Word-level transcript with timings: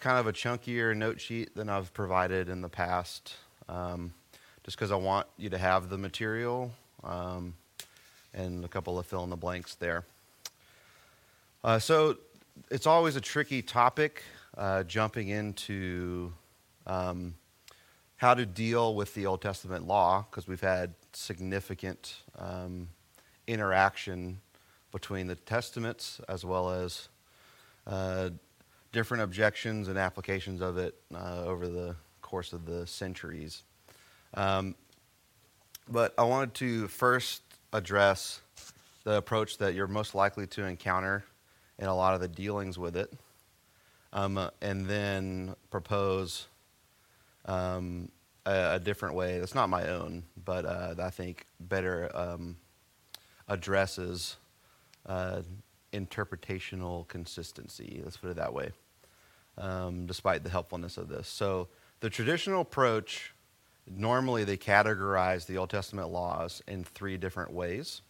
kind 0.00 0.18
of 0.18 0.26
a 0.26 0.32
chunkier 0.32 0.96
note 0.96 1.20
sheet 1.20 1.54
than 1.54 1.68
I've 1.68 1.92
provided 1.92 2.48
in 2.48 2.62
the 2.62 2.68
past, 2.68 3.36
um, 3.68 4.14
just 4.64 4.76
because 4.76 4.90
I 4.90 4.96
want 4.96 5.26
you 5.36 5.50
to 5.50 5.58
have 5.58 5.90
the 5.90 5.98
material 5.98 6.72
um, 7.04 7.54
and 8.32 8.64
a 8.64 8.68
couple 8.68 8.98
of 8.98 9.04
fill 9.04 9.24
in 9.24 9.30
the 9.30 9.36
blanks 9.36 9.74
there. 9.74 10.04
Uh, 11.62 11.78
so 11.78 12.16
it's 12.70 12.86
always 12.86 13.16
a 13.16 13.20
tricky 13.20 13.60
topic 13.60 14.22
uh, 14.56 14.82
jumping 14.84 15.28
into 15.28 16.32
um, 16.86 17.34
how 18.16 18.32
to 18.32 18.46
deal 18.46 18.94
with 18.94 19.14
the 19.14 19.26
Old 19.26 19.42
Testament 19.42 19.86
law 19.86 20.24
because 20.30 20.48
we've 20.48 20.62
had 20.62 20.94
significant 21.12 22.16
um, 22.38 22.88
interaction 23.46 24.40
between 24.92 25.26
the 25.26 25.34
testaments 25.34 26.22
as 26.26 26.42
well 26.44 26.70
as 26.70 27.08
uh, 27.86 28.30
different 28.92 29.22
objections 29.22 29.88
and 29.88 29.98
applications 29.98 30.60
of 30.60 30.78
it 30.78 30.94
uh, 31.14 31.44
over 31.44 31.68
the 31.68 31.94
course 32.22 32.52
of 32.52 32.66
the 32.66 32.86
centuries. 32.86 33.62
Um, 34.34 34.74
but 35.88 36.14
I 36.16 36.22
wanted 36.24 36.54
to 36.54 36.88
first 36.88 37.42
address 37.72 38.40
the 39.04 39.16
approach 39.16 39.58
that 39.58 39.74
you're 39.74 39.86
most 39.86 40.14
likely 40.14 40.46
to 40.48 40.64
encounter 40.64 41.24
in 41.78 41.86
a 41.86 41.94
lot 41.94 42.14
of 42.14 42.20
the 42.20 42.28
dealings 42.28 42.78
with 42.78 42.96
it, 42.96 43.12
um, 44.12 44.50
and 44.60 44.86
then 44.86 45.54
propose 45.70 46.46
um, 47.46 48.10
a, 48.44 48.74
a, 48.74 48.78
different 48.78 49.14
way 49.14 49.38
that's 49.38 49.54
not 49.54 49.68
my 49.68 49.88
own, 49.88 50.22
but 50.44 50.66
uh, 50.66 50.94
I 51.00 51.10
think 51.10 51.46
better 51.58 52.10
um, 52.14 52.56
addresses 53.48 54.36
uh, 55.06 55.40
interpretational 55.92 57.06
consistency. 57.08 58.00
Let's 58.02 58.16
put 58.16 58.30
it 58.30 58.36
that 58.36 58.52
way, 58.54 58.70
um, 59.58 60.06
despite 60.06 60.44
the 60.44 60.50
helpfulness 60.50 60.96
of 60.96 61.08
this. 61.08 61.28
So, 61.28 61.68
the 62.00 62.10
traditional 62.10 62.62
approach 62.62 63.34
normally 63.90 64.44
they 64.44 64.56
categorize 64.56 65.46
the 65.46 65.58
Old 65.58 65.70
Testament 65.70 66.10
laws 66.10 66.62
in 66.66 66.84
three 66.84 67.16
different 67.16 67.52
ways. 67.52 68.02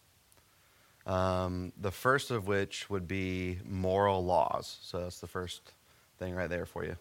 Um, 1.05 1.73
the 1.79 1.91
first 1.91 2.29
of 2.29 2.47
which 2.47 2.89
would 2.89 3.07
be 3.07 3.59
moral 3.65 4.23
laws. 4.23 4.77
So 4.81 5.01
that's 5.01 5.19
the 5.19 5.27
first 5.27 5.73
thing 6.19 6.35
right 6.35 6.49
there 6.49 6.65
for 6.65 6.85
you. 6.85 6.95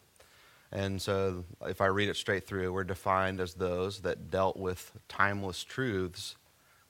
And 0.73 1.03
so, 1.03 1.45
if 1.67 1.81
I 1.81 1.87
read 1.87 2.09
it 2.09 2.17
straight 2.17 2.47
through, 2.47 2.73
we're 2.73 2.85
defined 2.85 3.41
as 3.41 3.55
those 3.55 4.01
that 4.03 4.31
dealt 4.31 4.57
with 4.57 4.93
timeless 5.09 5.65
truths 5.65 6.37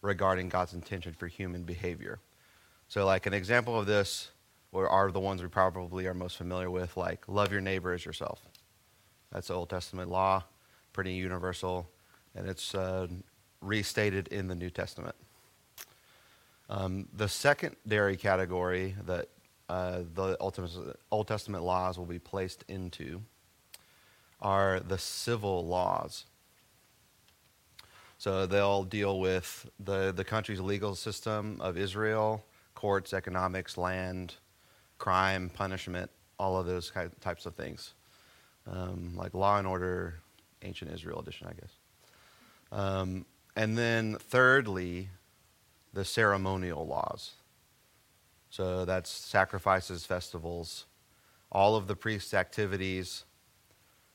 regarding 0.03 0.51
God's 0.51 0.75
intention 0.75 1.15
for 1.15 1.29
human 1.29 1.63
behavior. 1.63 2.19
So, 2.91 3.07
like 3.07 3.27
an 3.27 3.35
example 3.35 3.79
of 3.79 3.87
this 3.87 4.31
are 4.75 5.13
the 5.13 5.21
ones 5.21 5.41
we 5.41 5.47
probably 5.47 6.09
are 6.09 6.13
most 6.13 6.37
familiar 6.37 6.69
with, 6.69 6.97
like 6.97 7.29
love 7.29 7.53
your 7.53 7.61
neighbor 7.61 7.93
as 7.93 8.05
yourself. 8.05 8.43
That's 9.31 9.47
the 9.47 9.55
Old 9.55 9.71
Testament 9.71 10.11
law, 10.11 10.43
pretty 10.93 11.13
universal, 11.13 11.89
and 12.35 12.49
it's 12.49 12.75
uh, 12.75 13.07
restated 13.61 14.27
in 14.33 14.49
the 14.49 14.57
New 14.57 14.71
Testament. 14.71 15.15
Um, 16.69 17.07
the 17.17 17.29
secondary 17.29 18.17
category 18.17 18.97
that 19.07 19.29
uh, 19.69 20.01
the 20.13 20.37
Old 20.41 21.29
Testament 21.29 21.63
laws 21.63 21.97
will 21.97 22.07
be 22.07 22.19
placed 22.19 22.65
into 22.67 23.23
are 24.43 24.81
the 24.81 24.99
civil 24.99 25.65
laws. 25.65 26.25
So 28.19 28.47
they'll 28.47 28.83
deal 28.83 29.21
with 29.21 29.71
the, 29.79 30.11
the 30.11 30.25
country's 30.25 30.59
legal 30.59 30.97
system 30.97 31.61
of 31.61 31.79
Israel, 31.79 32.45
courts, 32.81 33.13
economics, 33.13 33.77
land, 33.77 34.37
crime, 34.97 35.51
punishment, 35.53 36.11
all 36.39 36.57
of 36.57 36.65
those 36.65 36.91
types 37.21 37.45
of 37.45 37.55
things. 37.55 37.93
Um, 38.67 39.13
like 39.17 39.35
Law 39.35 39.59
and 39.59 39.67
Order, 39.67 40.21
Ancient 40.63 40.91
Israel 40.91 41.21
edition, 41.21 41.47
I 41.47 41.53
guess. 41.53 41.73
Um, 42.73 43.27
and 43.55 43.77
then, 43.77 44.17
thirdly, 44.19 45.11
the 45.93 46.07
ceremonial 46.07 46.87
laws. 46.87 47.33
So 48.49 48.87
that's 48.87 49.11
sacrifices, 49.11 50.07
festivals, 50.07 50.87
all 51.53 51.77
of 51.77 51.87
the 51.87 51.97
priest's 51.97 52.33
activities, 52.33 53.25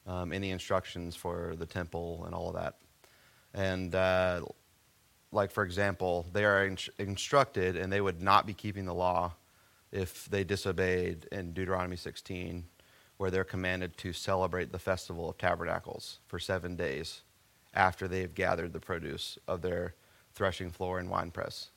um, 0.08 0.34
any 0.34 0.50
instructions 0.50 1.16
for 1.16 1.54
the 1.56 1.68
temple, 1.68 2.24
and 2.26 2.34
all 2.34 2.50
of 2.50 2.56
that. 2.56 2.78
And 3.54 3.94
uh, 3.94 4.42
like 5.32 5.52
for 5.52 5.64
example, 5.64 6.26
they 6.32 6.46
are 6.46 6.66
in- 6.66 6.78
instructed 6.98 7.76
and 7.76 7.92
they 7.92 8.02
would 8.02 8.22
not 8.22 8.46
be 8.46 8.54
keeping 8.54 8.86
the 8.86 8.94
law 8.94 9.34
if 9.92 10.26
they 10.26 10.44
disobeyed 10.44 11.28
in 11.32 11.54
Deuteronomy 11.54 11.96
16, 11.96 12.66
where 13.18 13.32
they're 13.32 13.44
commanded 13.44 13.96
to 13.98 14.12
celebrate 14.12 14.72
the 14.72 14.80
festival 14.80 15.30
of 15.30 15.38
tabernacles 15.38 16.20
for 16.28 16.40
seven 16.40 16.76
days 16.76 17.22
after 17.74 18.08
they've 18.08 18.34
gathered 18.36 18.74
the 18.74 18.80
produce 18.80 19.38
of 19.48 19.62
their 19.62 19.94
threshing 20.34 20.70
floor 20.70 21.00
and 21.00 21.10
winepress. 21.10 21.70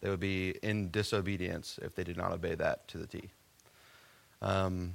They 0.00 0.10
would 0.10 0.20
be 0.20 0.50
in 0.62 0.90
disobedience 0.90 1.78
if 1.82 1.94
they 1.94 2.04
did 2.04 2.16
not 2.16 2.32
obey 2.32 2.54
that 2.54 2.86
to 2.88 2.98
the 2.98 3.06
T. 3.06 3.30
Um, 4.40 4.94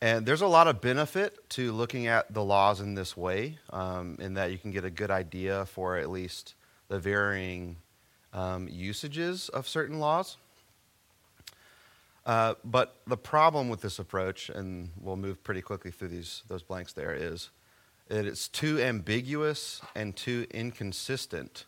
and 0.00 0.24
there's 0.24 0.40
a 0.40 0.46
lot 0.46 0.66
of 0.66 0.80
benefit 0.80 1.48
to 1.50 1.72
looking 1.72 2.06
at 2.06 2.32
the 2.32 2.42
laws 2.42 2.80
in 2.80 2.94
this 2.94 3.16
way, 3.16 3.58
um, 3.70 4.16
in 4.20 4.34
that 4.34 4.50
you 4.50 4.58
can 4.58 4.70
get 4.70 4.84
a 4.84 4.90
good 4.90 5.10
idea 5.10 5.66
for 5.66 5.96
at 5.96 6.10
least 6.10 6.54
the 6.88 6.98
varying 6.98 7.76
um, 8.32 8.68
usages 8.70 9.48
of 9.50 9.68
certain 9.68 9.98
laws. 9.98 10.36
Uh, 12.26 12.54
but 12.64 12.96
the 13.06 13.16
problem 13.16 13.68
with 13.68 13.80
this 13.80 13.98
approach, 13.98 14.50
and 14.50 14.90
we'll 15.00 15.16
move 15.16 15.42
pretty 15.42 15.62
quickly 15.62 15.90
through 15.90 16.08
these 16.08 16.42
those 16.48 16.62
blanks 16.62 16.92
there, 16.92 17.14
is 17.14 17.50
that 18.08 18.26
it's 18.26 18.48
too 18.48 18.80
ambiguous 18.80 19.80
and 19.94 20.16
too 20.16 20.46
inconsistent 20.50 21.64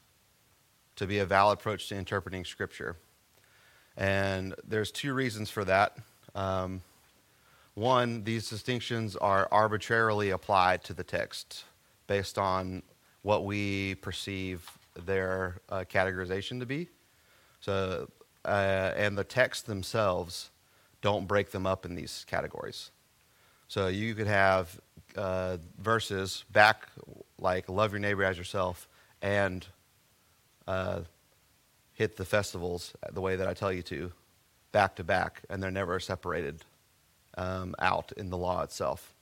to 0.97 1.07
be 1.07 1.19
a 1.19 1.25
valid 1.25 1.59
approach 1.59 1.89
to 1.89 1.97
interpreting 1.97 2.45
Scripture. 2.45 2.97
And 3.97 4.55
there's 4.67 4.91
two 4.91 5.15
reasons 5.15 5.51
for 5.51 5.65
that. 5.65 5.97
Um, 6.35 6.83
one, 7.75 8.25
these 8.25 8.51
distinctions 8.51 9.17
are 9.17 9.49
arbitrarily 9.51 10.31
applied 10.31 10.85
to 10.85 10.95
the 10.95 11.05
text 11.05 11.65
based 12.07 12.39
on 12.39 12.83
what 13.23 13.45
we 13.45 13.95
perceive 13.97 14.71
their 15.07 15.61
uh, 15.69 15.85
categorization 15.91 16.61
to 16.61 16.67
be. 16.67 16.89
So, 17.61 18.11
uh, 18.45 18.93
and 18.97 19.17
the 19.17 19.25
texts 19.25 19.63
themselves 19.63 20.51
don't 21.01 21.27
break 21.27 21.51
them 21.51 21.67
up 21.67 21.87
in 21.87 21.95
these 21.95 22.25
categories. 22.29 22.91
So 23.69 23.89
you 23.89 24.15
could 24.15 24.27
have 24.27 24.79
uh, 25.17 25.57
verses 25.79 26.45
back 26.53 26.89
like 27.39 27.69
love 27.69 27.93
your 27.93 28.01
neighbor 28.01 28.25
as 28.25 28.37
yourself 28.37 28.89
and 29.23 29.65
uh, 30.67 31.01
hit 31.95 32.17
the 32.17 32.25
festivals 32.25 32.93
the 33.13 33.21
way 33.21 33.37
that 33.37 33.49
I 33.49 33.55
tell 33.55 33.73
you 33.73 33.83
to, 33.83 34.13
back 34.73 34.97
to 34.97 35.05
back, 35.05 35.43
and 35.49 35.63
they're 35.63 35.71
never 35.71 35.99
separated 36.01 36.65
um, 37.37 37.75
out 37.79 38.13
in 38.17 38.31
the 38.31 38.37
law 38.37 38.63
itself. 38.63 39.15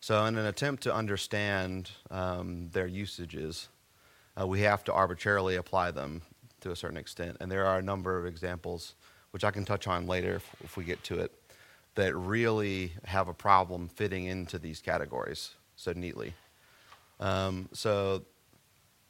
So, 0.00 0.24
in 0.26 0.36
an 0.36 0.46
attempt 0.46 0.82
to 0.84 0.94
understand 0.94 1.90
um, 2.10 2.68
their 2.72 2.86
usages, 2.86 3.68
uh, 4.40 4.46
we 4.46 4.60
have 4.60 4.84
to 4.84 4.92
arbitrarily 4.92 5.56
apply 5.56 5.90
them 5.90 6.22
to 6.60 6.70
a 6.70 6.76
certain 6.76 6.96
extent. 6.96 7.38
And 7.40 7.50
there 7.50 7.66
are 7.66 7.78
a 7.78 7.82
number 7.82 8.18
of 8.18 8.26
examples, 8.26 8.94
which 9.30 9.42
I 9.42 9.50
can 9.50 9.64
touch 9.64 9.86
on 9.86 10.06
later 10.06 10.36
if, 10.36 10.50
if 10.62 10.76
we 10.76 10.84
get 10.84 11.02
to 11.04 11.18
it, 11.18 11.32
that 11.94 12.14
really 12.14 12.92
have 13.04 13.28
a 13.28 13.34
problem 13.34 13.88
fitting 13.88 14.26
into 14.26 14.58
these 14.58 14.80
categories 14.80 15.54
so 15.76 15.92
neatly. 15.92 16.34
Um, 17.18 17.68
so, 17.72 18.22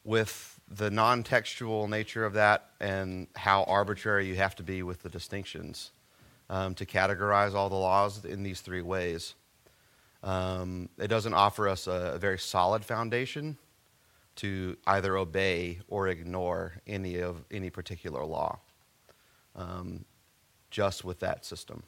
with 0.05 0.61
the 0.70 0.90
non 0.90 1.25
textual 1.25 1.88
nature 1.88 2.25
of 2.25 2.35
that 2.35 2.70
and 2.81 3.26
how 3.35 3.64
arbitrary 3.64 4.26
you 4.26 4.37
have 4.37 4.55
to 4.56 4.62
be 4.62 4.82
with 4.82 5.02
the 5.02 5.08
distinctions 5.08 5.90
um, 6.48 6.75
to 6.75 6.87
categorize 6.87 7.54
all 7.54 7.69
the 7.69 7.76
laws 7.76 8.25
in 8.25 8.43
these 8.43 8.60
three 8.60 8.82
ways, 8.82 9.34
um, 10.22 10.88
it 10.98 11.08
doesn't 11.08 11.34
offer 11.34 11.69
us 11.69 11.87
a, 11.87 12.12
a 12.14 12.19
very 12.19 12.38
solid 12.38 12.84
foundation 12.84 13.56
to 14.37 14.76
either 14.87 15.16
obey 15.16 15.78
or 15.88 16.08
ignore 16.08 16.75
any 16.87 17.20
of 17.20 17.44
any 17.50 17.70
particular 17.70 18.25
law 18.25 18.58
um, 19.54 20.04
just 20.70 21.04
with 21.04 21.20
that 21.20 21.44
system. 21.44 21.82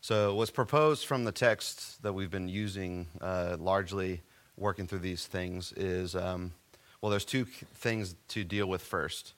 So, 0.00 0.34
what's 0.34 0.50
proposed 0.50 1.06
from 1.06 1.24
the 1.24 1.32
text 1.32 2.02
that 2.02 2.12
we've 2.12 2.30
been 2.30 2.48
using 2.48 3.06
uh, 3.20 3.56
largely 3.58 4.22
working 4.56 4.86
through 4.86 4.98
these 5.00 5.26
things 5.26 5.72
is 5.72 6.14
um, 6.14 6.52
well, 7.00 7.10
there's 7.10 7.24
two 7.24 7.44
things 7.44 8.14
to 8.28 8.44
deal 8.44 8.66
with 8.66 8.82
first. 8.82 9.34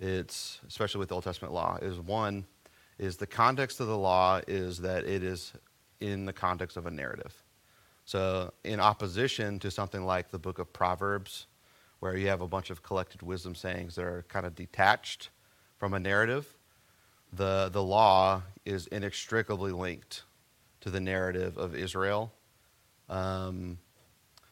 It's 0.00 0.60
especially 0.66 0.98
with 0.98 1.08
the 1.08 1.14
Old 1.14 1.24
Testament 1.24 1.54
law 1.54 1.78
is 1.80 1.98
one 1.98 2.46
is 2.98 3.16
the 3.16 3.26
context 3.26 3.80
of 3.80 3.86
the 3.86 3.96
law 3.96 4.40
is 4.46 4.78
that 4.78 5.04
it 5.04 5.22
is 5.22 5.52
in 6.00 6.24
the 6.24 6.32
context 6.32 6.76
of 6.76 6.86
a 6.86 6.90
narrative. 6.90 7.42
So, 8.04 8.52
in 8.62 8.78
opposition 8.78 9.58
to 9.58 9.70
something 9.70 10.04
like 10.04 10.30
the 10.30 10.38
book 10.38 10.58
of 10.58 10.72
Proverbs, 10.72 11.46
where 11.98 12.16
you 12.16 12.28
have 12.28 12.40
a 12.40 12.46
bunch 12.46 12.70
of 12.70 12.82
collected 12.82 13.22
wisdom 13.22 13.54
sayings 13.54 13.96
that 13.96 14.04
are 14.04 14.24
kind 14.28 14.46
of 14.46 14.54
detached 14.54 15.30
from 15.76 15.92
a 15.92 15.98
narrative, 15.98 16.56
the, 17.32 17.68
the 17.72 17.82
law 17.82 18.42
is 18.64 18.86
inextricably 18.88 19.72
linked 19.72 20.22
to 20.80 20.90
the 20.90 21.00
narrative 21.00 21.58
of 21.58 21.74
Israel. 21.74 22.32
Um, 23.08 23.78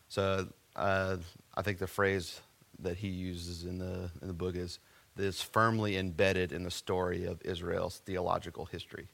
so 0.08 0.48
uh, 0.74 1.18
I 1.54 1.62
think 1.62 1.78
the 1.78 1.86
phrase 1.86 2.40
that 2.80 2.96
he 2.96 3.08
uses 3.08 3.64
in 3.64 3.78
the 3.78 4.10
in 4.20 4.28
the 4.28 4.34
book 4.34 4.56
is 4.56 4.80
is 5.16 5.40
firmly 5.40 5.96
embedded 5.96 6.52
in 6.52 6.64
the 6.64 6.70
story 6.70 7.24
of 7.24 7.40
Israel's 7.44 7.98
theological 7.98 8.66
history. 8.66 9.08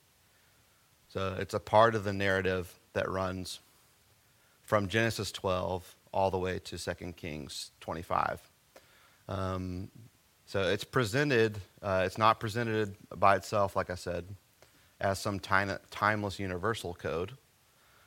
So 1.08 1.36
it's 1.38 1.54
a 1.54 1.60
part 1.60 1.94
of 1.94 2.04
the 2.04 2.12
narrative 2.12 2.72
that 2.92 3.10
runs 3.10 3.60
from 4.62 4.88
Genesis 4.88 5.32
12 5.32 5.96
all 6.12 6.30
the 6.30 6.38
way 6.38 6.58
to 6.60 6.78
2 6.78 7.12
Kings 7.12 7.72
25. 7.80 8.40
Um, 9.28 9.90
so 10.46 10.62
it's 10.62 10.84
presented, 10.84 11.58
uh, 11.82 12.02
it's 12.06 12.18
not 12.18 12.40
presented 12.40 12.96
by 13.16 13.36
itself, 13.36 13.76
like 13.76 13.90
I 13.90 13.94
said, 13.94 14.24
as 15.00 15.18
some 15.18 15.38
time, 15.38 15.76
timeless 15.90 16.38
universal 16.38 16.94
code, 16.94 17.32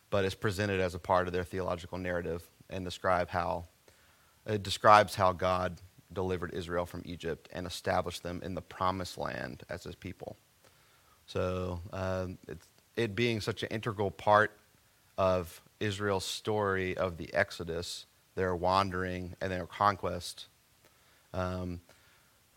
but 0.10 0.26
it's 0.26 0.36
presented 0.36 0.80
as 0.80 0.96
a 0.96 1.00
part 1.00 1.28
of 1.28 1.34
their 1.34 1.44
theological 1.44 1.98
narrative 1.98 2.44
and 2.70 2.84
describe 2.84 3.30
how 3.30 3.66
it 4.46 4.64
describes 4.64 5.16
how 5.16 5.32
God 5.32 5.80
delivered 6.14 6.54
Israel 6.54 6.86
from 6.86 7.02
Egypt 7.06 7.50
and 7.52 7.68
established 7.68 8.24
them 8.24 8.42
in 8.44 8.56
the 8.56 8.62
promised 8.62 9.18
land 9.18 9.64
as 9.70 9.84
his 9.84 9.96
people. 9.96 10.38
So 11.26 11.82
um, 11.92 12.38
it 12.96 13.16
being 13.16 13.42
such 13.42 13.64
an 13.64 13.70
integral 13.70 14.12
part 14.12 14.58
of 15.18 15.62
Israel's 15.80 16.26
story 16.26 16.98
of 16.98 17.18
the 17.18 17.34
Exodus, 17.34 18.06
their 18.36 18.56
wandering 18.56 19.36
and 19.42 19.52
their 19.52 19.66
conquest, 19.66 20.48
um, 21.34 21.82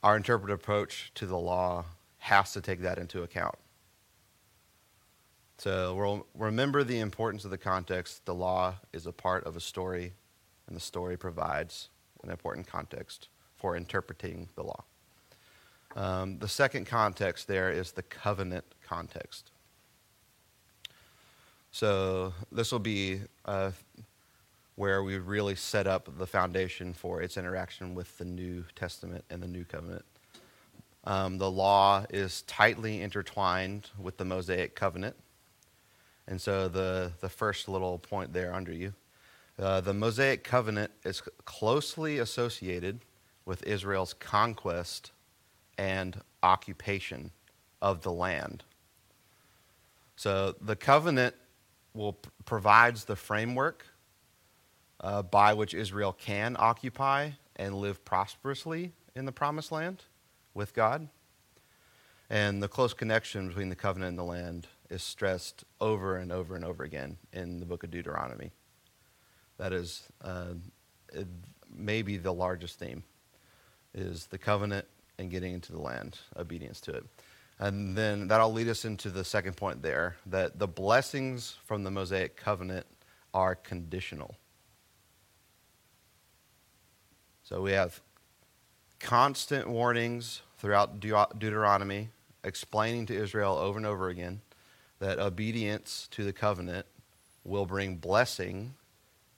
our 0.02 0.16
interpretive 0.16 0.58
approach 0.58 1.10
to 1.14 1.26
the 1.26 1.38
law 1.38 1.84
has 2.18 2.52
to 2.52 2.60
take 2.60 2.80
that 2.82 2.98
into 2.98 3.22
account. 3.22 3.56
So 5.58 5.94
we'll 5.94 6.26
remember 6.34 6.84
the 6.84 6.98
importance 6.98 7.44
of 7.44 7.50
the 7.50 7.58
context. 7.58 8.26
The 8.26 8.34
law 8.34 8.74
is 8.92 9.06
a 9.06 9.12
part 9.12 9.44
of 9.44 9.56
a 9.56 9.60
story, 9.60 10.12
and 10.66 10.76
the 10.76 10.80
story 10.80 11.16
provides 11.16 11.88
an 12.22 12.30
important 12.30 12.66
context 12.66 13.28
for 13.66 13.76
interpreting 13.76 14.48
the 14.54 14.62
law. 14.62 14.84
Um, 15.96 16.38
the 16.38 16.46
second 16.46 16.86
context 16.86 17.48
there 17.48 17.72
is 17.72 17.90
the 17.90 18.02
covenant 18.04 18.64
context. 18.86 19.50
So 21.72 22.32
this 22.52 22.70
will 22.70 22.78
be 22.78 23.22
uh, 23.44 23.72
where 24.76 25.02
we 25.02 25.18
really 25.18 25.56
set 25.56 25.88
up 25.88 26.08
the 26.16 26.28
foundation 26.28 26.92
for 26.92 27.20
its 27.20 27.36
interaction 27.36 27.96
with 27.96 28.16
the 28.18 28.24
New 28.24 28.64
Testament 28.76 29.24
and 29.30 29.42
the 29.42 29.48
New 29.48 29.64
Covenant. 29.64 30.04
Um, 31.02 31.38
the 31.38 31.50
law 31.50 32.04
is 32.10 32.42
tightly 32.42 33.02
intertwined 33.02 33.90
with 33.98 34.16
the 34.16 34.24
Mosaic 34.24 34.76
covenant. 34.76 35.16
And 36.28 36.40
so 36.40 36.68
the, 36.68 37.10
the 37.20 37.28
first 37.28 37.68
little 37.68 37.98
point 37.98 38.32
there 38.32 38.54
under 38.54 38.70
you 38.72 38.92
uh, 39.58 39.80
the 39.80 39.94
Mosaic 39.94 40.44
covenant 40.44 40.92
is 41.04 41.22
closely 41.44 42.18
associated 42.18 43.00
with 43.46 43.62
Israel's 43.62 44.12
conquest 44.12 45.12
and 45.78 46.20
occupation 46.42 47.30
of 47.80 48.02
the 48.02 48.12
land. 48.12 48.64
So 50.16 50.54
the 50.60 50.76
covenant 50.76 51.34
will 51.94 52.18
provides 52.44 53.04
the 53.04 53.16
framework 53.16 53.86
uh, 55.00 55.22
by 55.22 55.54
which 55.54 55.72
Israel 55.74 56.12
can 56.12 56.56
occupy 56.58 57.30
and 57.56 57.74
live 57.74 58.04
prosperously 58.04 58.92
in 59.14 59.24
the 59.24 59.32
promised 59.32 59.72
land 59.72 60.02
with 60.52 60.74
God. 60.74 61.08
And 62.28 62.62
the 62.62 62.68
close 62.68 62.92
connection 62.92 63.48
between 63.48 63.68
the 63.68 63.76
covenant 63.76 64.10
and 64.10 64.18
the 64.18 64.24
land 64.24 64.66
is 64.90 65.02
stressed 65.02 65.64
over 65.80 66.16
and 66.16 66.32
over 66.32 66.56
and 66.56 66.64
over 66.64 66.82
again 66.82 67.18
in 67.32 67.60
the 67.60 67.66
book 67.66 67.84
of 67.84 67.90
Deuteronomy. 67.90 68.50
That 69.58 69.72
is 69.72 70.04
uh, 70.22 70.54
maybe 71.74 72.16
the 72.16 72.32
largest 72.32 72.78
theme 72.78 73.04
is 73.96 74.26
the 74.26 74.38
covenant 74.38 74.86
and 75.18 75.30
getting 75.30 75.54
into 75.54 75.72
the 75.72 75.80
land, 75.80 76.18
obedience 76.36 76.80
to 76.82 76.92
it. 76.92 77.04
And 77.58 77.96
then 77.96 78.28
that'll 78.28 78.52
lead 78.52 78.68
us 78.68 78.84
into 78.84 79.08
the 79.10 79.24
second 79.24 79.56
point 79.56 79.82
there 79.82 80.16
that 80.26 80.58
the 80.58 80.68
blessings 80.68 81.56
from 81.64 81.84
the 81.84 81.90
Mosaic 81.90 82.36
covenant 82.36 82.86
are 83.32 83.54
conditional. 83.54 84.36
So 87.44 87.62
we 87.62 87.72
have 87.72 88.00
constant 89.00 89.68
warnings 89.68 90.42
throughout 90.58 91.00
Deuteronomy 91.00 92.10
explaining 92.44 93.06
to 93.06 93.14
Israel 93.14 93.56
over 93.56 93.78
and 93.78 93.86
over 93.86 94.08
again 94.08 94.40
that 94.98 95.18
obedience 95.18 96.08
to 96.10 96.24
the 96.24 96.32
covenant 96.32 96.86
will 97.44 97.66
bring 97.66 97.96
blessing, 97.96 98.74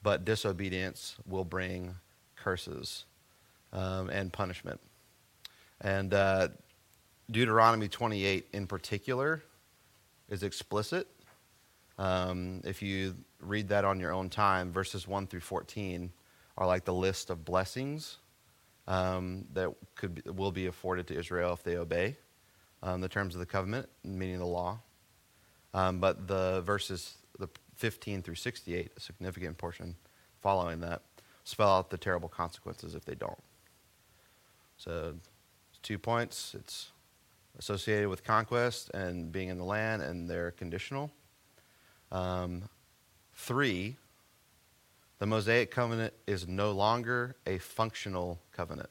but 0.03 0.25
disobedience 0.25 1.17
will 1.27 1.45
bring 1.45 1.97
curses 2.37 3.05
um, 3.73 4.11
and 4.11 4.33
punishment. 4.33 4.81
And 5.81 6.13
uh, 6.13 6.49
Deuteronomy 7.31 7.89
28 7.89 8.49
in 8.53 8.67
particular 8.67 9.43
is 10.29 10.43
explicit. 10.43 11.07
Um, 11.99 12.61
if 12.65 12.83
you 12.83 13.15
read 13.41 13.69
that 13.69 13.85
on 13.85 14.01
your 14.01 14.13
own 14.13 14.31
time, 14.31 14.73
verses 14.73 15.07
1 15.07 15.27
through 15.27 15.41
14 15.41 16.13
are 16.57 16.67
like 16.67 16.85
the 16.85 16.95
list 16.95 17.31
of 17.31 17.45
blessings 17.45 18.19
um, 18.87 19.45
that 19.53 19.73
could 19.95 20.15
be, 20.15 20.31
will 20.31 20.53
be 20.53 20.67
afforded 20.67 21.07
to 21.09 21.19
Israel 21.19 21.53
if 21.53 21.63
they 21.63 21.77
obey 21.77 22.17
um, 22.83 23.01
the 23.01 23.09
terms 23.09 23.35
of 23.35 23.41
the 23.41 23.47
covenant, 23.47 23.89
meaning 24.05 24.39
the 24.39 24.47
law. 24.47 24.79
Um, 25.75 26.01
but 26.01 26.27
the 26.27 26.63
verses 26.63 27.15
the 27.39 27.49
15 27.77 28.23
through 28.23 28.35
68, 28.35 28.93
a 28.97 29.01
significant 29.01 29.59
portion 29.59 29.95
following 30.41 30.81
that, 30.81 31.03
spell 31.45 31.71
out 31.71 31.91
the 31.91 31.99
terrible 31.99 32.29
consequences 32.29 32.95
if 32.95 33.05
they 33.05 33.15
don't. 33.15 33.39
So, 34.79 35.17
two 35.83 35.99
points. 35.99 36.55
It's 36.57 36.93
associated 37.59 38.09
with 38.09 38.23
conquest 38.23 38.91
and 38.95 39.33
being 39.33 39.49
in 39.49 39.59
the 39.59 39.65
land, 39.65 40.03
and 40.03 40.31
they're 40.31 40.53
conditional. 40.53 41.11
Um, 42.13 42.69
three, 43.35 43.97
the 45.19 45.27
Mosaic 45.27 45.73
covenant 45.73 46.15
is 46.29 46.47
no 46.47 46.71
longer 46.71 47.35
a 47.45 47.59
functional 47.59 48.39
covenant. 48.53 48.91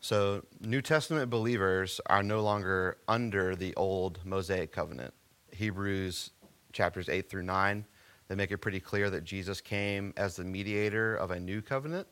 So, 0.00 0.44
New 0.60 0.82
Testament 0.82 1.30
believers 1.30 2.00
are 2.06 2.24
no 2.24 2.40
longer 2.40 2.96
under 3.06 3.54
the 3.54 3.72
old 3.76 4.18
Mosaic 4.24 4.72
covenant. 4.72 5.14
Hebrews 5.52 6.30
chapters 6.72 7.08
8 7.08 7.30
through 7.30 7.42
9, 7.44 7.84
they 8.30 8.36
make 8.36 8.52
it 8.52 8.58
pretty 8.58 8.78
clear 8.78 9.10
that 9.10 9.24
Jesus 9.24 9.60
came 9.60 10.14
as 10.16 10.36
the 10.36 10.44
mediator 10.44 11.16
of 11.16 11.32
a 11.32 11.40
new 11.40 11.60
covenant 11.60 12.06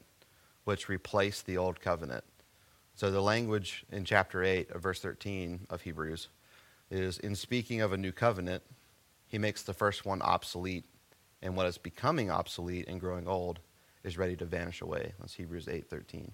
which 0.65 0.89
replaced 0.89 1.47
the 1.47 1.57
old 1.57 1.81
covenant. 1.81 2.25
So 2.97 3.13
the 3.13 3.21
language 3.21 3.85
in 3.93 4.05
chapter 4.05 4.43
8 4.43 4.73
of 4.73 4.83
verse 4.83 4.99
13 4.99 5.69
of 5.71 5.83
Hebrews 5.83 6.27
is 6.91 7.21
in 7.21 7.37
speaking 7.37 7.83
of 7.83 7.93
a 7.93 7.97
new 7.97 8.11
covenant, 8.11 8.65
he 9.29 9.39
makes 9.39 9.63
the 9.63 9.73
first 9.73 10.05
one 10.05 10.21
obsolete, 10.21 10.87
and 11.41 11.57
what 11.57 11.69
is 11.69 11.79
becoming 11.79 12.33
obsolete 12.33 12.89
and 12.89 12.99
growing 12.99 13.29
old 13.29 13.61
is 14.03 14.19
ready 14.19 14.35
to 14.35 14.45
vanish 14.45 14.81
away. 14.81 15.13
That's 15.21 15.35
Hebrews 15.35 15.69
8:13. 15.69 16.33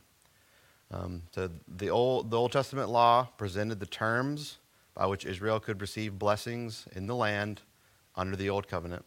Um, 0.93 1.25
so 1.31 1.50
the 1.69 1.91
old, 1.91 2.31
the 2.31 2.38
Old 2.38 2.53
Testament 2.53 2.88
law 2.88 3.29
presented 3.37 3.81
the 3.81 3.87
terms 3.87 4.57
by 4.95 5.05
which 5.05 5.26
Israel 5.26 5.61
could 5.61 5.83
receive 5.83 6.19
blessings 6.19 6.88
in 6.93 7.07
the 7.07 7.14
land 7.14 7.61
under 8.17 8.35
the 8.35 8.49
Old 8.49 8.67
Covenant. 8.67 9.05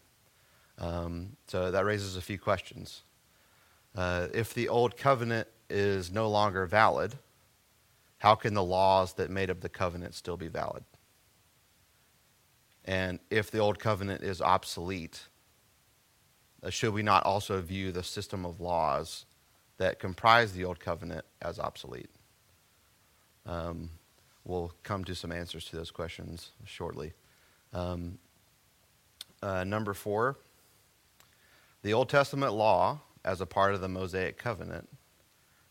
Um, 0.77 1.37
so 1.47 1.71
that 1.71 1.85
raises 1.85 2.15
a 2.15 2.21
few 2.21 2.37
questions. 2.37 3.03
Uh, 3.95 4.27
if 4.33 4.53
the 4.53 4.69
old 4.69 4.95
covenant 4.95 5.47
is 5.69 6.11
no 6.11 6.29
longer 6.29 6.65
valid, 6.65 7.15
how 8.19 8.35
can 8.35 8.53
the 8.53 8.63
laws 8.63 9.13
that 9.13 9.29
made 9.29 9.49
up 9.49 9.61
the 9.61 9.69
covenant 9.69 10.13
still 10.13 10.37
be 10.37 10.47
valid? 10.47 10.83
And 12.85 13.19
if 13.29 13.51
the 13.51 13.59
old 13.59 13.79
covenant 13.79 14.21
is 14.21 14.41
obsolete, 14.41 15.27
uh, 16.63 16.69
should 16.69 16.93
we 16.93 17.03
not 17.03 17.23
also 17.23 17.61
view 17.61 17.91
the 17.91 18.03
system 18.03 18.45
of 18.45 18.61
laws 18.61 19.25
that 19.77 19.99
comprise 19.99 20.53
the 20.53 20.63
old 20.63 20.79
covenant 20.79 21.25
as 21.41 21.59
obsolete? 21.59 22.09
Um, 23.45 23.89
we'll 24.45 24.73
come 24.83 25.03
to 25.05 25.15
some 25.15 25.31
answers 25.31 25.65
to 25.65 25.75
those 25.75 25.91
questions 25.91 26.51
shortly. 26.65 27.13
Um, 27.73 28.17
uh, 29.41 29.63
number 29.63 29.93
four, 29.93 30.37
the 31.87 31.93
Old 31.93 32.09
Testament 32.09 32.51
law 32.51 32.99
as 33.23 33.39
a 33.39 33.45
part 33.45 33.73
of 33.73 33.79
the 33.79 33.87
Mosaic 33.87 34.37
covenant 34.37 34.89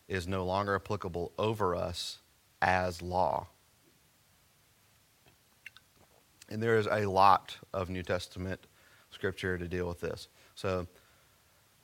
is 0.08 0.26
no 0.26 0.46
longer 0.46 0.74
applicable 0.74 1.30
over 1.36 1.76
us 1.76 2.20
as 2.62 3.02
law. 3.02 3.48
And 6.48 6.62
there 6.62 6.78
is 6.78 6.88
a 6.90 7.04
lot 7.04 7.58
of 7.74 7.90
New 7.90 8.02
Testament 8.02 8.66
scripture 9.10 9.58
to 9.58 9.68
deal 9.68 9.86
with 9.86 10.00
this. 10.00 10.28
So, 10.54 10.86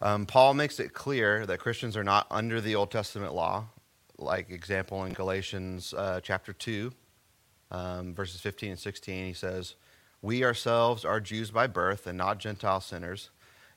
um, 0.00 0.24
Paul 0.24 0.54
makes 0.54 0.80
it 0.80 0.94
clear 0.94 1.44
that 1.44 1.58
Christians 1.58 1.94
are 1.94 2.02
not 2.02 2.26
under 2.30 2.62
the 2.62 2.74
Old 2.74 2.90
Testament 2.90 3.34
law, 3.34 3.66
like 4.16 4.48
example 4.48 5.04
in 5.04 5.12
Galatians 5.12 5.92
uh, 5.92 6.20
chapter 6.22 6.54
2. 6.54 6.90
um, 7.70 8.14
verses 8.14 8.40
15 8.40 8.70
and 8.70 8.78
16, 8.78 9.26
he 9.26 9.34
says, 9.34 9.74
We 10.22 10.42
ourselves 10.42 11.04
are 11.04 11.20
Jews 11.20 11.50
by 11.50 11.66
birth 11.66 12.06
and 12.06 12.16
not 12.16 12.38
Gentile 12.38 12.80
sinners. 12.80 13.28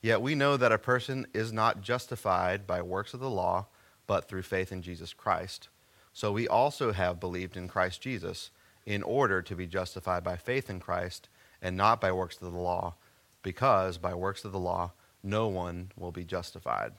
Yet 0.05 0.21
we 0.21 0.35
know 0.35 0.55
that 0.55 0.71
a 0.71 0.77
person 0.77 1.25
is 1.33 1.51
not 1.51 1.81
justified 1.81 2.67
by 2.67 2.79
works 2.83 3.15
of 3.15 3.19
the 3.19 3.27
law, 3.27 3.65
but 4.05 4.29
through 4.29 4.43
faith 4.43 4.71
in 4.71 4.83
Jesus 4.83 5.13
Christ. 5.13 5.69
So 6.13 6.31
we 6.31 6.47
also 6.47 6.91
have 6.91 7.19
believed 7.19 7.57
in 7.57 7.67
Christ 7.67 8.01
Jesus 8.01 8.51
in 8.85 9.01
order 9.01 9.41
to 9.41 9.55
be 9.55 9.65
justified 9.65 10.23
by 10.23 10.35
faith 10.35 10.69
in 10.69 10.79
Christ 10.79 11.27
and 11.59 11.75
not 11.75 11.99
by 11.99 12.11
works 12.11 12.35
of 12.39 12.51
the 12.53 12.59
law, 12.59 12.93
because 13.41 13.97
by 13.97 14.13
works 14.13 14.45
of 14.45 14.51
the 14.51 14.59
law 14.59 14.91
no 15.23 15.47
one 15.47 15.91
will 15.97 16.11
be 16.11 16.23
justified. 16.23 16.91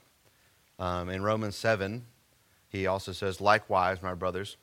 Um, 0.77 1.07
in 1.07 1.23
Romans 1.23 1.55
7, 1.55 2.03
he 2.67 2.87
also 2.87 3.13
says, 3.13 3.39
Likewise, 3.39 4.03
my 4.03 4.15
brothers, 4.15 4.57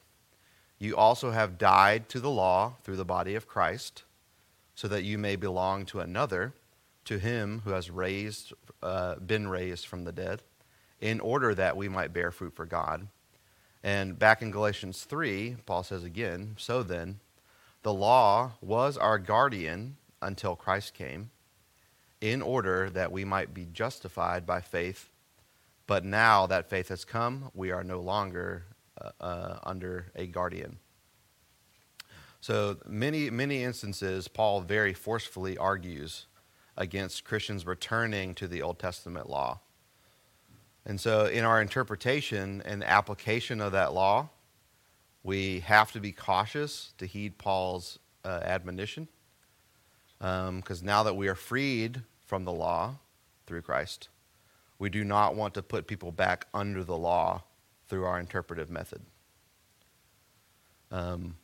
you 0.78 0.94
also 0.94 1.30
have 1.30 1.56
died 1.56 2.10
to 2.10 2.20
the 2.20 2.28
law 2.28 2.74
through 2.82 2.96
the 2.96 3.06
body 3.06 3.36
of 3.36 3.48
Christ, 3.48 4.02
so 4.74 4.86
that 4.88 5.02
you 5.02 5.16
may 5.16 5.34
belong 5.34 5.86
to 5.86 6.00
another, 6.00 6.52
to 7.04 7.18
him 7.18 7.62
who 7.64 7.70
has 7.70 7.90
raised, 7.90 8.52
uh, 8.82 9.16
been 9.16 9.48
raised 9.48 9.86
from 9.86 10.04
the 10.04 10.12
dead, 10.12 10.42
in 11.00 11.20
order 11.20 11.54
that 11.54 11.76
we 11.76 11.88
might 11.88 12.12
bear 12.12 12.30
fruit 12.30 12.54
for 12.54 12.66
God. 12.66 13.08
And 13.82 14.18
back 14.18 14.40
in 14.40 14.50
Galatians 14.50 15.04
3, 15.04 15.56
Paul 15.66 15.82
says 15.82 16.04
again, 16.04 16.54
So 16.58 16.82
then, 16.82 17.20
the 17.82 17.92
law 17.92 18.52
was 18.62 18.96
our 18.96 19.18
guardian 19.18 19.96
until 20.22 20.56
Christ 20.56 20.94
came, 20.94 21.30
in 22.20 22.40
order 22.40 22.88
that 22.88 23.12
we 23.12 23.26
might 23.26 23.52
be 23.52 23.66
justified 23.70 24.46
by 24.46 24.62
faith. 24.62 25.10
But 25.86 26.04
now 26.04 26.46
that 26.46 26.70
faith 26.70 26.88
has 26.88 27.04
come, 27.04 27.50
we 27.52 27.70
are 27.70 27.84
no 27.84 28.00
longer 28.00 28.64
uh, 28.98 29.10
uh, 29.20 29.58
under 29.64 30.06
a 30.16 30.26
guardian. 30.26 30.78
So 32.40 32.78
many 32.86 33.28
many 33.30 33.62
instances, 33.62 34.28
Paul 34.28 34.62
very 34.62 34.94
forcefully 34.94 35.58
argues 35.58 36.26
against 36.76 37.24
Christians 37.24 37.66
returning 37.66 38.34
to 38.34 38.48
the 38.48 38.62
Old 38.62 38.78
Testament 38.78 39.28
law. 39.28 39.60
And 40.86 41.00
so, 41.00 41.26
in 41.26 41.44
our 41.44 41.62
interpretation 41.62 42.62
and 42.64 42.84
application 42.84 43.60
of 43.60 43.72
that 43.72 43.94
law, 43.94 44.28
we 45.22 45.60
have 45.60 45.92
to 45.92 46.00
be 46.00 46.12
cautious 46.12 46.92
to 46.98 47.06
heed 47.06 47.38
Paul's 47.38 47.98
uh, 48.24 48.40
admonition. 48.42 49.08
Because 50.18 50.80
um, 50.80 50.86
now 50.86 51.02
that 51.02 51.16
we 51.16 51.28
are 51.28 51.34
freed 51.34 52.02
from 52.26 52.44
the 52.44 52.52
law 52.52 52.94
through 53.46 53.62
Christ, 53.62 54.08
we 54.78 54.90
do 54.90 55.04
not 55.04 55.34
want 55.34 55.54
to 55.54 55.62
put 55.62 55.86
people 55.86 56.12
back 56.12 56.46
under 56.52 56.84
the 56.84 56.96
law 56.96 57.42
through 57.88 58.04
our 58.04 58.18
interpretive 58.18 58.70
method. 58.70 59.00
Um, 60.90 61.36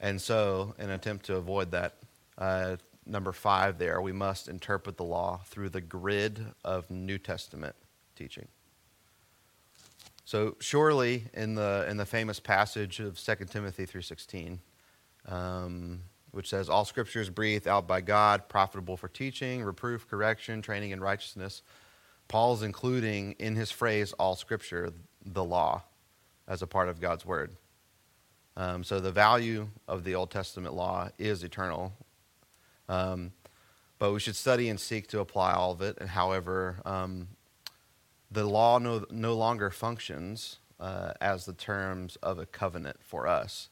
and 0.00 0.20
so, 0.20 0.74
in 0.78 0.86
an 0.86 0.90
attempt 0.90 1.26
to 1.26 1.36
avoid 1.36 1.70
that, 1.70 1.94
uh, 2.38 2.76
number 3.06 3.32
five 3.32 3.78
there, 3.78 4.00
we 4.00 4.12
must 4.12 4.48
interpret 4.48 4.96
the 4.96 5.04
law 5.04 5.40
through 5.46 5.70
the 5.70 5.80
grid 5.80 6.44
of 6.64 6.90
New 6.90 7.18
Testament 7.18 7.74
teaching. 8.16 8.48
So 10.24 10.56
surely 10.60 11.24
in 11.34 11.54
the 11.54 11.86
in 11.88 11.96
the 11.96 12.06
famous 12.06 12.40
passage 12.40 13.00
of 13.00 13.18
2 13.18 13.50
Timothy 13.50 13.84
3:16, 13.86 14.60
um, 15.26 16.02
which 16.30 16.48
says, 16.48 16.68
"All 16.68 16.84
Scripture 16.84 17.20
is 17.20 17.28
breathed 17.28 17.66
out 17.66 17.86
by 17.86 18.00
God, 18.00 18.48
profitable 18.48 18.96
for 18.96 19.08
teaching, 19.08 19.62
reproof, 19.62 20.08
correction, 20.08 20.62
training 20.62 20.92
in 20.92 21.00
righteousness." 21.00 21.62
Paul's 22.28 22.62
including 22.62 23.32
in 23.32 23.56
his 23.56 23.70
phrase 23.70 24.12
"all 24.14 24.36
Scripture" 24.36 24.92
the 25.24 25.44
law 25.44 25.82
as 26.46 26.62
a 26.62 26.66
part 26.66 26.88
of 26.88 27.00
God's 27.00 27.26
word. 27.26 27.56
Um, 28.56 28.84
so 28.84 29.00
the 29.00 29.12
value 29.12 29.68
of 29.88 30.04
the 30.04 30.14
Old 30.14 30.30
Testament 30.30 30.74
law 30.74 31.10
is 31.18 31.42
eternal, 31.42 31.92
um, 32.88 33.32
but 33.98 34.12
we 34.12 34.20
should 34.20 34.36
study 34.36 34.68
and 34.68 34.80
seek 34.80 35.06
to 35.08 35.20
apply 35.20 35.52
all 35.52 35.72
of 35.72 35.80
it. 35.80 35.96
And 36.00 36.10
however, 36.10 36.80
um, 36.84 37.28
the 38.30 38.44
law 38.44 38.78
no, 38.78 39.04
no 39.10 39.34
longer 39.34 39.70
functions 39.70 40.58
uh, 40.80 41.12
as 41.20 41.46
the 41.46 41.52
terms 41.52 42.16
of 42.16 42.38
a 42.38 42.46
covenant 42.46 42.96
for 43.00 43.28
us. 43.28 43.68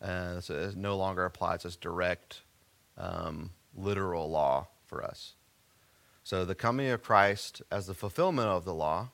Uh, 0.00 0.40
so 0.40 0.54
it 0.54 0.76
no 0.76 0.96
longer 0.96 1.24
applies 1.24 1.64
as 1.64 1.76
direct, 1.76 2.40
um, 2.96 3.50
literal 3.74 4.30
law 4.30 4.68
for 4.86 5.04
us. 5.04 5.34
So 6.24 6.44
the 6.44 6.54
coming 6.54 6.88
of 6.88 7.02
Christ 7.02 7.62
as 7.70 7.86
the 7.86 7.94
fulfillment 7.94 8.48
of 8.48 8.64
the 8.64 8.74
law 8.74 9.10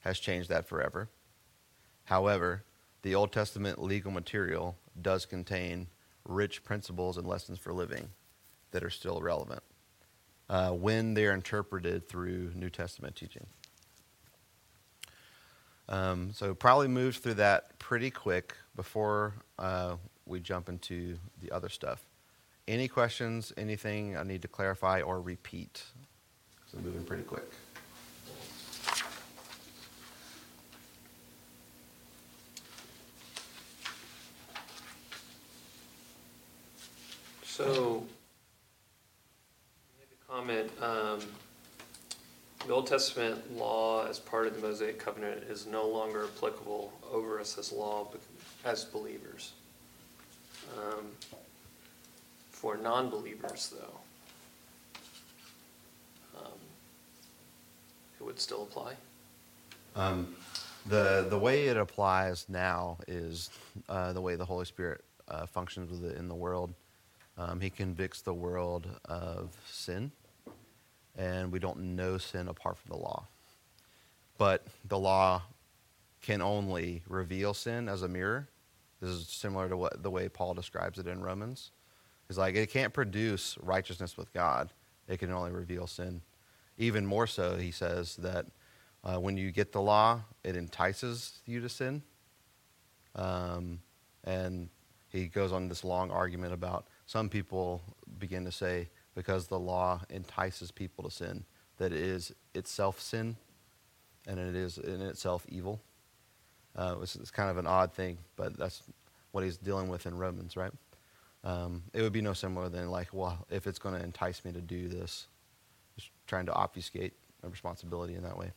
has 0.00 0.18
changed 0.18 0.48
that 0.48 0.66
forever. 0.66 1.10
However, 2.04 2.64
the 3.02 3.14
Old 3.14 3.32
Testament 3.32 3.82
legal 3.82 4.10
material 4.10 4.76
does 5.00 5.26
contain 5.26 5.88
rich 6.24 6.64
principles 6.64 7.16
and 7.16 7.26
lessons 7.26 7.58
for 7.58 7.72
living 7.72 8.08
that 8.76 8.84
are 8.84 8.90
still 8.90 9.22
relevant 9.22 9.62
uh, 10.50 10.68
when 10.68 11.14
they're 11.14 11.32
interpreted 11.32 12.06
through 12.06 12.52
New 12.54 12.68
Testament 12.68 13.16
teaching. 13.16 13.46
Um, 15.88 16.30
so 16.34 16.54
probably 16.54 16.88
moved 16.88 17.22
through 17.22 17.34
that 17.34 17.78
pretty 17.78 18.10
quick 18.10 18.54
before 18.74 19.32
uh, 19.58 19.96
we 20.26 20.40
jump 20.40 20.68
into 20.68 21.16
the 21.40 21.50
other 21.52 21.70
stuff. 21.70 22.04
Any 22.68 22.86
questions? 22.86 23.50
Anything 23.56 24.14
I 24.14 24.24
need 24.24 24.42
to 24.42 24.48
clarify 24.48 25.00
or 25.00 25.22
repeat? 25.22 25.82
So 26.70 26.76
moving 26.76 27.02
pretty 27.02 27.22
quick. 27.22 27.50
So, 37.42 38.04
comment. 40.28 40.70
Um, 40.80 41.20
the 42.66 42.72
Old 42.72 42.86
Testament 42.86 43.56
law, 43.56 44.06
as 44.06 44.18
part 44.18 44.46
of 44.46 44.54
the 44.54 44.60
Mosaic 44.66 44.98
covenant, 44.98 45.44
is 45.48 45.66
no 45.66 45.86
longer 45.86 46.24
applicable 46.24 46.92
over 47.12 47.38
us 47.38 47.58
as 47.58 47.72
law 47.72 48.08
as 48.64 48.84
believers. 48.84 49.52
Um, 50.76 51.06
for 52.50 52.76
non 52.76 53.08
believers, 53.08 53.72
though, 53.78 53.98
um, 56.40 56.52
it 58.18 58.24
would 58.24 58.40
still 58.40 58.62
apply. 58.62 58.94
Um, 59.94 60.34
the 60.86 61.26
the 61.30 61.38
way 61.38 61.68
it 61.68 61.76
applies 61.76 62.46
now 62.48 62.98
is 63.06 63.50
uh, 63.88 64.12
the 64.12 64.20
way 64.20 64.34
the 64.34 64.44
Holy 64.44 64.64
Spirit 64.64 65.04
uh, 65.28 65.46
functions 65.46 66.02
in 66.18 66.28
the 66.28 66.34
world. 66.34 66.74
Um, 67.38 67.60
he 67.60 67.70
convicts 67.70 68.22
the 68.22 68.34
world 68.34 68.88
of 69.04 69.56
sin, 69.70 70.10
and 71.16 71.52
we 71.52 71.58
don't 71.58 71.96
know 71.96 72.18
sin 72.18 72.48
apart 72.48 72.78
from 72.78 72.90
the 72.90 73.02
law. 73.02 73.26
But 74.38 74.66
the 74.84 74.98
law 74.98 75.42
can 76.22 76.42
only 76.42 77.02
reveal 77.08 77.54
sin 77.54 77.88
as 77.88 78.02
a 78.02 78.08
mirror. 78.08 78.48
This 79.00 79.10
is 79.10 79.28
similar 79.28 79.68
to 79.68 79.76
what 79.76 80.02
the 80.02 80.10
way 80.10 80.28
Paul 80.28 80.54
describes 80.54 80.98
it 80.98 81.06
in 81.06 81.22
Romans. 81.22 81.70
He's 82.26 82.38
like, 82.38 82.54
it 82.54 82.70
can't 82.70 82.92
produce 82.92 83.56
righteousness 83.62 84.16
with 84.16 84.32
God, 84.32 84.72
it 85.08 85.18
can 85.18 85.30
only 85.30 85.52
reveal 85.52 85.86
sin. 85.86 86.22
Even 86.78 87.06
more 87.06 87.26
so, 87.26 87.56
he 87.56 87.70
says 87.70 88.16
that 88.16 88.46
uh, 89.04 89.18
when 89.18 89.36
you 89.36 89.52
get 89.52 89.72
the 89.72 89.80
law, 89.80 90.20
it 90.42 90.56
entices 90.56 91.38
you 91.46 91.60
to 91.60 91.68
sin. 91.68 92.02
Um, 93.14 93.80
and 94.24 94.68
he 95.08 95.28
goes 95.28 95.52
on 95.52 95.68
this 95.68 95.84
long 95.84 96.10
argument 96.10 96.52
about 96.52 96.86
some 97.06 97.28
people 97.28 97.82
begin 98.18 98.44
to 98.44 98.52
say 98.52 98.88
because 99.14 99.46
the 99.46 99.58
law 99.58 100.02
entices 100.10 100.70
people 100.70 101.04
to 101.04 101.10
sin 101.10 101.44
that 101.78 101.92
it 101.92 102.00
is 102.00 102.32
itself 102.54 103.00
sin 103.00 103.36
and 104.26 104.38
it 104.38 104.54
is 104.54 104.78
in 104.78 105.00
itself 105.00 105.46
evil. 105.48 105.80
Uh, 106.74 106.96
it's, 107.00 107.16
it's, 107.16 107.30
kind 107.30 107.48
of 107.48 107.56
an 107.56 107.66
odd 107.66 107.92
thing, 107.92 108.18
but 108.34 108.58
that's 108.58 108.82
what 109.30 109.44
he's 109.44 109.56
dealing 109.56 109.88
with 109.88 110.06
in 110.06 110.16
Romans, 110.16 110.56
right? 110.56 110.72
Um, 111.42 111.84
it 111.94 112.02
would 112.02 112.12
be 112.12 112.20
no 112.20 112.32
similar 112.32 112.68
than 112.68 112.90
like, 112.90 113.08
well, 113.12 113.46
if 113.50 113.66
it's 113.66 113.78
going 113.78 113.94
to 113.94 114.02
entice 114.04 114.44
me 114.44 114.52
to 114.52 114.60
do 114.60 114.88
this, 114.88 115.28
just 115.96 116.10
trying 116.26 116.46
to 116.46 116.52
obfuscate 116.52 117.14
a 117.42 117.48
responsibility 117.48 118.14
in 118.14 118.22
that 118.24 118.36
way. 118.36 118.52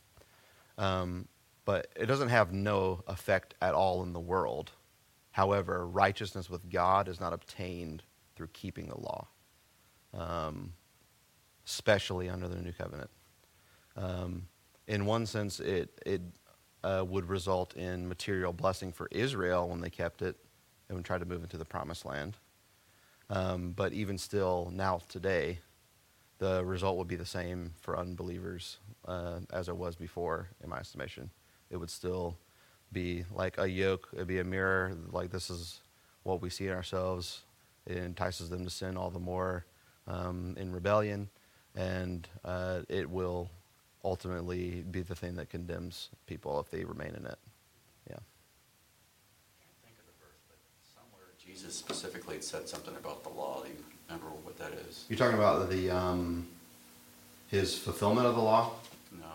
Um, 0.76 1.28
but 1.64 1.86
it 1.96 2.06
doesn't 2.06 2.28
have 2.30 2.52
no 2.52 3.02
effect 3.06 3.54
at 3.62 3.74
all 3.74 4.02
in 4.02 4.12
the 4.12 4.20
world. 4.20 4.72
However, 5.30 5.86
righteousness 5.86 6.50
with 6.50 6.68
God 6.68 7.08
is 7.08 7.20
not 7.20 7.32
obtained 7.32 8.02
through 8.40 8.48
keeping 8.54 8.88
the 8.88 8.98
law, 8.98 9.28
um, 10.14 10.72
especially 11.66 12.26
under 12.30 12.48
the 12.48 12.56
new 12.56 12.72
covenant. 12.72 13.10
Um, 13.98 14.46
in 14.86 15.04
one 15.04 15.26
sense, 15.26 15.60
it, 15.60 16.00
it 16.06 16.22
uh, 16.82 17.04
would 17.06 17.28
result 17.28 17.76
in 17.76 18.08
material 18.08 18.54
blessing 18.54 18.92
for 18.92 19.08
Israel 19.10 19.68
when 19.68 19.82
they 19.82 19.90
kept 19.90 20.22
it 20.22 20.36
and 20.88 21.04
try 21.04 21.18
to 21.18 21.26
move 21.26 21.42
into 21.42 21.58
the 21.58 21.66
promised 21.66 22.06
land. 22.06 22.38
Um, 23.28 23.72
but 23.76 23.92
even 23.92 24.16
still, 24.16 24.72
now 24.72 25.00
today, 25.10 25.58
the 26.38 26.64
result 26.64 26.96
would 26.96 27.08
be 27.08 27.16
the 27.16 27.26
same 27.26 27.74
for 27.82 27.98
unbelievers 27.98 28.78
uh, 29.06 29.40
as 29.52 29.68
it 29.68 29.76
was 29.76 29.96
before, 29.96 30.48
in 30.64 30.70
my 30.70 30.78
estimation. 30.78 31.28
It 31.68 31.76
would 31.76 31.90
still 31.90 32.38
be 32.90 33.26
like 33.30 33.58
a 33.58 33.68
yoke, 33.68 34.08
it'd 34.14 34.26
be 34.26 34.38
a 34.38 34.44
mirror, 34.44 34.96
like 35.12 35.30
this 35.30 35.50
is 35.50 35.80
what 36.22 36.40
we 36.40 36.48
see 36.48 36.68
in 36.68 36.72
ourselves. 36.72 37.42
It 37.86 37.96
entices 37.96 38.50
them 38.50 38.64
to 38.64 38.70
sin 38.70 38.96
all 38.96 39.10
the 39.10 39.18
more 39.18 39.64
um, 40.06 40.54
in 40.58 40.72
rebellion, 40.72 41.28
and 41.74 42.28
uh, 42.44 42.80
it 42.88 43.10
will 43.10 43.50
ultimately 44.04 44.84
be 44.90 45.02
the 45.02 45.14
thing 45.14 45.36
that 45.36 45.50
condemns 45.50 46.08
people 46.26 46.60
if 46.60 46.70
they 46.70 46.84
remain 46.84 47.14
in 47.14 47.26
it. 47.26 47.38
Yeah. 48.08 48.16
can't 49.58 49.78
think 49.82 49.96
of 49.98 50.06
the 50.06 50.16
verse, 50.20 50.40
but 50.48 50.58
somewhere 50.94 51.26
Jesus 51.44 51.74
specifically 51.74 52.40
said 52.40 52.68
something 52.68 52.94
about 52.96 53.22
the 53.22 53.30
law. 53.30 53.62
Do 53.62 53.68
you 53.68 53.76
remember 54.08 54.30
what 54.42 54.58
that 54.58 54.72
is? 54.88 55.04
You're 55.08 55.18
talking 55.18 55.38
about 55.38 55.70
the 55.70 55.90
um, 55.90 56.46
his 57.48 57.76
fulfillment 57.76 58.26
of 58.26 58.34
the 58.34 58.42
law. 58.42 58.70
No. 59.12 59.26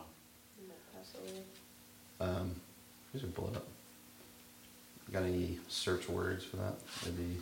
Um, 2.19 2.55
who's 3.11 3.21
gonna 3.21 3.33
pull 3.33 3.49
it 3.49 3.57
up? 3.57 3.67
Got 5.11 5.23
any 5.23 5.59
search 5.67 6.09
words 6.09 6.43
for 6.43 6.57
that? 6.57 6.73
Maybe. 7.05 7.37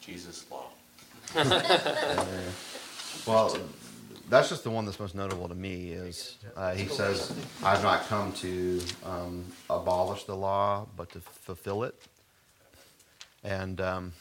Jesus' 0.00 0.46
law. 0.50 0.66
well, 3.26 3.56
that's 4.28 4.48
just 4.48 4.64
the 4.64 4.70
one 4.70 4.84
that's 4.84 4.98
most 4.98 5.14
notable 5.14 5.48
to 5.48 5.54
me. 5.54 5.92
Is 5.92 6.38
uh, 6.56 6.74
he 6.74 6.86
says, 6.86 7.32
"I've 7.62 7.82
not 7.82 8.06
come 8.06 8.32
to 8.34 8.80
um, 9.04 9.44
abolish 9.68 10.24
the 10.24 10.34
law, 10.36 10.86
but 10.96 11.10
to 11.12 11.20
fulfill 11.20 11.84
it." 11.84 11.94
And 13.44 13.80
um, 13.80 14.12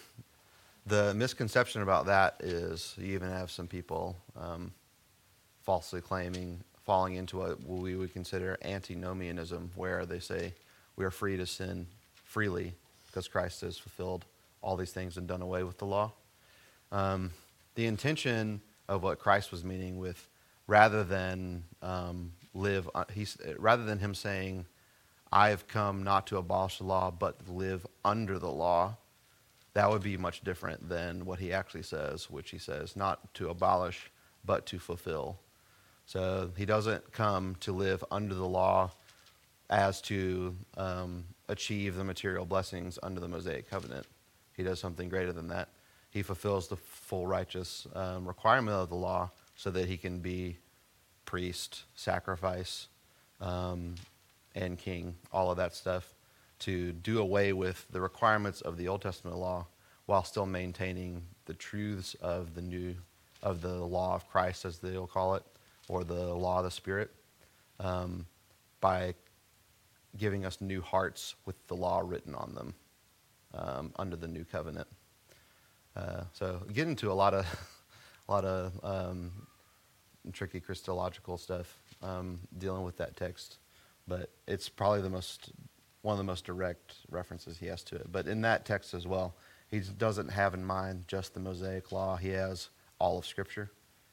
the 0.86 1.14
misconception 1.14 1.82
about 1.82 2.06
that 2.08 2.36
is 2.42 2.96
you 2.98 3.14
even 3.14 3.30
have 3.30 3.50
some 3.52 3.68
people 3.68 4.16
um, 4.40 4.72
falsely 5.64 6.02
claiming 6.02 6.64
falling 6.90 7.14
into 7.18 7.38
what 7.38 7.64
we 7.68 7.96
would 7.96 8.12
consider 8.12 8.58
antinomianism, 8.64 9.70
where 9.76 10.08
they 10.08 10.18
say 10.18 10.52
we 10.96 11.06
are 11.06 11.12
free 11.12 11.38
to 11.38 11.46
sin 11.46 11.86
freely 12.24 12.74
because 13.06 13.28
Christ 13.28 13.62
has 13.62 13.78
fulfilled 13.78 14.26
all 14.62 14.76
these 14.76 14.92
things 14.92 15.18
and 15.18 15.28
done 15.28 15.42
away 15.42 15.64
with 15.64 15.78
the 15.78 15.86
law. 15.86 16.12
Um, 16.92 17.32
the 17.76 17.86
intention 17.86 18.62
of 18.88 19.04
what 19.04 19.20
Christ 19.20 19.52
was 19.52 19.64
meaning 19.64 19.98
with, 19.98 20.28
rather 20.68 21.04
than 21.04 21.64
um, 21.82 22.34
live, 22.54 22.90
uh, 22.94 23.06
he's, 23.14 23.38
rather 23.58 23.84
than 23.84 24.00
him 24.00 24.16
saying, 24.16 24.66
"I 25.32 25.50
have 25.50 25.68
come 25.68 26.04
not 26.04 26.28
to 26.28 26.38
abolish 26.38 26.80
the 26.80 26.86
law, 26.86 27.12
but 27.12 27.48
live 27.48 27.86
under 28.04 28.40
the 28.40 28.52
law," 28.52 28.98
that 29.74 29.90
would 29.90 30.04
be 30.04 30.18
much 30.18 30.42
different 30.42 30.90
than 30.90 31.26
what 31.26 31.40
he 31.40 31.54
actually 31.54 31.84
says, 31.84 32.30
which 32.30 32.50
he 32.50 32.58
says 32.58 32.96
not 32.96 33.34
to 33.36 33.50
abolish, 33.50 34.12
but 34.44 34.66
to 34.68 34.80
fulfill. 34.80 35.40
So 36.06 36.52
he 36.58 36.66
doesn't 36.66 37.12
come 37.12 37.56
to 37.60 37.72
live 37.72 38.04
under 38.10 38.34
the 38.34 38.48
law 38.48 38.92
as 39.70 40.02
to 40.02 40.56
um, 40.76 41.26
achieve 41.48 41.96
the 41.96 42.04
material 42.04 42.46
blessings 42.46 42.98
under 43.04 43.20
the 43.20 43.28
Mosaic 43.28 43.70
covenant. 43.70 44.08
He 44.60 44.66
does 44.66 44.82
something 44.82 45.08
greater 45.08 45.32
than 45.32 45.48
that. 45.48 45.70
He 46.10 46.22
fulfills 46.22 46.68
the 46.68 46.76
full 46.76 47.26
righteous 47.26 47.88
um, 47.96 48.28
requirement 48.28 48.76
of 48.76 48.90
the 48.90 48.96
law 48.96 49.32
so 49.56 49.72
that 49.72 49.88
he 49.88 49.96
can 49.96 50.20
be 50.20 50.58
priest, 51.24 51.84
sacrifice, 51.96 52.90
um, 53.40 53.96
and 54.54 54.78
king, 54.78 55.16
all 55.32 55.50
of 55.50 55.56
that 55.56 55.74
stuff, 55.74 56.14
to 56.60 56.92
do 56.92 57.20
away 57.20 57.54
with 57.54 57.88
the 57.90 58.02
requirements 58.02 58.60
of 58.60 58.76
the 58.76 58.90
Old 58.90 59.02
Testament 59.02 59.38
law 59.38 59.66
while 60.08 60.26
still 60.26 60.46
maintaining 60.46 61.22
the 61.46 61.54
truths 61.54 62.16
of 62.16 62.54
the 62.54 62.62
new, 62.62 62.96
of 63.42 63.62
the 63.62 63.76
law 63.76 64.14
of 64.14 64.28
Christ, 64.28 64.66
as 64.66 64.80
they'll 64.80 65.08
call 65.08 65.36
it, 65.36 65.44
or 65.88 66.04
the 66.04 66.34
law 66.34 66.58
of 66.58 66.66
the 66.66 66.72
Spirit 66.72 67.12
um, 67.80 68.26
by 68.82 69.14
giving 70.18 70.46
us 70.46 70.60
new 70.60 70.82
hearts 70.82 71.36
with 71.46 71.56
the 71.68 71.78
law 71.78 72.02
written 72.04 72.36
on 72.36 72.54
them 72.56 72.74
um, 73.54 73.92
under 73.98 74.16
the 74.16 74.28
new 74.28 74.46
covenant. 74.46 74.88
Uh, 75.96 76.24
so 76.34 76.62
get 76.72 76.88
into 76.88 77.12
a 77.12 77.14
lot 77.14 77.34
of 77.34 77.46
a 78.28 78.32
lot 78.32 78.46
of 78.46 78.80
um, 78.84 79.32
tricky 80.32 80.60
Christological 80.60 81.38
stuff 81.38 81.78
um, 82.02 82.40
dealing 82.58 82.84
with 82.84 82.98
that 82.98 83.16
text, 83.16 83.58
but 84.08 84.30
it's 84.48 84.70
probably 84.70 85.02
the 85.02 85.10
most 85.10 85.52
one 86.02 86.14
of 86.14 86.18
the 86.18 86.24
most 86.24 86.46
direct 86.46 86.96
references 87.10 87.58
he 87.58 87.66
has 87.66 87.84
to 87.84 87.96
it. 87.96 88.12
But 88.12 88.28
in 88.28 88.42
that 88.42 88.66
text 88.66 88.94
as 88.94 89.06
well, 89.06 89.36
he 89.70 89.80
doesn't 89.80 90.30
have 90.30 90.54
in 90.54 90.64
mind 90.64 91.06
just 91.08 91.34
the 91.34 91.40
Mosaic 91.40 91.92
law. 91.92 92.16
He 92.16 92.30
has 92.30 92.70
all 93.00 93.18
of 93.18 93.26
Scripture 93.26 93.70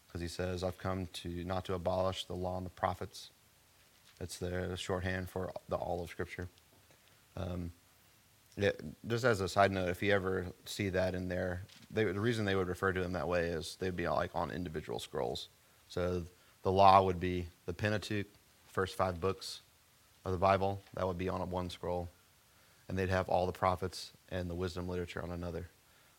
because 0.07 0.21
he 0.21 0.29
says, 0.29 0.65
I've 0.65 0.79
come 0.79 1.07
to 1.15 1.29
not 1.45 1.65
to 1.67 1.75
abolish 1.75 2.25
the 2.25 2.35
law 2.35 2.57
and 2.57 2.67
the 2.67 2.71
prophets. 2.71 3.31
It's 4.21 4.39
the 4.39 4.77
shorthand 4.77 5.29
for 5.29 5.53
the 5.69 5.77
all 5.77 6.03
of 6.03 6.11
Scripture. 6.11 6.49
Um, 7.37 7.71
yeah, 8.57 8.71
just 9.07 9.25
as 9.25 9.41
a 9.41 9.49
side 9.49 9.71
note, 9.71 9.89
if 9.89 10.03
you 10.03 10.13
ever 10.13 10.47
see 10.65 10.89
that 10.91 11.15
in 11.15 11.29
there, 11.29 11.63
they, 11.91 12.05
the 12.05 12.21
reason 12.21 12.45
they 12.45 12.55
would 12.55 12.69
refer 12.69 12.93
to 12.93 13.01
them 13.01 13.13
that 13.13 13.29
way 13.29 13.49
is 13.49 13.77
they'd 13.79 13.97
be 13.97 14.09
like 14.09 14.31
on 14.35 14.51
individual 14.51 14.99
scrolls. 14.99 15.49
So 15.89 16.23
the 16.63 16.73
law 16.73 17.03
would 17.03 17.21
be 17.21 17.49
the 17.67 17.75
Pentateuch, 17.75 18.27
first 18.67 18.97
five 18.97 19.21
books 19.21 19.61
of 20.25 20.33
the 20.33 20.39
Bible. 20.39 20.83
That 20.95 21.07
would 21.07 21.19
be 21.19 21.29
on 21.29 21.49
one 21.51 21.69
scroll, 21.69 22.11
and 22.89 22.99
they'd 22.99 23.11
have 23.11 23.29
all 23.29 23.47
the 23.47 23.53
prophets 23.53 24.13
and 24.31 24.49
the 24.49 24.55
wisdom 24.55 24.89
literature 24.89 25.23
on 25.23 25.31
another. 25.31 25.69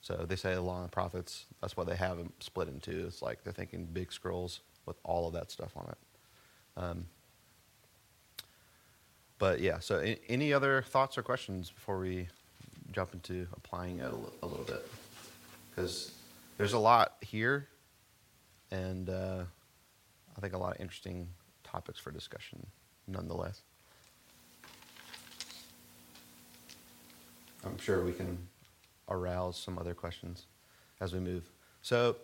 So 0.01 0.25
they 0.27 0.35
say 0.35 0.53
the 0.53 0.61
law 0.61 0.77
and 0.77 0.85
the 0.85 0.91
prophets. 0.91 1.47
That's 1.59 1.75
why 1.75 1.85
they 1.85 1.95
have 1.95 2.17
them 2.17 2.31
split 2.39 2.67
in 2.67 2.79
two. 2.79 3.05
It's 3.07 3.21
like 3.23 3.43
they're 3.43 3.51
thinking 3.51 3.85
big 3.91 4.13
scrolls 4.13 4.61
with 4.85 4.97
all 5.03 5.27
of 5.27 5.33
that 5.33 5.51
stuff 5.51 5.71
on 5.75 5.89
it. 5.89 5.97
Um, 6.77 7.05
but 9.39 9.59
yeah, 9.59 9.79
so 9.79 10.03
any 10.27 10.53
other 10.53 10.81
thoughts 10.81 11.17
or 11.17 11.23
questions 11.23 11.69
before 11.69 11.99
we 11.99 12.27
jump 12.91 13.13
into 13.13 13.47
applying 13.55 13.99
it 13.99 14.11
a, 14.41 14.45
little 14.45 14.65
bit? 14.65 14.87
Because 15.69 16.11
there's 16.57 16.73
a 16.73 16.79
lot 16.79 17.17
here, 17.21 17.67
and 18.71 19.09
uh, 19.09 19.43
I 20.35 20.41
think 20.41 20.53
a 20.53 20.57
lot 20.57 20.75
of 20.75 20.81
interesting 20.81 21.27
topics 21.63 21.99
for 21.99 22.11
discussion 22.11 22.65
nonetheless. 23.07 23.61
I'm 27.65 27.77
sure 27.77 28.03
we 28.03 28.13
can 28.13 28.37
arouse 29.09 29.57
some 29.57 29.77
other 29.77 29.93
questions 29.93 30.45
as 30.99 31.13
we 31.13 31.19
move. 31.19 31.49
So, 31.81 32.15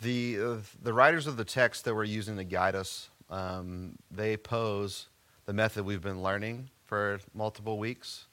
the 0.00 0.38
uh, 0.40 0.56
the 0.82 0.92
writers 0.92 1.26
of 1.26 1.36
the 1.36 1.44
text 1.44 1.84
that 1.84 1.94
we're 1.94 2.04
using 2.04 2.36
to 2.36 2.44
guide 2.44 2.74
us, 2.74 3.08
um, 3.30 3.96
they 4.10 4.36
pose 4.36 5.08
the 5.46 5.52
method 5.52 5.84
we've 5.84 6.02
been 6.02 6.22
learning 6.22 6.70
for 6.84 7.20
multiple 7.34 7.78
weeks 7.78 8.26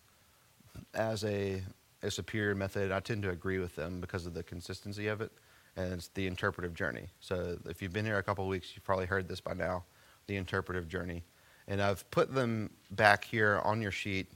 as 0.94 1.24
a, 1.24 1.62
a 2.04 2.12
superior 2.12 2.56
method. 2.56 2.92
I 2.92 3.00
tend 3.00 3.24
to 3.24 3.30
agree 3.30 3.60
with 3.60 3.76
them 3.76 4.00
because 4.00 4.26
of 4.26 4.34
the 4.34 4.44
consistency 4.44 5.08
of 5.08 5.22
it, 5.22 5.32
and 5.76 5.94
it's 5.94 6.08
the 6.10 6.28
interpretive 6.28 6.74
journey. 6.74 7.08
So, 7.20 7.58
if 7.70 7.82
you've 7.82 7.94
been 7.94 8.06
here 8.06 8.18
a 8.18 8.24
couple 8.24 8.48
weeks, 8.48 8.72
you've 8.76 8.86
probably 8.86 9.06
heard 9.06 9.28
this 9.28 9.42
by 9.42 9.54
now, 9.54 9.84
the 10.28 10.38
interpretive 10.38 10.88
journey. 10.88 11.24
And 11.68 11.82
I've 11.82 12.10
put 12.12 12.34
them 12.34 12.70
back 12.92 13.24
here 13.24 13.62
on 13.64 13.82
your 13.82 13.92
sheet 13.92 14.28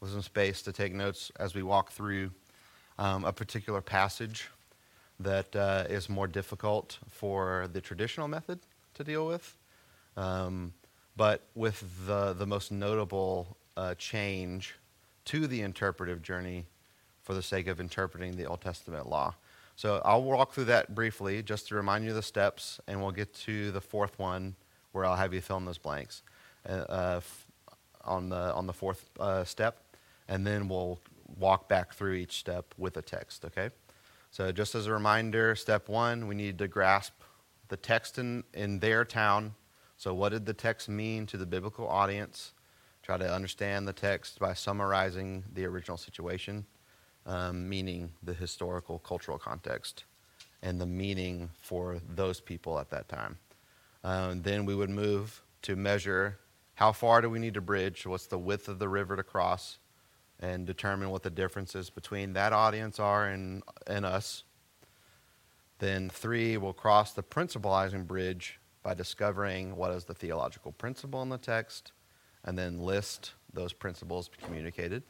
with 0.00 0.10
some 0.10 0.22
space 0.22 0.62
to 0.62 0.72
take 0.72 0.92
notes 0.92 1.30
as 1.38 1.54
we 1.54 1.62
walk 1.62 1.92
through 1.92 2.30
um, 2.98 3.24
a 3.24 3.32
particular 3.32 3.80
passage 3.80 4.48
that 5.20 5.54
uh, 5.54 5.84
is 5.88 6.08
more 6.08 6.26
difficult 6.26 6.98
for 7.08 7.68
the 7.72 7.80
traditional 7.80 8.28
method 8.28 8.58
to 8.94 9.04
deal 9.04 9.26
with. 9.26 9.56
Um, 10.16 10.72
but 11.16 11.42
with 11.54 12.06
the, 12.06 12.32
the 12.32 12.46
most 12.46 12.72
notable 12.72 13.56
uh, 13.76 13.94
change 13.94 14.74
to 15.26 15.46
the 15.46 15.62
interpretive 15.62 16.22
journey 16.22 16.66
for 17.22 17.34
the 17.34 17.42
sake 17.42 17.66
of 17.66 17.80
interpreting 17.80 18.36
the 18.36 18.44
Old 18.44 18.60
Testament 18.60 19.08
law. 19.08 19.34
So 19.76 20.00
I'll 20.04 20.22
walk 20.22 20.52
through 20.52 20.66
that 20.66 20.94
briefly 20.94 21.42
just 21.42 21.68
to 21.68 21.74
remind 21.74 22.04
you 22.04 22.12
the 22.12 22.22
steps, 22.22 22.80
and 22.86 23.00
we'll 23.00 23.12
get 23.12 23.34
to 23.34 23.72
the 23.72 23.80
fourth 23.80 24.18
one 24.18 24.54
where 24.92 25.04
I'll 25.04 25.16
have 25.16 25.34
you 25.34 25.40
fill 25.40 25.56
in 25.56 25.64
those 25.64 25.78
blanks 25.78 26.22
uh, 26.68 26.72
uh 26.72 27.20
on, 28.04 28.28
the, 28.28 28.54
on 28.54 28.66
the 28.66 28.72
fourth 28.72 29.08
uh, 29.18 29.44
step, 29.44 29.80
and 30.28 30.46
then 30.46 30.68
we'll 30.68 31.00
walk 31.38 31.68
back 31.68 31.94
through 31.94 32.12
each 32.12 32.38
step 32.38 32.74
with 32.76 32.98
a 32.98 33.02
text, 33.02 33.46
okay? 33.46 33.70
So 34.30 34.52
just 34.52 34.74
as 34.74 34.86
a 34.86 34.92
reminder, 34.92 35.54
step 35.54 35.88
one, 35.88 36.26
we 36.26 36.34
need 36.34 36.58
to 36.58 36.68
grasp 36.68 37.14
the 37.68 37.78
text 37.78 38.18
in, 38.18 38.44
in 38.52 38.78
their 38.78 39.06
town 39.06 39.54
so, 39.96 40.12
what 40.12 40.30
did 40.30 40.46
the 40.46 40.54
text 40.54 40.88
mean 40.88 41.26
to 41.26 41.36
the 41.36 41.46
biblical 41.46 41.88
audience? 41.88 42.52
Try 43.02 43.16
to 43.18 43.32
understand 43.32 43.86
the 43.86 43.92
text 43.92 44.38
by 44.38 44.54
summarizing 44.54 45.44
the 45.52 45.66
original 45.66 45.96
situation, 45.96 46.64
um, 47.26 47.68
meaning 47.68 48.10
the 48.22 48.34
historical, 48.34 48.98
cultural 48.98 49.38
context, 49.38 50.04
and 50.62 50.80
the 50.80 50.86
meaning 50.86 51.50
for 51.60 52.00
those 52.08 52.40
people 52.40 52.78
at 52.78 52.90
that 52.90 53.08
time. 53.08 53.38
Um, 54.02 54.42
then 54.42 54.64
we 54.64 54.74
would 54.74 54.90
move 54.90 55.42
to 55.62 55.76
measure 55.76 56.38
how 56.74 56.92
far 56.92 57.20
do 57.20 57.30
we 57.30 57.38
need 57.38 57.54
to 57.54 57.60
bridge, 57.60 58.06
what's 58.06 58.26
the 58.26 58.38
width 58.38 58.68
of 58.68 58.78
the 58.78 58.88
river 58.88 59.16
to 59.16 59.22
cross, 59.22 59.78
and 60.40 60.66
determine 60.66 61.10
what 61.10 61.22
the 61.22 61.30
differences 61.30 61.88
between 61.88 62.32
that 62.32 62.52
audience 62.52 62.98
are 62.98 63.28
and, 63.28 63.62
and 63.86 64.04
us. 64.04 64.44
Then, 65.78 66.10
three, 66.10 66.56
we'll 66.56 66.72
cross 66.72 67.12
the 67.12 67.22
principalizing 67.22 68.06
bridge 68.06 68.58
by 68.84 68.94
discovering 68.94 69.74
what 69.74 69.90
is 69.90 70.04
the 70.04 70.14
theological 70.14 70.70
principle 70.70 71.22
in 71.22 71.30
the 71.30 71.38
text 71.38 71.90
and 72.44 72.56
then 72.56 72.78
list 72.78 73.32
those 73.52 73.72
principles 73.72 74.30
communicated. 74.44 75.02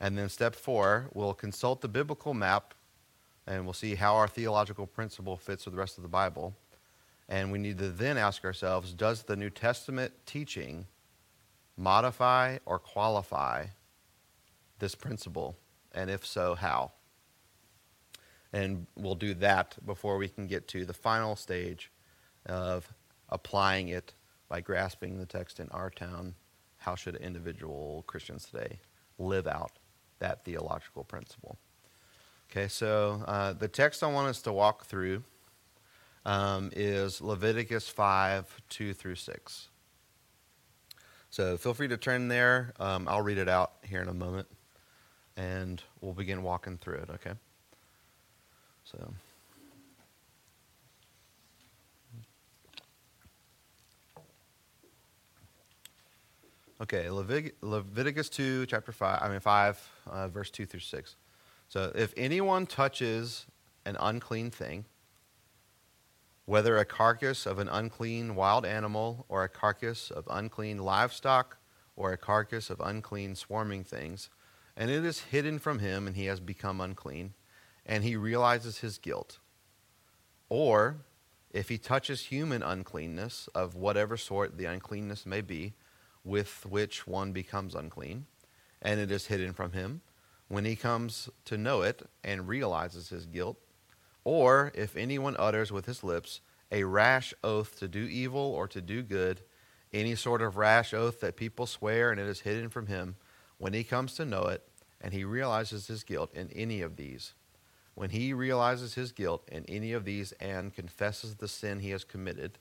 And 0.00 0.18
then 0.18 0.28
step 0.28 0.56
four, 0.56 1.08
we'll 1.14 1.32
consult 1.32 1.80
the 1.80 1.88
biblical 1.88 2.34
map 2.34 2.74
and 3.46 3.64
we'll 3.64 3.74
see 3.74 3.94
how 3.94 4.16
our 4.16 4.26
theological 4.26 4.86
principle 4.86 5.36
fits 5.36 5.64
with 5.64 5.74
the 5.74 5.80
rest 5.80 5.98
of 5.98 6.02
the 6.02 6.08
Bible. 6.08 6.54
And 7.28 7.52
we 7.52 7.58
need 7.58 7.78
to 7.78 7.90
then 7.90 8.18
ask 8.18 8.44
ourselves 8.44 8.92
does 8.92 9.22
the 9.22 9.36
New 9.36 9.50
Testament 9.50 10.12
teaching 10.26 10.86
modify 11.76 12.58
or 12.66 12.80
qualify 12.80 13.66
this 14.80 14.96
principle? 14.96 15.56
And 15.92 16.10
if 16.10 16.26
so, 16.26 16.56
how? 16.56 16.90
And 18.52 18.88
we'll 18.96 19.14
do 19.14 19.32
that 19.34 19.76
before 19.86 20.16
we 20.16 20.28
can 20.28 20.48
get 20.48 20.66
to 20.68 20.84
the 20.84 20.92
final 20.92 21.36
stage 21.36 21.92
of 22.46 22.92
applying 23.28 23.88
it 23.88 24.14
by 24.48 24.60
grasping 24.60 25.18
the 25.18 25.26
text 25.26 25.60
in 25.60 25.68
our 25.70 25.90
town. 25.90 26.34
How 26.78 26.94
should 26.94 27.16
individual 27.16 28.04
Christians 28.06 28.46
today 28.50 28.80
live 29.18 29.46
out 29.46 29.72
that 30.18 30.44
theological 30.44 31.04
principle? 31.04 31.58
Okay, 32.50 32.68
so 32.68 33.22
uh, 33.28 33.52
the 33.52 33.68
text 33.68 34.02
I 34.02 34.10
want 34.10 34.28
us 34.28 34.42
to 34.42 34.52
walk 34.52 34.86
through 34.86 35.22
um, 36.26 36.70
is 36.74 37.20
Leviticus 37.20 37.88
5 37.88 38.62
2 38.68 38.92
through 38.92 39.14
6. 39.14 39.68
So 41.30 41.56
feel 41.56 41.74
free 41.74 41.88
to 41.88 41.96
turn 41.96 42.26
there. 42.26 42.72
Um, 42.80 43.06
I'll 43.06 43.22
read 43.22 43.38
it 43.38 43.48
out 43.48 43.72
here 43.84 44.02
in 44.02 44.08
a 44.08 44.14
moment, 44.14 44.48
and 45.36 45.80
we'll 46.00 46.12
begin 46.12 46.42
walking 46.42 46.76
through 46.76 46.96
it, 46.96 47.10
okay? 47.10 47.34
So. 48.84 49.14
Okay, 56.80 57.10
Levit- 57.10 57.56
Leviticus 57.60 58.30
2, 58.30 58.64
chapter 58.64 58.90
5, 58.90 59.18
I 59.20 59.28
mean 59.28 59.40
5, 59.40 59.90
uh, 60.06 60.28
verse 60.28 60.50
2 60.50 60.64
through 60.64 60.80
6. 60.80 61.16
So 61.68 61.92
if 61.94 62.14
anyone 62.16 62.66
touches 62.66 63.44
an 63.84 63.98
unclean 64.00 64.50
thing, 64.50 64.86
whether 66.46 66.78
a 66.78 66.86
carcass 66.86 67.44
of 67.44 67.58
an 67.58 67.68
unclean 67.68 68.34
wild 68.34 68.64
animal, 68.64 69.26
or 69.28 69.44
a 69.44 69.48
carcass 69.48 70.10
of 70.10 70.26
unclean 70.30 70.78
livestock, 70.78 71.58
or 71.96 72.12
a 72.12 72.16
carcass 72.16 72.70
of 72.70 72.80
unclean 72.80 73.34
swarming 73.34 73.84
things, 73.84 74.30
and 74.74 74.90
it 74.90 75.04
is 75.04 75.20
hidden 75.24 75.58
from 75.58 75.80
him, 75.80 76.06
and 76.06 76.16
he 76.16 76.24
has 76.24 76.40
become 76.40 76.80
unclean, 76.80 77.34
and 77.84 78.04
he 78.04 78.16
realizes 78.16 78.78
his 78.78 78.96
guilt. 78.96 79.38
Or 80.48 80.96
if 81.52 81.68
he 81.68 81.76
touches 81.76 82.22
human 82.22 82.62
uncleanness 82.62 83.50
of 83.54 83.74
whatever 83.74 84.16
sort 84.16 84.56
the 84.56 84.64
uncleanness 84.64 85.26
may 85.26 85.42
be, 85.42 85.74
with 86.24 86.66
which 86.68 87.06
one 87.06 87.32
becomes 87.32 87.74
unclean, 87.74 88.26
and 88.82 89.00
it 89.00 89.10
is 89.10 89.26
hidden 89.26 89.52
from 89.52 89.72
him, 89.72 90.00
when 90.48 90.64
he 90.64 90.76
comes 90.76 91.28
to 91.44 91.56
know 91.56 91.82
it 91.82 92.02
and 92.24 92.48
realizes 92.48 93.08
his 93.08 93.26
guilt, 93.26 93.58
or 94.24 94.72
if 94.74 94.96
anyone 94.96 95.36
utters 95.38 95.70
with 95.72 95.86
his 95.86 96.02
lips 96.02 96.40
a 96.72 96.84
rash 96.84 97.34
oath 97.42 97.78
to 97.78 97.88
do 97.88 98.00
evil 98.00 98.40
or 98.40 98.68
to 98.68 98.80
do 98.80 99.02
good, 99.02 99.42
any 99.92 100.14
sort 100.14 100.42
of 100.42 100.56
rash 100.56 100.94
oath 100.94 101.20
that 101.20 101.36
people 101.36 101.66
swear 101.66 102.10
and 102.10 102.20
it 102.20 102.26
is 102.26 102.40
hidden 102.40 102.68
from 102.68 102.86
him, 102.86 103.16
when 103.58 103.72
he 103.72 103.84
comes 103.84 104.14
to 104.14 104.24
know 104.24 104.44
it 104.44 104.66
and 105.00 105.12
he 105.12 105.24
realizes 105.24 105.86
his 105.86 106.04
guilt 106.04 106.32
in 106.34 106.50
any 106.52 106.80
of 106.80 106.96
these, 106.96 107.34
when 107.94 108.10
he 108.10 108.32
realizes 108.32 108.94
his 108.94 109.12
guilt 109.12 109.48
in 109.50 109.64
any 109.66 109.92
of 109.92 110.04
these 110.04 110.32
and 110.32 110.74
confesses 110.74 111.36
the 111.36 111.48
sin 111.48 111.80
he 111.80 111.90
has 111.90 112.04
committed, 112.04 112.58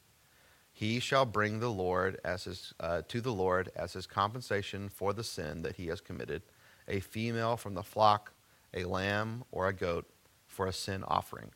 he 0.80 1.02
shall 1.02 1.26
bring 1.26 1.60
the 1.60 1.70
Lord 1.70 2.22
as 2.24 2.46
his, 2.46 2.74
uh, 2.80 3.02
to 3.10 3.20
the 3.20 3.34
Lord 3.34 3.70
as 3.76 3.92
his 3.92 4.08
compensation 4.08 4.88
for 4.88 5.12
the 5.12 5.26
sin 5.26 5.62
that 5.64 5.76
he 5.76 5.88
has 5.88 6.00
committed, 6.00 6.42
a 6.88 7.02
female 7.02 7.58
from 7.58 7.74
the 7.74 7.84
flock, 7.84 8.32
a 8.74 8.86
lamb 8.86 9.44
or 9.52 9.68
a 9.68 9.74
goat 9.74 10.10
for 10.48 10.68
a 10.68 10.72
sin 10.72 11.04
offering. 11.06 11.52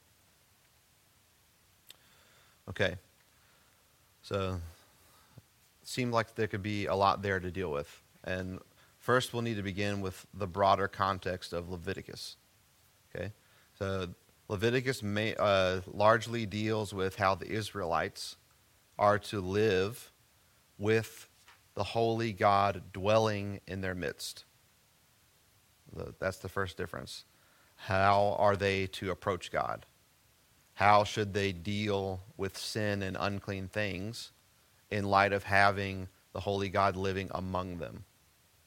Okay, 2.68 2.96
so 4.22 4.60
seemed 5.84 6.12
like 6.12 6.36
there 6.36 6.48
could 6.48 6.62
be 6.62 6.88
a 6.88 6.96
lot 6.96 7.22
there 7.22 7.40
to 7.40 7.50
deal 7.50 7.72
with, 7.72 8.02
and 8.26 8.60
first 9.00 9.32
we'll 9.32 9.42
need 9.42 9.56
to 9.56 9.64
begin 9.64 10.02
with 10.02 10.28
the 10.34 10.48
broader 10.48 10.90
context 10.90 11.54
of 11.54 11.70
Leviticus. 11.70 12.36
Okay, 13.16 13.32
so 13.80 14.10
Leviticus 14.50 15.02
may, 15.02 15.34
uh, 15.40 15.80
largely 15.88 16.46
deals 16.46 16.94
with 16.94 17.16
how 17.16 17.36
the 17.36 17.50
Israelites 17.50 18.36
are 18.98 19.20
to 19.20 19.42
live 19.42 20.12
with 20.78 21.28
the 21.76 21.84
holy 21.84 22.34
God 22.34 22.84
dwelling 22.94 23.60
in 23.68 23.82
their 23.82 23.96
midst. 23.96 24.46
That's 26.20 26.38
the 26.38 26.50
first 26.50 26.78
difference. 26.78 27.26
How 27.76 28.36
are 28.40 28.56
they 28.56 28.88
to 28.88 29.12
approach 29.12 29.52
God? 29.52 29.86
How 30.76 31.04
should 31.04 31.34
they 31.34 31.52
deal 31.52 32.22
with 32.38 32.58
sin 32.58 33.04
and 33.04 33.16
unclean 33.20 33.68
things 33.68 34.32
in 34.90 35.06
light 35.06 35.34
of 35.34 35.44
having 35.44 36.08
the 36.34 36.40
holy 36.40 36.70
God 36.70 36.96
living 36.96 37.30
among 37.34 37.78
them, 37.78 38.06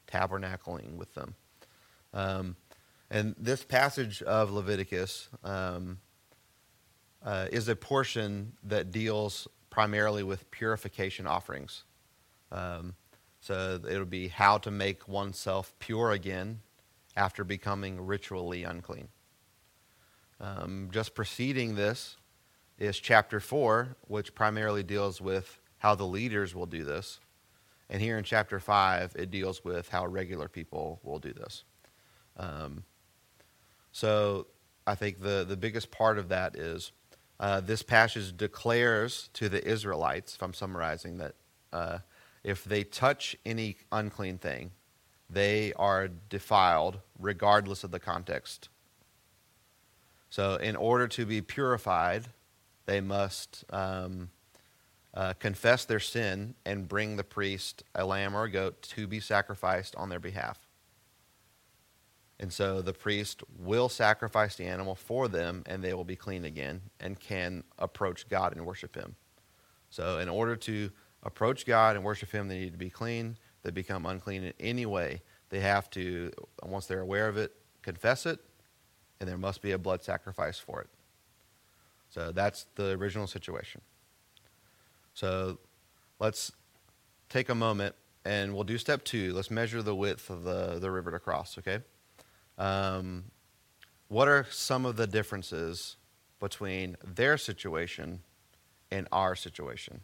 tabernacling 0.06 0.96
with 0.96 1.14
them? 1.14 1.34
Um, 2.14 2.56
and 3.10 3.34
this 3.38 3.64
passage 3.64 4.22
of 4.22 4.50
Leviticus 4.50 5.28
um, 5.44 5.98
uh, 7.24 7.46
is 7.50 7.68
a 7.68 7.76
portion 7.76 8.52
that 8.62 8.92
deals 8.92 9.48
primarily 9.76 10.22
with 10.22 10.50
purification 10.50 11.26
offerings. 11.26 11.84
Um, 12.50 12.94
so 13.40 13.78
it'll 13.86 14.06
be 14.06 14.28
how 14.28 14.56
to 14.56 14.70
make 14.70 15.06
oneself 15.06 15.74
pure 15.78 16.12
again 16.12 16.60
after 17.14 17.44
becoming 17.44 18.00
ritually 18.00 18.64
unclean. 18.64 19.08
Um, 20.40 20.88
just 20.90 21.14
preceding 21.14 21.74
this 21.74 22.16
is 22.78 22.98
chapter 22.98 23.38
4, 23.38 23.96
which 24.08 24.34
primarily 24.34 24.82
deals 24.82 25.20
with 25.20 25.60
how 25.76 25.94
the 25.94 26.06
leaders 26.06 26.54
will 26.54 26.64
do 26.64 26.82
this. 26.82 27.20
And 27.90 28.00
here 28.00 28.16
in 28.16 28.24
chapter 28.24 28.58
5, 28.58 29.14
it 29.14 29.30
deals 29.30 29.62
with 29.62 29.90
how 29.90 30.06
regular 30.06 30.48
people 30.48 31.00
will 31.02 31.18
do 31.18 31.34
this. 31.34 31.64
Um, 32.38 32.82
so 33.92 34.46
I 34.86 34.94
think 34.94 35.20
the, 35.20 35.44
the 35.46 35.58
biggest 35.58 35.90
part 35.90 36.16
of 36.16 36.30
that 36.30 36.56
is 36.56 36.92
uh, 37.38 37.60
this 37.60 37.82
passage 37.82 38.36
declares 38.36 39.28
to 39.34 39.48
the 39.48 39.66
Israelites, 39.66 40.34
if 40.34 40.42
I'm 40.42 40.54
summarizing, 40.54 41.18
that 41.18 41.34
uh, 41.72 41.98
if 42.42 42.64
they 42.64 42.84
touch 42.84 43.36
any 43.44 43.76
unclean 43.92 44.38
thing, 44.38 44.70
they 45.28 45.72
are 45.74 46.08
defiled 46.08 47.00
regardless 47.18 47.84
of 47.84 47.90
the 47.90 47.98
context. 47.98 48.68
So, 50.30 50.56
in 50.56 50.76
order 50.76 51.08
to 51.08 51.26
be 51.26 51.40
purified, 51.40 52.26
they 52.86 53.00
must 53.00 53.64
um, 53.70 54.30
uh, 55.14 55.32
confess 55.34 55.84
their 55.84 56.00
sin 56.00 56.54
and 56.64 56.88
bring 56.88 57.16
the 57.16 57.24
priest 57.24 57.82
a 57.94 58.04
lamb 58.04 58.36
or 58.36 58.44
a 58.44 58.50
goat 58.50 58.82
to 58.82 59.06
be 59.06 59.20
sacrificed 59.20 59.96
on 59.96 60.08
their 60.08 60.20
behalf. 60.20 60.65
And 62.38 62.52
so 62.52 62.82
the 62.82 62.92
priest 62.92 63.42
will 63.58 63.88
sacrifice 63.88 64.56
the 64.56 64.64
animal 64.64 64.94
for 64.94 65.26
them, 65.26 65.62
and 65.66 65.82
they 65.82 65.94
will 65.94 66.04
be 66.04 66.16
clean 66.16 66.44
again 66.44 66.82
and 67.00 67.18
can 67.18 67.64
approach 67.78 68.28
God 68.28 68.54
and 68.54 68.66
worship 68.66 68.94
Him. 68.94 69.16
So, 69.88 70.18
in 70.18 70.28
order 70.28 70.56
to 70.56 70.90
approach 71.22 71.64
God 71.64 71.96
and 71.96 72.04
worship 72.04 72.30
Him, 72.30 72.48
they 72.48 72.58
need 72.58 72.72
to 72.72 72.78
be 72.78 72.90
clean. 72.90 73.38
They 73.62 73.70
become 73.70 74.04
unclean 74.04 74.44
in 74.44 74.52
any 74.60 74.84
way. 74.84 75.22
They 75.48 75.60
have 75.60 75.88
to, 75.90 76.30
once 76.62 76.86
they're 76.86 77.00
aware 77.00 77.28
of 77.28 77.38
it, 77.38 77.52
confess 77.82 78.26
it, 78.26 78.40
and 79.18 79.28
there 79.28 79.38
must 79.38 79.62
be 79.62 79.72
a 79.72 79.78
blood 79.78 80.02
sacrifice 80.02 80.58
for 80.58 80.82
it. 80.82 80.88
So, 82.10 82.32
that's 82.32 82.66
the 82.74 82.90
original 82.90 83.26
situation. 83.26 83.80
So, 85.14 85.58
let's 86.18 86.52
take 87.30 87.48
a 87.48 87.54
moment 87.54 87.94
and 88.26 88.54
we'll 88.54 88.64
do 88.64 88.76
step 88.76 89.04
two. 89.04 89.32
Let's 89.32 89.50
measure 89.50 89.82
the 89.82 89.94
width 89.94 90.28
of 90.30 90.42
the, 90.42 90.78
the 90.80 90.90
river 90.90 91.12
to 91.12 91.18
cross, 91.18 91.56
okay? 91.58 91.80
Um, 92.58 93.24
what 94.08 94.28
are 94.28 94.46
some 94.50 94.86
of 94.86 94.96
the 94.96 95.06
differences 95.06 95.96
between 96.40 96.96
their 97.04 97.36
situation 97.36 98.20
and 98.90 99.08
our 99.12 99.34
situation? 99.34 100.00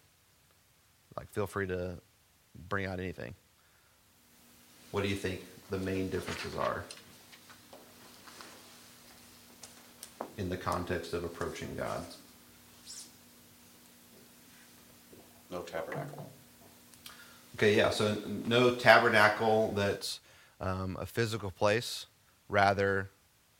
Like, 1.16 1.30
feel 1.30 1.46
free 1.46 1.66
to 1.68 1.98
bring 2.68 2.86
out 2.86 2.98
anything. 2.98 3.34
What 4.90 5.02
do 5.02 5.08
you 5.08 5.16
think 5.16 5.40
the 5.70 5.78
main 5.78 6.10
differences 6.10 6.54
are 6.56 6.84
in 10.36 10.48
the 10.48 10.56
context 10.56 11.12
of 11.12 11.24
approaching 11.24 11.74
God? 11.76 12.04
No 15.50 15.60
tabernacle. 15.60 16.30
Okay, 17.56 17.76
yeah, 17.76 17.90
so 17.90 18.16
no 18.46 18.74
tabernacle 18.74 19.72
that's 19.76 20.20
um, 20.60 20.96
a 20.98 21.04
physical 21.04 21.50
place 21.50 22.06
Rather, 22.52 23.08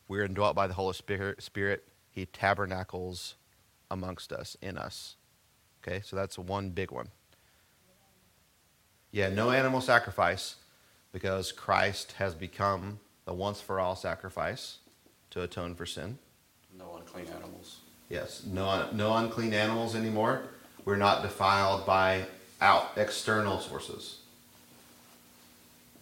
we're 0.07 0.23
indwelt 0.23 0.55
by 0.55 0.67
the 0.67 0.75
Holy 0.75 0.93
Spirit. 0.93 1.41
Spirit. 1.41 1.83
He 2.11 2.27
tabernacles 2.27 3.33
amongst 3.89 4.31
us, 4.31 4.55
in 4.61 4.77
us. 4.77 5.15
Okay, 5.81 6.01
so 6.05 6.15
that's 6.15 6.37
one 6.37 6.69
big 6.69 6.91
one. 6.91 7.07
Yeah, 9.09 9.29
no 9.29 9.49
animal 9.49 9.81
sacrifice 9.81 10.57
because 11.11 11.51
Christ 11.51 12.11
has 12.13 12.35
become 12.35 12.99
the 13.25 13.33
once 13.33 13.59
for 13.59 13.79
all 13.79 13.95
sacrifice 13.95 14.77
to 15.31 15.41
atone 15.41 15.73
for 15.73 15.87
sin. 15.87 16.19
No 16.77 16.95
unclean 16.99 17.25
animals. 17.35 17.79
Yes, 18.09 18.43
no, 18.45 18.91
no 18.91 19.17
unclean 19.17 19.55
animals 19.55 19.95
anymore. 19.95 20.43
We're 20.85 20.97
not 20.97 21.23
defiled 21.23 21.87
by 21.87 22.27
out 22.61 22.91
external 22.95 23.59
sources. 23.59 24.19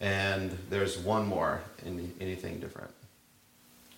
And 0.02 0.58
there's 0.70 0.98
one 0.98 1.28
more. 1.28 1.62
Any, 1.86 2.10
anything 2.20 2.60
different? 2.60 2.92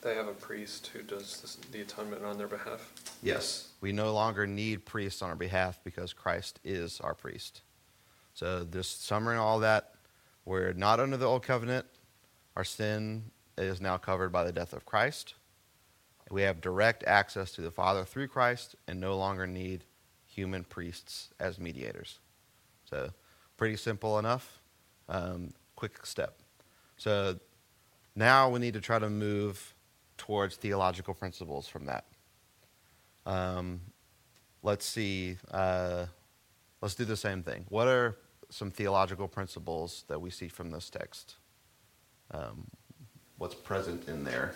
They 0.02 0.16
have 0.16 0.28
a 0.28 0.34
priest 0.34 0.88
who 0.88 1.02
does 1.02 1.39
this, 1.39 1.56
the 1.72 1.80
atonement 1.80 2.26
on 2.26 2.38
their 2.38 2.48
behalf. 2.48 2.92
Yes, 3.24 3.70
we 3.80 3.94
no 3.94 4.13
longer 4.13 4.46
need 4.46 4.86
priests 4.86 5.22
on 5.22 5.30
our 5.30 5.36
behalf 5.36 5.80
because 5.86 6.12
Christ 6.12 6.60
is 6.66 7.00
our 7.00 7.13
priest. 7.13 7.62
So, 8.34 8.68
just 8.70 9.06
summarizing 9.06 9.39
all 9.39 9.60
that, 9.60 9.94
we're 10.44 10.74
not 10.74 11.00
under 11.00 11.16
the 11.16 11.26
old 11.26 11.44
covenant. 11.44 11.86
Our 12.58 12.66
sin 12.66 13.32
is 13.58 13.80
now 13.80 13.96
covered 13.96 14.34
by 14.34 14.44
the 14.44 14.52
death 14.52 14.74
of 14.74 14.86
Christ. 14.86 15.36
We 16.30 16.42
have 16.42 16.60
direct 16.60 17.06
access 17.06 17.54
to 17.54 17.62
the 17.62 17.72
Father 17.72 18.04
through 18.04 18.28
Christ 18.28 18.76
and 18.89 19.00
no 19.00 19.18
longer 19.18 19.48
need 19.48 19.86
human 20.26 20.66
priests 20.66 21.30
as 21.39 21.60
mediators. 21.60 22.20
So, 22.89 23.12
pretty 23.56 23.78
simple 23.78 24.20
enough. 24.20 24.60
Um, 25.08 25.54
quick 25.89 26.06
step. 26.06 26.39
So, 26.96 27.38
now 28.15 28.50
we 28.50 28.60
need 28.60 28.74
to 28.76 28.80
try 28.80 29.00
to 29.00 29.10
move 29.10 29.74
towards 30.17 30.56
theological 30.56 31.13
principles 31.13 31.67
from 31.67 31.88
that. 31.88 32.06
Um, 33.26 33.82
let's 34.62 34.86
see. 34.86 35.38
Uh, 35.52 36.06
let's 36.82 36.96
do 36.96 37.04
the 37.04 37.17
same 37.17 37.43
thing. 37.43 37.65
What 37.67 37.89
are 37.89 38.15
some 38.50 38.72
theological 38.72 39.28
principles 39.28 40.06
that 40.08 40.22
we 40.22 40.30
see 40.30 40.48
from 40.48 40.72
this 40.72 40.89
text? 40.89 41.36
Um, 42.32 42.67
what's 43.38 43.56
present 43.56 44.08
in 44.08 44.24
there? 44.24 44.54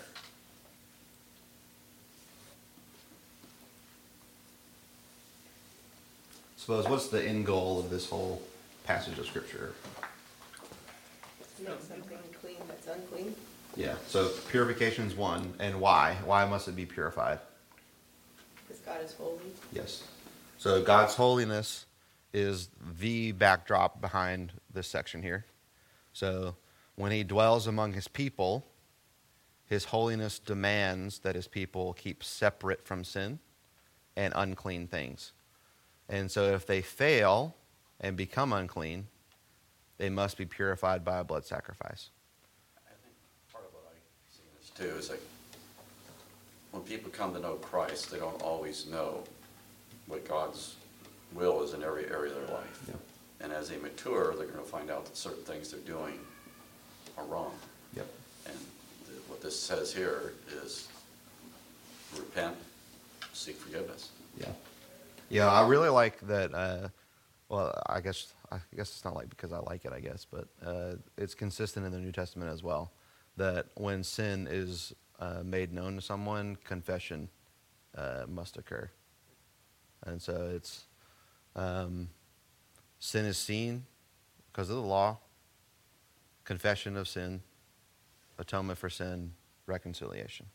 Suppose 6.56 6.88
what's 6.88 7.08
the 7.08 7.22
end 7.22 7.46
goal 7.46 7.80
of 7.80 7.90
this 7.90 8.10
whole 8.10 8.42
passage 8.86 9.20
of 9.20 9.26
scripture? 9.26 9.74
Make 11.60 11.82
something 11.82 12.20
clean 12.40 12.58
that's 12.68 12.88
unclean. 12.88 13.36
Yeah. 13.76 13.96
So 14.08 14.30
purification 14.50 15.06
is 15.08 15.16
one, 15.16 15.54
and 15.60 15.80
why? 15.80 16.18
Why 16.26 16.46
must 16.46 16.68
it 16.68 16.76
be 16.76 16.86
purified? 16.86 17.40
Because 18.68 18.82
God 18.82 19.02
is 19.04 19.14
holy. 19.14 19.38
Yes. 19.72 20.04
So 20.58 20.82
God's 20.82 21.16
holiness 21.16 21.86
is 22.34 22.70
the 23.00 23.32
backdrop 23.34 24.02
behind 24.02 24.54
this 24.74 24.88
section 24.88 25.22
here. 25.22 25.46
So 26.14 26.56
when 26.96 27.12
he 27.12 27.24
dwells 27.24 27.68
among 27.68 27.94
his 27.94 28.08
people, 28.08 28.66
his 29.66 29.86
holiness 29.86 30.40
demands 30.40 31.20
that 31.20 31.36
his 31.36 31.48
people 31.48 31.94
keep 31.94 32.24
separate 32.24 32.86
from 32.86 33.04
sin 33.04 33.40
and 34.16 34.34
unclean 34.36 34.88
things. 34.88 35.34
And 36.10 36.32
so 36.32 36.54
if 36.56 36.66
they 36.66 36.82
fail 36.82 37.56
and 38.00 38.16
become 38.16 38.54
unclean, 38.54 39.08
they 39.98 40.10
must 40.10 40.38
be 40.38 40.46
purified 40.46 41.04
by 41.04 41.20
a 41.20 41.24
blood 41.24 41.46
sacrifice. 41.46 42.10
I 42.78 42.94
think 43.04 43.16
part 43.52 43.66
of 43.66 43.74
what 43.74 43.92
I 43.92 43.98
see 44.32 44.44
this 44.60 44.70
too 44.70 44.98
is 44.98 45.10
like, 45.10 45.22
when 46.72 46.84
people 46.84 47.10
come 47.12 47.34
to 47.34 47.40
know 47.40 47.54
Christ, 47.56 48.12
they 48.12 48.20
don't 48.20 48.42
always 48.42 48.86
know 48.88 49.24
what 50.06 50.28
God's 50.28 50.76
will 51.34 51.64
is 51.64 51.74
in 51.74 51.84
every 51.84 52.06
area 52.06 52.34
of 52.34 52.48
their 52.48 52.58
life. 52.58 52.84
Yeah. 52.88 52.96
And 53.42 53.52
as 53.52 53.70
they 53.70 53.78
mature, 53.78 54.36
they're 54.36 54.48
gonna 54.48 54.64
find 54.64 54.90
out 54.90 55.06
that 55.06 55.18
certain 55.18 55.44
things 55.44 55.72
they're 55.72 55.80
doing 55.82 56.20
are 57.18 57.26
wrong. 57.26 57.54
Yep. 57.96 58.08
And 58.46 58.58
th- 59.08 59.20
what 59.28 59.42
this 59.42 59.60
says 59.60 59.94
here 59.94 60.34
is 60.64 60.88
repent, 62.16 62.56
seek 63.34 63.56
forgiveness. 63.58 64.10
Yeah. 64.40 64.52
Yeah, 65.30 65.52
I 65.52 65.68
really 65.68 65.90
like 65.90 66.20
that. 66.28 66.54
Uh, 66.54 66.88
well, 67.50 67.82
I 67.88 68.02
guess 68.02 68.34
I 68.52 68.58
guess 68.76 68.90
it's 68.90 69.06
not 69.06 69.16
like 69.16 69.30
because 69.30 69.54
I 69.54 69.60
like 69.60 69.86
it, 69.86 69.94
I 69.94 70.00
guess, 70.00 70.26
but 70.30 70.48
uh, 70.66 70.96
it's 71.18 71.34
consistent 71.34 71.86
in 71.86 71.92
the 71.92 72.00
New 72.00 72.12
Testament 72.12 72.52
as 72.52 72.64
well. 72.64 72.92
That 73.38 73.68
when 73.76 74.04
sin 74.04 74.48
is 74.50 74.94
uh, 75.20 75.42
made 75.44 75.72
known 75.72 75.96
to 75.96 76.02
someone, 76.02 76.58
confession 76.64 77.30
uh, 77.96 78.26
must 78.28 78.58
occur, 78.58 78.90
and 80.06 80.22
so 80.22 80.52
it's 80.54 80.86
um, 81.56 82.10
sin 83.00 83.26
is 83.26 83.38
seen 83.38 83.86
because 84.52 84.70
of 84.70 84.76
the 84.76 84.82
law. 84.82 85.18
Confession 86.44 86.96
of 86.96 87.08
sin, 87.10 87.42
atonement 88.38 88.80
for 88.80 88.90
sin, 88.90 89.34
reconciliation. 89.66 90.46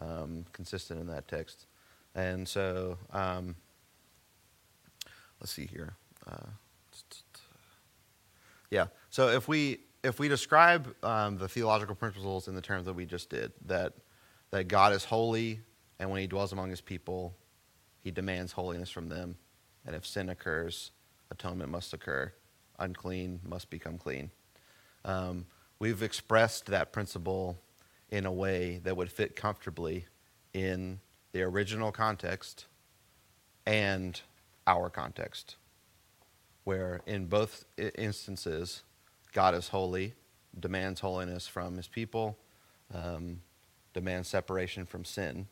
Um, 0.00 0.44
consistent 0.52 1.00
in 1.00 1.06
that 1.08 1.28
text. 1.28 1.66
And 2.14 2.46
so, 2.46 2.98
um, 3.12 3.56
let's 5.44 5.52
see 5.52 5.66
here. 5.66 5.92
Uh, 6.26 6.46
yeah. 8.70 8.86
So 9.10 9.28
if 9.28 9.46
we 9.46 9.80
if 10.02 10.18
we 10.18 10.26
describe 10.26 10.94
um, 11.04 11.36
the 11.36 11.48
theological 11.48 11.94
principles 11.94 12.48
in 12.48 12.54
the 12.54 12.62
terms 12.62 12.86
that 12.86 12.94
we 12.94 13.04
just 13.04 13.28
did, 13.28 13.52
that 13.66 13.92
that 14.52 14.68
God 14.68 14.94
is 14.94 15.04
holy, 15.04 15.60
and 15.98 16.10
when 16.10 16.22
He 16.22 16.26
dwells 16.26 16.54
among 16.54 16.70
His 16.70 16.80
people, 16.80 17.36
He 18.00 18.10
demands 18.10 18.52
holiness 18.52 18.88
from 18.88 19.10
them, 19.10 19.36
and 19.84 19.94
if 19.94 20.06
sin 20.06 20.30
occurs, 20.30 20.92
atonement 21.30 21.70
must 21.70 21.92
occur. 21.92 22.32
Unclean 22.78 23.40
must 23.44 23.68
become 23.68 23.98
clean. 23.98 24.30
Um, 25.04 25.44
we've 25.78 26.02
expressed 26.02 26.66
that 26.66 26.90
principle 26.90 27.58
in 28.08 28.24
a 28.24 28.32
way 28.32 28.80
that 28.84 28.96
would 28.96 29.12
fit 29.12 29.36
comfortably 29.36 30.06
in 30.54 31.00
the 31.32 31.42
original 31.42 31.92
context 31.92 32.64
and 33.66 34.22
our 34.66 34.90
context, 34.90 35.56
where 36.64 37.00
in 37.06 37.26
both 37.26 37.64
instances, 37.76 38.82
God 39.32 39.54
is 39.54 39.68
holy, 39.68 40.14
demands 40.58 41.00
holiness 41.00 41.46
from 41.46 41.76
his 41.76 41.88
people, 41.88 42.38
um, 42.92 43.40
demands 43.92 44.28
separation 44.28 44.86
from 44.86 45.04
sin. 45.04 45.46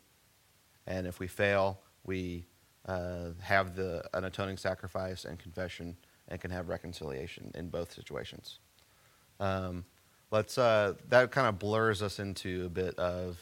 And 0.86 1.06
if 1.06 1.20
we 1.20 1.28
fail, 1.28 1.78
we 2.04 2.46
uh, 2.86 3.30
have 3.40 3.76
the, 3.76 4.02
an 4.14 4.24
atoning 4.24 4.56
sacrifice 4.56 5.24
and 5.24 5.38
confession 5.38 5.96
and 6.28 6.40
can 6.40 6.50
have 6.50 6.68
reconciliation 6.68 7.50
in 7.54 7.68
both 7.68 7.92
situations. 7.92 8.58
Um, 9.38 9.84
let's, 10.30 10.58
uh, 10.58 10.94
that 11.08 11.30
kind 11.30 11.46
of 11.46 11.58
blurs 11.58 12.02
us 12.02 12.18
into 12.18 12.64
a 12.66 12.68
bit 12.68 12.98
of 12.98 13.38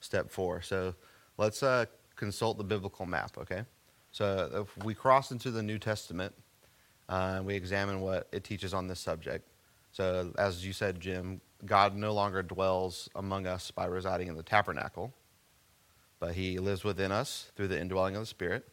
step 0.00 0.30
four. 0.30 0.62
So 0.62 0.94
let's 1.38 1.62
uh, 1.62 1.86
consult 2.16 2.58
the 2.58 2.64
biblical 2.64 3.06
map, 3.06 3.38
okay? 3.38 3.62
So 4.16 4.64
if 4.64 4.82
we 4.82 4.94
cross 4.94 5.30
into 5.30 5.50
the 5.50 5.62
New 5.62 5.78
Testament, 5.78 6.32
uh, 7.06 7.42
we 7.44 7.54
examine 7.54 8.00
what 8.00 8.28
it 8.32 8.44
teaches 8.44 8.72
on 8.72 8.88
this 8.88 8.98
subject. 8.98 9.46
So 9.92 10.32
as 10.38 10.64
you 10.64 10.72
said, 10.72 11.00
Jim, 11.00 11.42
God 11.66 11.94
no 11.94 12.14
longer 12.14 12.42
dwells 12.42 13.10
among 13.14 13.46
us 13.46 13.70
by 13.70 13.84
residing 13.84 14.28
in 14.28 14.34
the 14.34 14.42
tabernacle, 14.42 15.12
but 16.18 16.34
he 16.34 16.58
lives 16.58 16.82
within 16.82 17.12
us 17.12 17.52
through 17.56 17.68
the 17.68 17.78
indwelling 17.78 18.16
of 18.16 18.22
the 18.22 18.26
Spirit. 18.26 18.66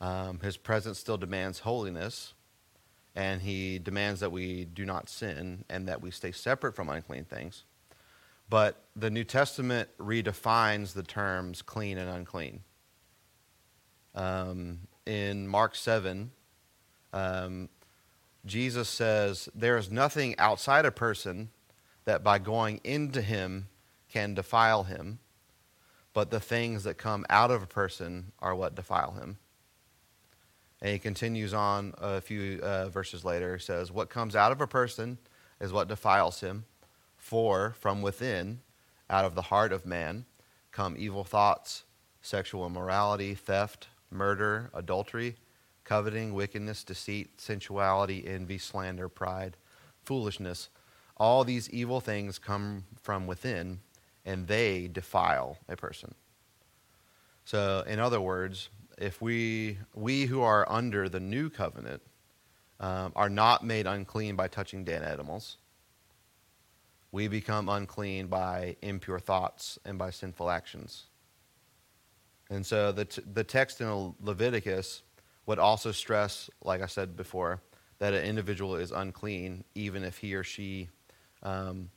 Um, 0.00 0.40
his 0.40 0.56
presence 0.56 0.98
still 0.98 1.18
demands 1.18 1.58
holiness, 1.58 2.32
and 3.14 3.42
he 3.42 3.78
demands 3.78 4.20
that 4.20 4.32
we 4.32 4.64
do 4.64 4.86
not 4.86 5.10
sin 5.10 5.66
and 5.68 5.86
that 5.86 6.00
we 6.00 6.10
stay 6.10 6.32
separate 6.32 6.74
from 6.74 6.88
unclean 6.88 7.26
things. 7.26 7.64
But 8.48 8.82
the 8.96 9.10
New 9.10 9.24
Testament 9.24 9.90
redefines 9.98 10.94
the 10.94 11.02
terms 11.02 11.60
clean 11.60 11.98
and 11.98 12.08
unclean. 12.08 12.62
Um, 14.14 14.80
in 15.06 15.46
Mark 15.46 15.74
7, 15.74 16.30
um, 17.12 17.68
Jesus 18.44 18.88
says, 18.88 19.48
There 19.54 19.76
is 19.76 19.90
nothing 19.90 20.34
outside 20.38 20.84
a 20.84 20.90
person 20.90 21.50
that 22.04 22.24
by 22.24 22.38
going 22.38 22.80
into 22.84 23.20
him 23.20 23.68
can 24.08 24.34
defile 24.34 24.84
him, 24.84 25.18
but 26.12 26.30
the 26.30 26.40
things 26.40 26.84
that 26.84 26.98
come 26.98 27.24
out 27.30 27.50
of 27.50 27.62
a 27.62 27.66
person 27.66 28.32
are 28.40 28.54
what 28.54 28.74
defile 28.74 29.12
him. 29.12 29.38
And 30.82 30.92
he 30.92 30.98
continues 30.98 31.52
on 31.52 31.94
a 31.98 32.20
few 32.20 32.58
uh, 32.62 32.88
verses 32.88 33.24
later. 33.24 33.56
He 33.56 33.62
says, 33.62 33.92
What 33.92 34.08
comes 34.08 34.34
out 34.34 34.50
of 34.50 34.60
a 34.60 34.66
person 34.66 35.18
is 35.60 35.72
what 35.72 35.88
defiles 35.88 36.40
him. 36.40 36.64
For 37.18 37.74
from 37.78 38.00
within, 38.00 38.60
out 39.10 39.26
of 39.26 39.34
the 39.34 39.42
heart 39.42 39.72
of 39.72 39.84
man, 39.84 40.24
come 40.72 40.94
evil 40.98 41.22
thoughts, 41.22 41.84
sexual 42.22 42.66
immorality, 42.66 43.34
theft, 43.34 43.88
murder, 44.10 44.70
adultery, 44.74 45.36
coveting, 45.84 46.34
wickedness, 46.34 46.84
deceit, 46.84 47.40
sensuality, 47.40 48.26
envy, 48.26 48.58
slander, 48.58 49.08
pride, 49.08 49.56
foolishness. 50.04 50.68
All 51.16 51.44
these 51.44 51.68
evil 51.70 52.00
things 52.00 52.38
come 52.38 52.84
from 53.02 53.26
within, 53.26 53.80
and 54.24 54.46
they 54.46 54.88
defile 54.88 55.58
a 55.68 55.76
person. 55.76 56.14
So, 57.44 57.84
in 57.86 57.98
other 57.98 58.20
words, 58.20 58.68
if 58.98 59.20
we, 59.20 59.78
we 59.94 60.26
who 60.26 60.42
are 60.42 60.70
under 60.70 61.08
the 61.08 61.20
new 61.20 61.50
covenant 61.50 62.02
um, 62.78 63.12
are 63.16 63.28
not 63.28 63.64
made 63.64 63.86
unclean 63.86 64.36
by 64.36 64.48
touching 64.48 64.84
dead 64.84 65.02
animals, 65.02 65.56
we 67.12 67.26
become 67.28 67.68
unclean 67.68 68.28
by 68.28 68.76
impure 68.82 69.18
thoughts 69.18 69.78
and 69.84 69.98
by 69.98 70.10
sinful 70.10 70.48
actions. 70.48 71.06
And 72.50 72.66
so 72.66 72.90
the, 72.90 73.04
t- 73.04 73.22
the 73.32 73.44
text 73.44 73.80
in 73.80 74.14
Leviticus 74.20 75.02
would 75.46 75.58
also 75.58 75.92
stress, 75.92 76.50
like 76.62 76.82
I 76.82 76.86
said 76.86 77.16
before, 77.16 77.60
that 77.98 78.12
an 78.12 78.24
individual 78.24 78.76
is 78.76 78.90
unclean 78.90 79.64
even 79.74 80.02
if 80.02 80.18
he 80.18 80.34
or 80.34 80.42
she 80.42 80.88
um, 81.42 81.90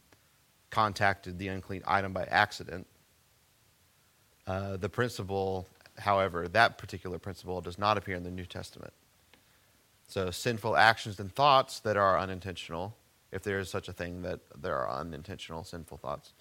contacted 0.69 1.39
the 1.39 1.47
unclean 1.47 1.81
item 1.85 2.13
by 2.13 2.23
accident. 2.25 2.85
Uh, 4.45 4.77
the 4.77 4.89
principle, 4.89 5.67
however, 5.97 6.47
that 6.47 6.77
particular 6.77 7.17
principle 7.17 7.61
does 7.61 7.77
not 7.77 7.97
appear 7.97 8.15
in 8.15 8.23
the 8.23 8.31
New 8.31 8.45
Testament. 8.45 8.93
So, 10.07 10.29
sinful 10.31 10.75
actions 10.75 11.19
and 11.19 11.33
thoughts 11.33 11.79
that 11.79 11.95
are 11.95 12.19
unintentional, 12.19 12.95
if 13.31 13.41
there 13.41 13.59
is 13.59 13.69
such 13.69 13.87
a 13.87 13.93
thing 13.93 14.21
that 14.23 14.41
there 14.61 14.77
are 14.77 14.99
unintentional 14.99 15.63
sinful 15.63 15.97
thoughts, 15.97 16.33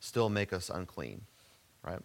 still 0.00 0.28
make 0.28 0.52
us 0.52 0.68
unclean, 0.68 1.22
right? 1.82 2.00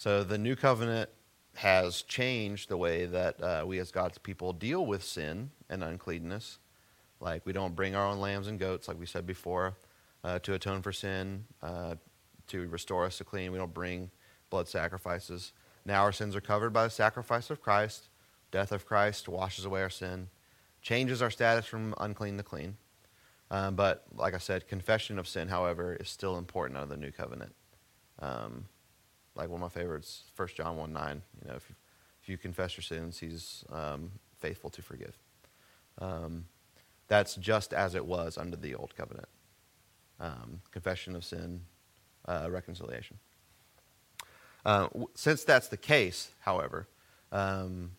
So, 0.00 0.24
the 0.24 0.38
new 0.38 0.56
covenant 0.56 1.10
has 1.56 2.00
changed 2.00 2.70
the 2.70 2.78
way 2.78 3.04
that 3.04 3.42
uh, 3.42 3.64
we 3.66 3.78
as 3.80 3.90
God's 3.90 4.16
people 4.16 4.54
deal 4.54 4.86
with 4.86 5.04
sin 5.04 5.50
and 5.68 5.84
uncleanness. 5.84 6.58
Like, 7.20 7.44
we 7.44 7.52
don't 7.52 7.76
bring 7.76 7.94
our 7.94 8.06
own 8.06 8.18
lambs 8.18 8.46
and 8.46 8.58
goats, 8.58 8.88
like 8.88 8.98
we 8.98 9.04
said 9.04 9.26
before, 9.26 9.76
uh, 10.24 10.38
to 10.38 10.54
atone 10.54 10.80
for 10.80 10.90
sin, 10.90 11.44
uh, 11.62 11.96
to 12.46 12.66
restore 12.68 13.04
us 13.04 13.18
to 13.18 13.24
clean. 13.24 13.52
We 13.52 13.58
don't 13.58 13.74
bring 13.74 14.10
blood 14.48 14.68
sacrifices. 14.68 15.52
Now 15.84 16.00
our 16.04 16.12
sins 16.12 16.34
are 16.34 16.40
covered 16.40 16.72
by 16.72 16.84
the 16.84 16.90
sacrifice 16.90 17.50
of 17.50 17.60
Christ. 17.60 18.08
Death 18.50 18.72
of 18.72 18.86
Christ 18.86 19.28
washes 19.28 19.66
away 19.66 19.82
our 19.82 19.90
sin, 19.90 20.28
changes 20.80 21.20
our 21.20 21.30
status 21.30 21.66
from 21.66 21.94
unclean 22.00 22.38
to 22.38 22.42
clean. 22.42 22.78
Um, 23.50 23.76
but 23.76 24.06
like 24.16 24.32
I 24.32 24.38
said, 24.38 24.66
confession 24.66 25.18
of 25.18 25.28
sin, 25.28 25.48
however, 25.48 25.94
is 26.00 26.08
still 26.08 26.38
important 26.38 26.78
under 26.78 26.94
the 26.94 27.00
new 27.02 27.12
covenant. 27.12 27.54
Um, 28.18 28.64
like 29.40 29.48
one 29.48 29.62
of 29.62 29.74
my 29.74 29.80
favorites, 29.80 30.24
1 30.36 30.48
John 30.54 30.76
1 30.76 30.92
9. 30.92 31.22
You 31.42 31.48
know, 31.48 31.56
if 31.56 31.68
you, 31.68 31.74
if 32.22 32.28
you 32.28 32.36
confess 32.36 32.76
your 32.76 32.82
sins, 32.82 33.18
he's 33.18 33.64
um, 33.72 34.10
faithful 34.38 34.70
to 34.70 34.82
forgive. 34.82 35.18
Um, 35.98 36.44
that's 37.08 37.34
just 37.36 37.72
as 37.72 37.94
it 37.94 38.04
was 38.04 38.38
under 38.38 38.56
the 38.56 38.74
old 38.74 38.94
covenant. 38.96 39.28
Um, 40.20 40.60
confession 40.70 41.16
of 41.16 41.24
sin, 41.24 41.62
uh, 42.28 42.48
reconciliation. 42.50 43.18
Uh, 44.64 44.88
since 45.14 45.42
that's 45.42 45.68
the 45.68 45.78
case, 45.78 46.30
however, 46.40 46.86
um, 47.32 47.92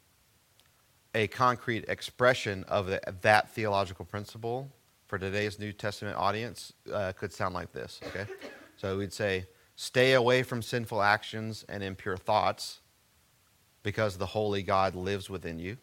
a 1.16 1.28
concrete 1.28 1.86
expression 1.88 2.64
of 2.66 2.86
the, 2.86 3.02
that 3.22 3.50
theological 3.50 4.06
principle 4.06 4.72
for 5.08 5.18
today's 5.18 5.58
New 5.60 5.74
Testament 5.74 6.16
audience 6.16 6.74
uh, 6.94 7.12
could 7.14 7.34
sound 7.34 7.56
like 7.56 7.72
this. 7.74 8.00
Okay, 8.08 8.26
so 8.78 8.98
we'd 8.98 9.12
say, 9.12 9.46
"Stay 9.82 10.14
away 10.14 10.44
from 10.44 10.62
sinful 10.62 11.02
actions 11.02 11.66
and 11.68 11.82
impure 11.82 12.16
thoughts, 12.16 12.82
because 13.82 14.16
the 14.20 14.28
holy 14.28 14.62
God 14.62 14.94
lives 14.94 15.28
within 15.28 15.58
you." 15.58 15.80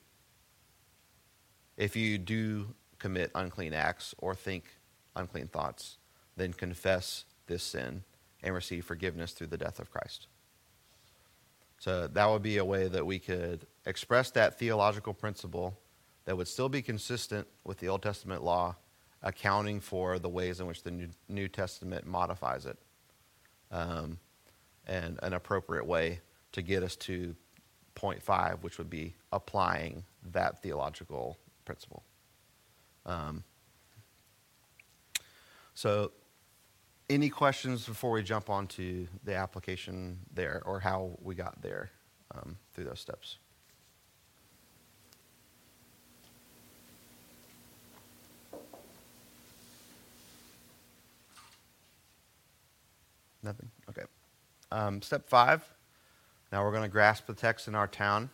If 1.77 1.97
you 1.97 2.17
do 2.17 2.77
commit 3.01 3.33
unclean 3.35 3.75
acts 3.75 4.15
or 4.19 4.37
think 4.37 4.79
unclean 5.17 5.49
thoughts, 5.49 5.99
then 6.37 6.53
confess 6.53 7.25
this 7.47 7.65
sin 7.65 8.05
and 8.41 8.55
receive 8.55 8.85
forgiveness 8.85 9.33
through 9.33 9.49
the 9.49 9.59
death 9.59 9.81
of 9.81 9.91
Christ. 9.91 10.29
So 11.81 12.07
that 12.07 12.27
would 12.27 12.43
be 12.43 12.59
a 12.59 12.65
way 12.65 12.87
that 12.87 13.05
we 13.05 13.19
could 13.19 13.67
express 13.85 14.31
that 14.31 14.61
theological 14.61 15.13
principle 15.13 15.77
that 16.25 16.37
would 16.37 16.47
still 16.47 16.69
be 16.69 16.83
consistent 16.83 17.49
with 17.65 17.79
the 17.79 17.89
Old 17.89 18.05
Testament 18.05 18.45
law, 18.45 18.77
accounting 19.23 19.81
for 19.81 20.21
the 20.21 20.29
ways 20.29 20.61
in 20.61 20.69
which 20.69 20.85
the 20.85 21.11
New, 21.27 21.49
Testament 21.49 22.07
modifies 22.07 22.65
it, 22.65 22.79
um, 23.71 24.19
and 24.87 25.19
an 25.23 25.35
appropriate 25.35 25.87
way 25.87 26.21
to 26.53 26.63
get 26.63 26.83
us 26.83 26.97
to 26.97 27.35
point 27.95 28.23
five, 28.23 28.63
which 28.63 28.79
would 28.79 28.91
be 28.91 29.15
applying 29.33 30.05
that 30.33 30.63
theological 30.63 31.37
principle. 31.65 32.03
Um, 33.05 33.45
so 35.75 36.13
any 37.11 37.29
questions 37.29 37.87
before 37.87 38.13
we 38.13 38.23
jump 38.23 38.51
on 38.51 38.67
to 38.69 39.07
the 39.25 39.35
application 39.35 40.19
there 40.33 40.63
or 40.65 40.81
how 40.81 41.19
we 41.23 41.35
got 41.35 41.61
there 41.63 41.91
um, 42.35 42.57
through 42.75 42.85
those 42.85 43.01
steps? 43.01 43.39
Nothing? 53.43 53.71
Okay. 53.89 54.03
Um, 54.71 55.01
step 55.03 55.29
five. 55.29 55.63
Now 56.53 56.65
we're 56.65 56.73
going 56.73 56.83
to 56.83 56.89
grasp 56.89 57.27
the 57.27 57.35
text 57.35 57.69
in 57.69 57.75
our 57.75 57.87
town. 57.87 58.31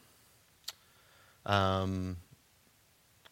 Um, 1.46 2.16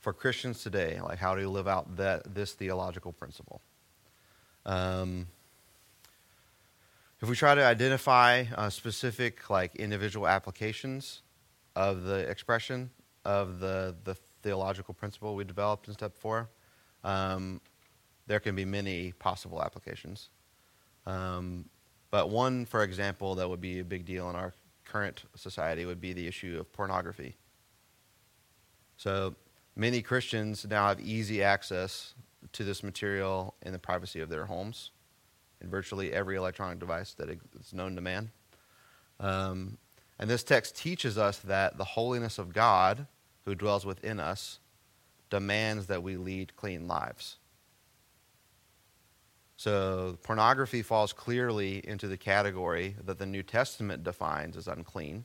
for 0.00 0.12
Christians 0.12 0.62
today, 0.62 1.00
like 1.00 1.18
how 1.18 1.34
do 1.34 1.40
you 1.40 1.48
live 1.48 1.68
out 1.68 1.96
that, 1.96 2.34
this 2.34 2.52
theological 2.52 3.12
principle? 3.12 3.60
Um, 4.66 5.28
if 7.20 7.28
we 7.28 7.36
try 7.36 7.54
to 7.54 7.64
identify 7.64 8.44
uh, 8.56 8.68
specific, 8.68 9.48
like 9.48 9.76
individual 9.76 10.26
applications 10.26 11.22
of 11.76 12.02
the 12.02 12.28
expression 12.28 12.90
of 13.24 13.60
the, 13.60 13.94
the 14.02 14.16
theological 14.42 14.92
principle 14.92 15.36
we 15.36 15.44
developed 15.44 15.86
in 15.86 15.94
step 15.94 16.18
four, 16.18 16.48
um, 17.04 17.60
there 18.26 18.40
can 18.40 18.56
be 18.56 18.64
many 18.64 19.12
possible 19.12 19.62
applications. 19.62 20.30
Um, 21.06 21.66
but 22.10 22.30
one, 22.30 22.66
for 22.66 22.82
example, 22.82 23.34
that 23.36 23.48
would 23.48 23.60
be 23.60 23.80
a 23.80 23.84
big 23.84 24.04
deal 24.04 24.28
in 24.30 24.36
our 24.36 24.52
current 24.84 25.24
society 25.34 25.86
would 25.86 26.00
be 26.00 26.12
the 26.12 26.26
issue 26.26 26.58
of 26.60 26.70
pornography. 26.72 27.36
So 28.96 29.34
many 29.74 30.02
Christians 30.02 30.66
now 30.68 30.88
have 30.88 31.00
easy 31.00 31.42
access 31.42 32.14
to 32.52 32.64
this 32.64 32.82
material 32.82 33.54
in 33.62 33.72
the 33.72 33.78
privacy 33.78 34.20
of 34.20 34.28
their 34.28 34.44
homes, 34.44 34.90
in 35.60 35.70
virtually 35.70 36.12
every 36.12 36.36
electronic 36.36 36.78
device 36.78 37.14
that 37.14 37.30
is 37.58 37.72
known 37.72 37.94
to 37.94 38.00
man. 38.00 38.30
Um, 39.18 39.78
and 40.18 40.28
this 40.28 40.44
text 40.44 40.76
teaches 40.76 41.16
us 41.16 41.38
that 41.38 41.78
the 41.78 41.84
holiness 41.84 42.38
of 42.38 42.52
God, 42.52 43.06
who 43.44 43.54
dwells 43.54 43.86
within 43.86 44.20
us, 44.20 44.58
demands 45.30 45.86
that 45.86 46.02
we 46.02 46.16
lead 46.16 46.54
clean 46.56 46.86
lives. 46.86 47.38
So, 49.62 50.18
pornography 50.24 50.82
falls 50.82 51.12
clearly 51.12 51.86
into 51.86 52.08
the 52.08 52.16
category 52.16 52.96
that 53.04 53.20
the 53.20 53.26
New 53.26 53.44
Testament 53.44 54.02
defines 54.02 54.56
as 54.56 54.66
unclean. 54.66 55.24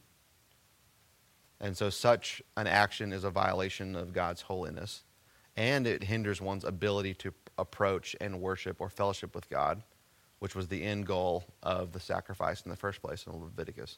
And 1.59 1.75
so, 1.75 1.89
such 1.89 2.43
an 2.55 2.67
action 2.67 3.13
is 3.13 3.23
a 3.23 3.31
violation 3.31 3.95
of 3.95 4.13
God's 4.13 4.43
holiness 4.43 5.01
and 5.55 5.87
it 5.87 6.03
hinders 6.03 6.39
one's 6.39 6.65
ability 6.65 7.15
to 7.15 7.33
approach 7.57 8.15
and 8.21 8.39
worship 8.39 8.79
or 8.79 8.91
fellowship 8.91 9.33
with 9.33 9.49
God, 9.49 9.81
which 10.37 10.53
was 10.53 10.67
the 10.67 10.83
end 10.83 11.07
goal 11.07 11.43
of 11.63 11.91
the 11.91 11.99
sacrifice 11.99 12.61
in 12.61 12.69
the 12.69 12.77
first 12.77 13.01
place 13.01 13.25
in 13.25 13.33
Leviticus. 13.41 13.97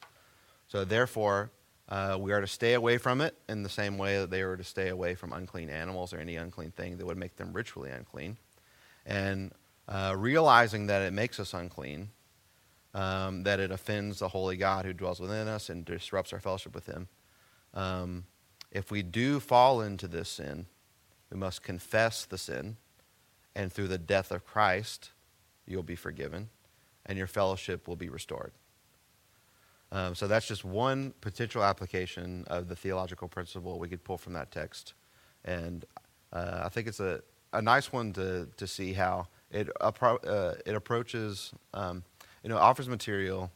So, 0.68 0.86
therefore, 0.86 1.50
uh, 1.90 2.16
we 2.18 2.32
are 2.32 2.40
to 2.40 2.46
stay 2.46 2.72
away 2.72 2.96
from 2.96 3.20
it 3.20 3.36
in 3.46 3.62
the 3.62 3.68
same 3.68 3.98
way 3.98 4.16
that 4.16 4.30
they 4.30 4.42
were 4.44 4.56
to 4.56 4.64
stay 4.64 4.88
away 4.88 5.16
from 5.16 5.34
unclean 5.34 5.68
animals 5.68 6.14
or 6.14 6.18
any 6.18 6.36
unclean 6.36 6.70
thing 6.70 6.96
that 6.96 7.04
would 7.04 7.18
make 7.18 7.36
them 7.36 7.52
ritually 7.52 7.90
unclean. 7.90 8.38
And 9.04 9.52
uh, 9.90 10.14
realizing 10.16 10.86
that 10.86 11.02
it 11.02 11.12
makes 11.12 11.40
us 11.40 11.52
unclean, 11.52 12.10
um, 12.94 13.42
that 13.42 13.58
it 13.58 13.70
offends 13.70 14.20
the 14.20 14.28
holy 14.28 14.56
God 14.56 14.84
who 14.84 14.92
dwells 14.92 15.20
within 15.20 15.48
us 15.48 15.68
and 15.68 15.84
disrupts 15.84 16.32
our 16.32 16.40
fellowship 16.40 16.74
with 16.74 16.86
Him. 16.86 17.08
Um, 17.74 18.24
if 18.70 18.90
we 18.90 19.02
do 19.02 19.40
fall 19.40 19.80
into 19.80 20.06
this 20.06 20.28
sin, 20.28 20.66
we 21.30 21.36
must 21.36 21.62
confess 21.62 22.24
the 22.24 22.38
sin, 22.38 22.76
and 23.54 23.72
through 23.72 23.88
the 23.88 23.98
death 23.98 24.30
of 24.30 24.44
Christ, 24.44 25.10
you'll 25.66 25.82
be 25.82 25.96
forgiven, 25.96 26.50
and 27.04 27.18
your 27.18 27.26
fellowship 27.26 27.88
will 27.88 27.96
be 27.96 28.08
restored. 28.08 28.52
Um, 29.92 30.14
so 30.14 30.28
that's 30.28 30.46
just 30.46 30.64
one 30.64 31.14
potential 31.20 31.64
application 31.64 32.44
of 32.46 32.68
the 32.68 32.76
theological 32.76 33.26
principle 33.26 33.78
we 33.80 33.88
could 33.88 34.04
pull 34.04 34.18
from 34.18 34.34
that 34.34 34.52
text. 34.52 34.94
And 35.44 35.84
uh, 36.32 36.62
I 36.64 36.68
think 36.68 36.86
it's 36.86 37.00
a, 37.00 37.22
a 37.52 37.60
nice 37.60 37.92
one 37.92 38.12
to, 38.12 38.48
to 38.56 38.66
see 38.68 38.92
how 38.92 39.26
it, 39.50 39.68
uh, 39.80 40.54
it 40.66 40.74
approaches, 40.74 41.52
um, 41.74 42.02
you 42.42 42.48
know, 42.48 42.56
offers 42.56 42.88
material 42.88 43.50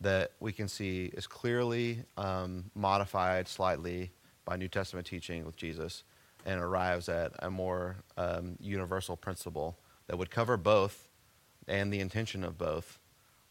that 0.00 0.32
we 0.40 0.52
can 0.52 0.68
see 0.68 1.06
is 1.14 1.26
clearly 1.26 2.02
um, 2.16 2.70
modified 2.74 3.48
slightly 3.48 4.10
by 4.44 4.56
New 4.56 4.68
Testament 4.68 5.06
teaching 5.06 5.44
with 5.44 5.56
Jesus 5.56 6.04
and 6.44 6.60
arrives 6.60 7.08
at 7.08 7.32
a 7.40 7.50
more 7.50 7.96
um, 8.16 8.56
universal 8.60 9.16
principle 9.16 9.76
that 10.06 10.16
would 10.16 10.30
cover 10.30 10.56
both 10.56 11.08
and 11.66 11.92
the 11.92 12.00
intention 12.00 12.44
of 12.44 12.56
both 12.56 13.00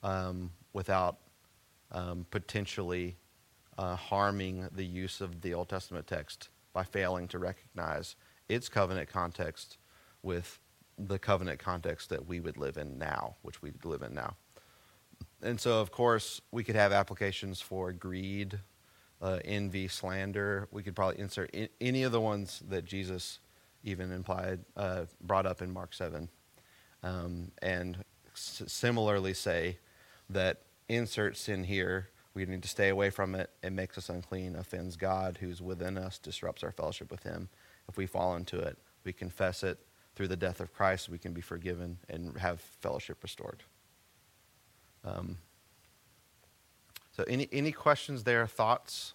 um, 0.04 0.52
without 0.72 1.18
um, 1.92 2.26
potentially 2.32 3.18
uh, 3.78 3.96
harming 3.96 4.68
the 4.72 4.86
use 4.86 5.20
of 5.20 5.42
the 5.42 5.54
Old 5.54 5.68
Testament 5.68 6.08
text 6.08 6.50
by 6.74 6.84
failing 6.84 7.28
to 7.30 7.40
recognize 7.40 8.16
its 8.48 8.70
covenant 8.70 9.10
context 9.10 9.78
with 10.22 10.60
the 10.98 11.20
covenant 11.20 11.60
context 11.60 12.10
that 12.10 12.28
we 12.28 12.40
would 12.40 12.58
live 12.58 12.78
in 12.78 12.98
now, 12.98 13.36
which 13.42 13.62
we 13.62 13.74
live 13.84 14.02
in 14.02 14.14
now. 14.14 14.36
And 15.42 15.60
so, 15.60 15.80
of 15.82 15.92
course, 15.92 16.42
we 16.52 16.64
could 16.64 16.76
have 16.76 16.92
applications 16.92 17.62
for 17.62 17.92
greed, 17.92 18.60
uh, 19.22 19.40
envy, 19.46 19.88
slander. 19.88 20.68
We 20.72 20.84
could 20.84 20.96
probably 20.96 21.20
insert 21.20 21.52
in, 21.52 21.70
any 21.82 22.04
of 22.04 22.12
the 22.12 22.22
ones 22.22 22.64
that 22.70 22.86
Jesus 22.86 23.40
even 23.84 24.12
implied, 24.12 24.62
uh, 24.76 25.06
brought 25.22 25.46
up 25.46 25.62
in 25.62 25.72
Mark 25.72 25.94
7. 25.94 26.30
Um, 27.04 27.52
and 27.62 28.04
s- 28.34 28.64
similarly 28.68 29.34
say 29.34 29.78
that 30.30 30.62
insert 30.90 31.38
sin 31.38 31.64
here, 31.64 32.10
we 32.34 32.46
need 32.46 32.64
to 32.64 32.68
stay 32.68 32.90
away 32.90 33.10
from 33.12 33.36
it. 33.36 33.52
It 33.62 33.72
makes 33.72 33.98
us 33.98 34.10
unclean, 34.10 34.56
offends 34.56 34.98
God 34.98 35.38
who's 35.40 35.62
within 35.62 35.98
us, 35.98 36.18
disrupts 36.18 36.64
our 36.64 36.72
fellowship 36.72 37.12
with 37.12 37.24
Him. 37.24 37.50
If 37.88 37.98
we 37.98 38.08
fall 38.08 38.36
into 38.36 38.60
it, 38.60 38.78
we 39.04 39.14
confess 39.14 39.64
it 39.64 39.80
through 40.16 40.28
the 40.30 40.38
death 40.38 40.60
of 40.60 40.74
Christ, 40.74 41.10
we 41.10 41.18
can 41.18 41.34
be 41.34 41.42
forgiven 41.42 41.98
and 42.10 42.38
have 42.38 42.62
fellowship 42.62 43.22
restored. 43.22 43.64
Um, 45.04 45.38
so, 47.16 47.24
any 47.28 47.48
any 47.52 47.72
questions 47.72 48.24
there, 48.24 48.46
thoughts 48.48 49.14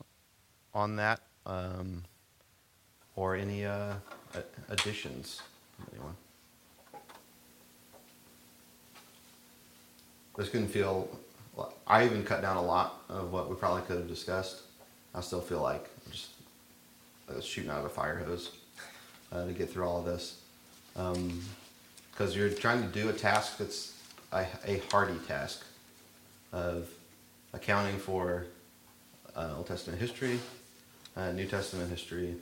on 0.72 0.96
that, 0.96 1.20
um, 1.46 2.04
or 3.16 3.34
any 3.34 3.66
uh, 3.66 3.94
additions? 4.68 5.42
Anyone? 5.92 6.14
This 10.36 10.48
can 10.48 10.68
feel. 10.68 11.08
I 11.86 12.04
even 12.04 12.24
cut 12.24 12.40
down 12.40 12.56
a 12.56 12.62
lot 12.62 13.02
of 13.10 13.32
what 13.32 13.50
we 13.50 13.56
probably 13.56 13.82
could 13.82 13.98
have 13.98 14.08
discussed. 14.08 14.62
I 15.14 15.20
still 15.20 15.40
feel 15.40 15.60
like 15.60 15.90
I'm 16.06 16.12
just 16.12 16.28
uh, 17.28 17.40
shooting 17.40 17.70
out 17.70 17.80
of 17.80 17.84
a 17.84 17.90
fire 17.90 18.16
hose 18.16 18.52
uh, 19.32 19.44
to 19.44 19.52
get 19.52 19.70
through 19.70 19.86
all 19.86 19.98
of 19.98 20.06
this, 20.06 20.39
because 20.94 22.36
you're 22.36 22.50
trying 22.50 22.82
to 22.82 22.88
do 22.88 23.08
a 23.08 23.12
task 23.12 23.58
that's 23.58 23.94
a, 24.32 24.46
a 24.66 24.82
hardy 24.90 25.18
task 25.26 25.64
of 26.52 26.88
accounting 27.52 27.98
for 27.98 28.46
uh, 29.36 29.54
Old 29.56 29.66
Testament 29.66 30.00
history, 30.00 30.38
uh, 31.16 31.32
New 31.32 31.46
Testament 31.46 31.90
history, 31.90 32.34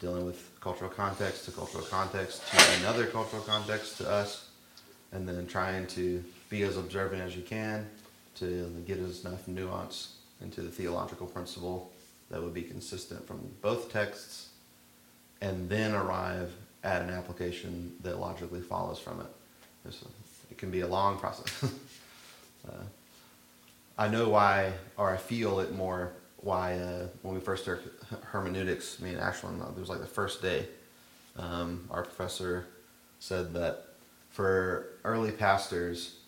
dealing 0.00 0.26
with 0.26 0.50
cultural 0.60 0.90
context 0.90 1.44
to 1.46 1.50
cultural 1.50 1.84
context 1.84 2.42
to 2.50 2.78
another 2.80 3.06
cultural 3.06 3.42
context 3.42 3.98
to 3.98 4.10
us, 4.10 4.50
and 5.12 5.28
then 5.28 5.46
trying 5.46 5.86
to 5.86 6.22
be 6.50 6.62
as 6.62 6.76
observant 6.76 7.22
as 7.22 7.36
you 7.36 7.42
can 7.42 7.88
to 8.34 8.66
get 8.86 8.98
as 8.98 9.24
enough 9.24 9.48
nuance 9.48 10.16
into 10.42 10.60
the 10.60 10.68
theological 10.68 11.26
principle 11.26 11.90
that 12.30 12.42
would 12.42 12.52
be 12.52 12.62
consistent 12.62 13.26
from 13.26 13.40
both 13.62 13.90
texts, 13.92 14.48
and 15.40 15.68
then 15.68 15.94
arrive 15.94 16.52
at 16.86 17.02
an 17.02 17.10
application 17.10 17.94
that 18.02 18.18
logically 18.18 18.60
follows 18.60 18.98
from 18.98 19.20
it. 19.20 19.26
It's 19.84 20.04
it 20.50 20.56
can 20.56 20.70
be 20.70 20.80
a 20.80 20.86
long 20.86 21.18
process. 21.18 21.64
uh, 22.68 22.72
I 23.98 24.08
know 24.08 24.28
why, 24.28 24.72
or 24.96 25.10
I 25.10 25.16
feel 25.16 25.60
it 25.60 25.74
more 25.74 26.12
why 26.36 26.74
uh, 26.74 27.08
when 27.22 27.34
we 27.34 27.40
first 27.40 27.64
started 27.64 27.90
hermeneutics, 28.22 29.00
me 29.00 29.10
and 29.10 29.20
Ashlyn, 29.20 29.60
uh, 29.60 29.68
it 29.70 29.78
was 29.78 29.88
like 29.88 30.00
the 30.00 30.06
first 30.06 30.40
day, 30.40 30.68
um, 31.36 31.88
our 31.90 32.02
professor 32.02 32.66
said 33.18 33.52
that 33.54 33.86
for 34.30 34.86
early 35.04 35.32
pastors, 35.32 36.18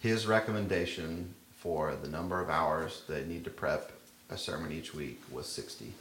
his 0.00 0.26
recommendation 0.26 1.32
for 1.56 1.94
the 2.02 2.08
number 2.08 2.40
of 2.40 2.50
hours 2.50 3.02
they 3.08 3.24
need 3.24 3.44
to 3.44 3.50
prep 3.50 3.92
a 4.30 4.36
sermon 4.36 4.72
each 4.72 4.94
week 4.94 5.22
was 5.30 5.46
60. 5.46 5.92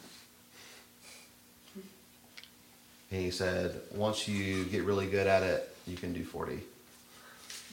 And 3.12 3.22
he 3.22 3.32
said, 3.32 3.80
once 3.93 4.28
you 4.28 4.66
get 4.66 4.84
really 4.84 5.08
good 5.08 5.28
at 5.28 5.43
it, 5.43 5.76
you 5.88 5.95
can 5.95 6.14
do 6.14 6.24
40. 6.24 6.60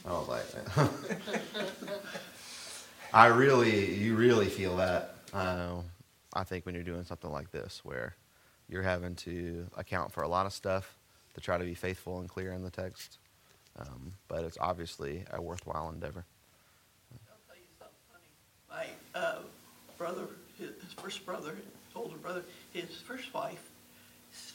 I 0.05 0.11
was 0.11 0.27
like, 0.27 0.45
I 3.13 3.27
really, 3.27 3.95
you 3.95 4.15
really 4.15 4.47
feel 4.47 4.77
that. 4.77 5.15
Uh, 5.33 5.77
I 6.33 6.43
think 6.43 6.65
when 6.65 6.75
you're 6.75 6.83
doing 6.83 7.03
something 7.03 7.31
like 7.31 7.51
this, 7.51 7.81
where 7.83 8.15
you're 8.69 8.83
having 8.83 9.15
to 9.15 9.65
account 9.77 10.11
for 10.11 10.23
a 10.23 10.27
lot 10.27 10.45
of 10.45 10.53
stuff 10.53 10.97
to 11.35 11.41
try 11.41 11.57
to 11.57 11.63
be 11.63 11.73
faithful 11.73 12.19
and 12.19 12.29
clear 12.29 12.53
in 12.53 12.63
the 12.63 12.69
text, 12.69 13.17
um, 13.79 14.13
but 14.27 14.43
it's 14.43 14.57
obviously 14.59 15.23
a 15.31 15.41
worthwhile 15.41 15.89
endeavor. 15.89 16.25
I'll 17.11 17.37
tell 17.47 17.55
you 17.55 17.69
something 17.79 17.95
funny. 18.69 18.93
My 19.15 19.19
uh, 19.19 19.39
brother, 19.97 20.27
his 20.57 20.93
first 20.97 21.25
brother, 21.25 21.51
his 21.51 21.95
older 21.95 22.17
brother, 22.17 22.43
his 22.73 22.89
first 23.07 23.33
wife, 23.33 23.63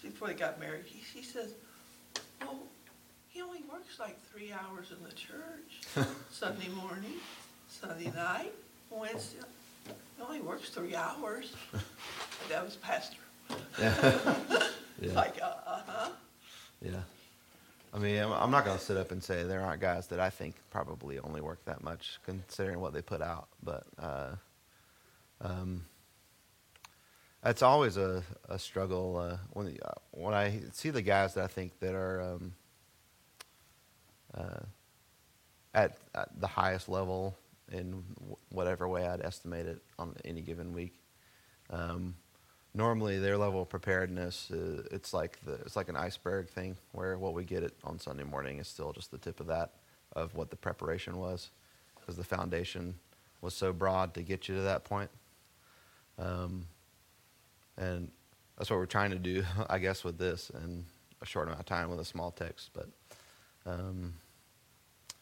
before 0.02 0.28
they 0.28 0.34
got 0.34 0.58
married, 0.60 0.84
he, 0.86 1.02
she 1.02 1.22
says, 1.24 1.54
well, 2.40 2.58
he 3.28 3.42
only 3.42 3.60
works 3.70 3.98
like 3.98 4.18
three 4.32 4.52
hours 4.52 4.90
in 4.90 5.04
the 5.04 5.14
church. 5.14 6.06
Sunday 6.30 6.68
morning, 6.68 7.14
Sunday 7.68 8.12
night, 8.14 8.52
Wednesday. 8.90 9.38
He 9.86 10.22
only 10.22 10.40
works 10.40 10.70
three 10.70 10.94
hours." 10.94 11.54
That 12.48 12.64
was 12.64 12.76
pastor. 12.76 13.18
Yeah. 13.80 14.18
Like, 15.14 15.40
uh, 15.40 15.54
uh-huh. 15.64 16.08
Yeah. 16.82 16.90
I 17.94 17.98
mean, 17.98 18.18
I'm, 18.20 18.32
I'm 18.32 18.50
not 18.50 18.64
going 18.64 18.76
to 18.76 18.84
sit 18.84 18.96
up 18.96 19.12
and 19.12 19.22
say 19.22 19.44
there 19.44 19.60
aren't 19.60 19.80
guys 19.80 20.08
that 20.08 20.18
I 20.18 20.28
think 20.28 20.56
probably 20.72 21.20
only 21.20 21.40
work 21.40 21.64
that 21.66 21.84
much, 21.84 22.18
considering 22.26 22.80
what 22.80 22.92
they 22.92 23.00
put 23.00 23.22
out. 23.22 23.46
But 23.62 23.84
uh, 23.96 24.30
um, 25.40 25.84
it's 27.48 27.62
always 27.62 27.96
a, 27.96 28.22
a 28.48 28.58
struggle 28.58 29.16
uh, 29.16 29.36
when 29.52 29.76
uh, 29.82 29.92
when 30.12 30.34
I 30.34 30.60
see 30.72 30.90
the 30.90 31.02
guys 31.02 31.34
that 31.34 31.44
I 31.44 31.46
think 31.46 31.78
that 31.80 31.94
are 31.94 32.20
um, 32.20 32.54
uh, 34.34 34.60
at, 35.74 35.98
at 36.14 36.40
the 36.40 36.46
highest 36.46 36.88
level 36.88 37.36
in 37.72 38.02
wh- 38.18 38.54
whatever 38.54 38.88
way 38.88 39.06
I'd 39.06 39.22
estimate 39.22 39.66
it 39.66 39.82
on 39.98 40.14
any 40.24 40.42
given 40.42 40.72
week. 40.72 41.00
Um, 41.70 42.14
normally, 42.74 43.18
their 43.18 43.36
level 43.36 43.62
of 43.62 43.68
preparedness, 43.68 44.50
uh, 44.50 44.82
it's 44.90 45.14
like 45.14 45.38
the 45.44 45.54
it's 45.54 45.76
like 45.76 45.88
an 45.88 45.96
iceberg 45.96 46.48
thing, 46.48 46.76
where 46.92 47.18
what 47.18 47.34
we 47.34 47.44
get 47.44 47.62
it 47.62 47.74
on 47.84 47.98
Sunday 47.98 48.24
morning 48.24 48.58
is 48.58 48.68
still 48.68 48.92
just 48.92 49.10
the 49.10 49.18
tip 49.18 49.40
of 49.40 49.46
that 49.46 49.72
of 50.12 50.34
what 50.34 50.50
the 50.50 50.56
preparation 50.56 51.18
was, 51.18 51.50
because 51.98 52.16
the 52.16 52.24
foundation 52.24 52.94
was 53.40 53.54
so 53.54 53.72
broad 53.72 54.14
to 54.14 54.22
get 54.22 54.48
you 54.48 54.56
to 54.56 54.62
that 54.62 54.84
point. 54.84 55.10
Um, 56.18 56.66
and 57.78 58.10
that's 58.56 58.70
what 58.70 58.78
we're 58.78 58.86
trying 58.86 59.10
to 59.10 59.18
do, 59.18 59.44
I 59.70 59.78
guess, 59.78 60.04
with 60.04 60.18
this 60.18 60.50
in 60.50 60.84
a 61.22 61.26
short 61.26 61.46
amount 61.46 61.60
of 61.60 61.66
time 61.66 61.90
with 61.90 62.00
a 62.00 62.04
small 62.04 62.30
text. 62.30 62.70
But 62.74 62.88
um, 63.66 64.14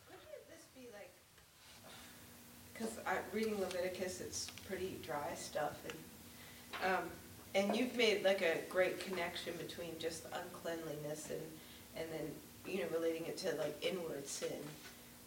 Wouldn't 0.08 0.48
this 0.48 0.66
be 0.74 0.88
like, 0.92 1.12
because 2.72 2.98
reading 3.32 3.60
Leviticus, 3.60 4.20
it's 4.20 4.50
pretty 4.68 4.98
dry 5.04 5.34
stuff, 5.34 5.78
and, 5.84 6.92
um, 6.92 7.02
and 7.54 7.76
you've 7.76 7.96
made 7.96 8.24
like 8.24 8.42
a 8.42 8.58
great 8.70 9.00
connection 9.00 9.54
between 9.58 9.98
just 9.98 10.24
uncleanliness 10.32 11.30
and, 11.30 11.40
and 11.96 12.06
then, 12.12 12.30
you 12.66 12.80
know, 12.80 12.86
relating 12.92 13.24
it 13.26 13.36
to 13.38 13.54
like 13.56 13.76
inward 13.82 14.26
sin. 14.26 14.60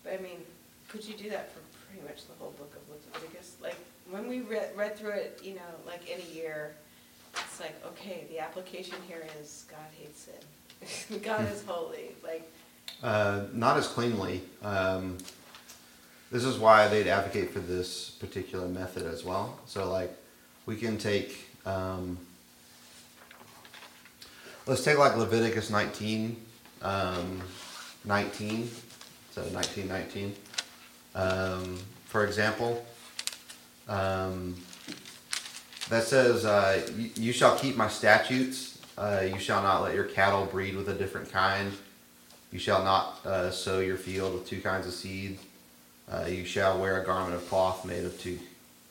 But 0.04 0.14
I 0.14 0.18
mean, 0.18 0.40
could 0.88 1.06
you 1.06 1.16
do 1.16 1.30
that 1.30 1.52
for 1.52 1.60
pretty 1.88 2.06
much 2.08 2.28
the 2.28 2.34
whole 2.40 2.52
book 2.52 2.74
of 2.76 3.14
Leviticus? 3.14 3.56
Like, 3.62 3.76
when 4.10 4.28
we 4.28 4.42
read, 4.42 4.70
read 4.76 4.98
through 4.98 5.12
it, 5.12 5.40
you 5.44 5.56
know, 5.56 5.62
like 5.86 6.10
in 6.10 6.20
a 6.20 6.36
year, 6.36 6.76
it's 7.34 7.60
like, 7.60 7.76
okay, 7.86 8.26
the 8.30 8.40
application 8.40 8.96
here 9.08 9.26
is 9.42 9.66
God 9.70 9.80
hates 9.98 10.28
sin. 10.28 11.20
God 11.24 11.52
is 11.52 11.64
holy, 11.66 12.16
like, 12.24 12.50
Uh, 13.04 13.44
not 13.54 13.78
as 13.78 13.88
cleanly. 13.88 14.42
Um, 14.62 15.18
this 16.32 16.44
is 16.44 16.58
why 16.58 16.88
they'd 16.88 17.08
advocate 17.08 17.52
for 17.52 17.60
this 17.60 18.12
particular 18.12 18.68
method 18.68 19.06
as 19.06 19.24
well. 19.24 19.60
So, 19.66 19.90
like, 19.90 20.16
we 20.66 20.76
can 20.76 20.98
take, 20.98 21.50
um, 21.66 22.18
let's 24.68 24.84
take 24.84 24.98
like 24.98 25.16
Leviticus 25.18 25.70
19, 25.70 26.38
um, 26.82 27.42
19, 28.06 28.70
so 29.32 29.42
1919. 29.42 30.36
Um, 31.16 31.80
for 32.06 32.26
example, 32.26 32.86
um, 33.88 34.56
that 35.90 36.04
says, 36.04 36.46
uh, 36.46 36.88
you, 37.16 37.34
shall 37.34 37.58
keep 37.58 37.76
my 37.76 37.88
statutes. 37.88 38.80
Uh, 38.98 39.24
you 39.28 39.40
shall 39.40 39.64
not 39.64 39.82
let 39.82 39.96
your 39.96 40.04
cattle 40.06 40.46
breed 40.46 40.76
with 40.76 40.88
a 40.90 40.94
different 40.94 41.32
kind. 41.32 41.72
You 42.52 42.60
shall 42.60 42.84
not 42.84 43.26
uh, 43.26 43.52
sow 43.52 43.80
your 43.80 43.98
field 43.98 44.34
with 44.34 44.48
two 44.48 44.62
kinds 44.62 44.88
of 44.88 44.94
seed. 44.94 45.40
Uh, 46.12 46.26
you 46.28 46.46
shall 46.46 46.80
wear 46.80 47.02
a 47.02 47.06
garment 47.06 47.36
of 47.36 47.48
cloth 47.48 47.86
made 47.86 48.04
of 48.04 48.20
two 48.20 48.40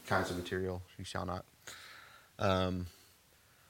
kinds 0.07 0.31
of 0.31 0.37
material. 0.37 0.83
You 0.99 1.05
shall 1.05 1.27
not. 1.27 1.45
Um, 2.39 2.87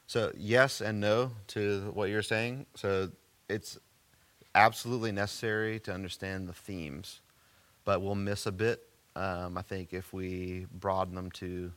so 0.06 0.32
yes 0.36 0.80
and 0.80 1.00
no 1.00 1.32
to 1.48 1.90
what 1.94 2.08
you're 2.08 2.22
saying. 2.22 2.66
So 2.76 3.10
it's 3.48 3.78
absolutely 4.54 5.12
necessary 5.12 5.80
to 5.80 5.92
understand 5.92 6.48
the 6.48 6.52
themes, 6.52 7.20
but 7.84 8.02
we'll 8.02 8.14
miss 8.14 8.46
a 8.46 8.52
bit. 8.52 8.82
Um, 9.16 9.58
I 9.58 9.62
think 9.62 9.92
if 9.92 10.12
we 10.12 10.66
broaden 10.72 11.14
them 11.14 11.30
to, 11.32 11.72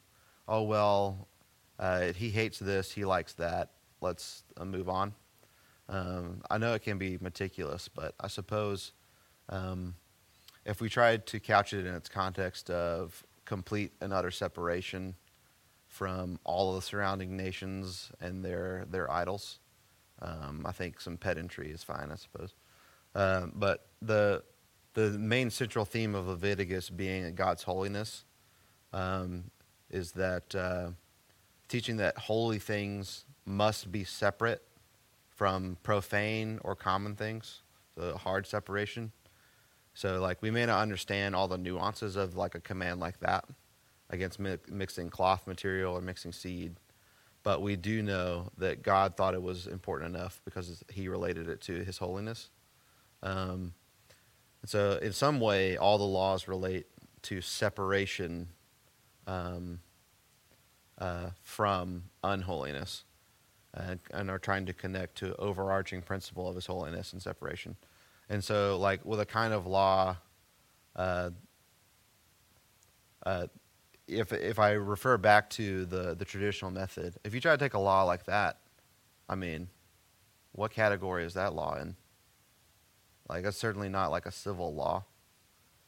oh 0.48 0.64
well, 0.64 1.28
uh, 1.80 2.14
he 2.14 2.30
hates 2.30 2.60
this, 2.60 2.92
he 2.92 3.06
likes 3.06 3.34
that. 3.34 3.72
Let's 4.02 4.44
uh, 4.58 4.66
move 4.66 4.90
on. 4.90 5.14
Um, 5.90 6.42
I 6.50 6.58
know 6.58 6.74
it 6.74 6.84
can 6.84 6.98
be 6.98 7.18
meticulous, 7.20 7.88
but 7.88 8.16
I 8.20 8.28
suppose 8.28 8.94
um, 9.50 9.96
if 10.66 10.80
we 10.80 10.90
tried 10.90 11.26
to 11.28 11.40
couch 11.40 11.74
it 11.74 11.86
in 11.86 11.94
its 11.94 12.08
context 12.08 12.70
of 12.70 13.24
complete 13.46 13.92
and 14.00 14.14
utter 14.14 14.32
separation 14.32 15.16
from 15.88 16.40
all 16.46 16.70
of 16.70 16.76
the 16.76 16.82
surrounding 16.82 17.36
nations 17.36 18.12
and 18.22 18.46
their 18.46 18.86
their 18.90 19.12
idols, 19.12 19.60
um, 20.22 20.66
I 20.66 20.72
think 20.72 21.02
some 21.02 21.18
pedantry 21.18 21.72
is 21.72 21.84
fine, 21.84 22.10
I 22.12 22.16
suppose. 22.16 22.54
Um, 23.14 23.52
but 23.56 23.88
the 24.02 24.44
the 24.94 25.10
main 25.12 25.50
central 25.50 25.86
theme 25.86 26.16
of 26.16 26.28
Leviticus 26.28 26.90
being 26.90 27.34
God's 27.36 27.64
holiness 27.64 28.24
um, 28.94 29.52
is 29.90 30.12
that 30.14 30.54
uh, 30.56 30.92
teaching 31.72 31.98
that 31.98 32.18
holy 32.18 32.60
things 32.60 33.24
must 33.46 33.92
be 33.92 34.04
separate 34.04 34.62
from 35.30 35.78
profane 35.84 36.60
or 36.66 36.76
common 36.76 37.16
things, 37.16 37.62
so 37.96 38.16
hard 38.18 38.46
separation. 38.46 39.12
So, 39.94 40.20
like, 40.20 40.42
we 40.42 40.52
may 40.52 40.66
not 40.66 40.82
understand 40.82 41.34
all 41.34 41.48
the 41.48 41.58
nuances 41.58 42.18
of 42.18 42.36
like 42.36 42.56
a 42.56 42.60
command 42.60 43.00
like 43.00 43.20
that 43.22 43.46
against 44.10 44.38
mi- 44.38 44.58
mixing 44.70 45.10
cloth 45.10 45.48
material 45.48 45.96
or 45.96 46.02
mixing 46.02 46.34
seed, 46.34 46.76
but 47.44 47.62
we 47.62 47.78
do 47.78 48.02
know 48.02 48.50
that 48.58 48.84
God 48.84 49.16
thought 49.16 49.34
it 49.34 49.42
was 49.42 49.68
important 49.68 50.14
enough 50.14 50.42
because 50.44 50.84
He 50.92 51.08
related 51.08 51.48
it 51.48 51.62
to 51.62 51.84
His 51.86 51.98
holiness. 51.98 52.50
Um, 53.24 53.74
so, 54.66 55.00
in 55.02 55.14
some 55.14 55.40
way, 55.40 55.78
all 55.78 55.98
the 55.98 56.04
laws 56.04 56.50
relate 56.50 56.88
to 57.24 57.40
separation 57.40 58.50
um, 59.26 59.80
uh, 60.98 61.32
from 61.44 62.04
unholiness 62.24 63.04
and, 63.74 64.00
and 64.12 64.30
are 64.30 64.40
trying 64.40 64.66
to 64.66 64.74
connect 64.74 65.16
to 65.18 65.36
overarching 65.38 66.02
principle 66.02 66.48
of 66.48 66.56
his 66.56 66.66
holiness 66.66 67.14
and 67.14 67.22
separation. 67.22 67.76
And 68.30 68.44
so, 68.44 68.78
like 68.78 69.06
with 69.06 69.20
a 69.20 69.26
kind 69.26 69.54
of 69.54 69.66
law, 69.66 70.18
uh, 70.96 71.32
uh, 73.26 73.48
if 74.08 74.32
if 74.34 74.60
I 74.60 74.72
refer 74.72 75.18
back 75.18 75.50
to 75.52 75.86
the 75.86 76.16
the 76.16 76.26
traditional 76.26 76.72
method, 76.72 77.16
if 77.24 77.34
you 77.34 77.42
try 77.42 77.52
to 77.52 77.58
take 77.58 77.74
a 77.74 77.80
law 77.80 78.04
like 78.04 78.26
that, 78.26 78.60
I 79.28 79.36
mean, 79.36 79.68
what 80.54 80.72
category 80.72 81.26
is 81.26 81.34
that 81.34 81.54
law 81.54 81.78
in? 81.78 81.96
Like, 83.30 83.46
it's 83.46 83.58
certainly 83.58 83.90
not 83.90 84.12
like 84.12 84.26
a 84.26 84.32
civil 84.32 84.74
law, 84.74 85.06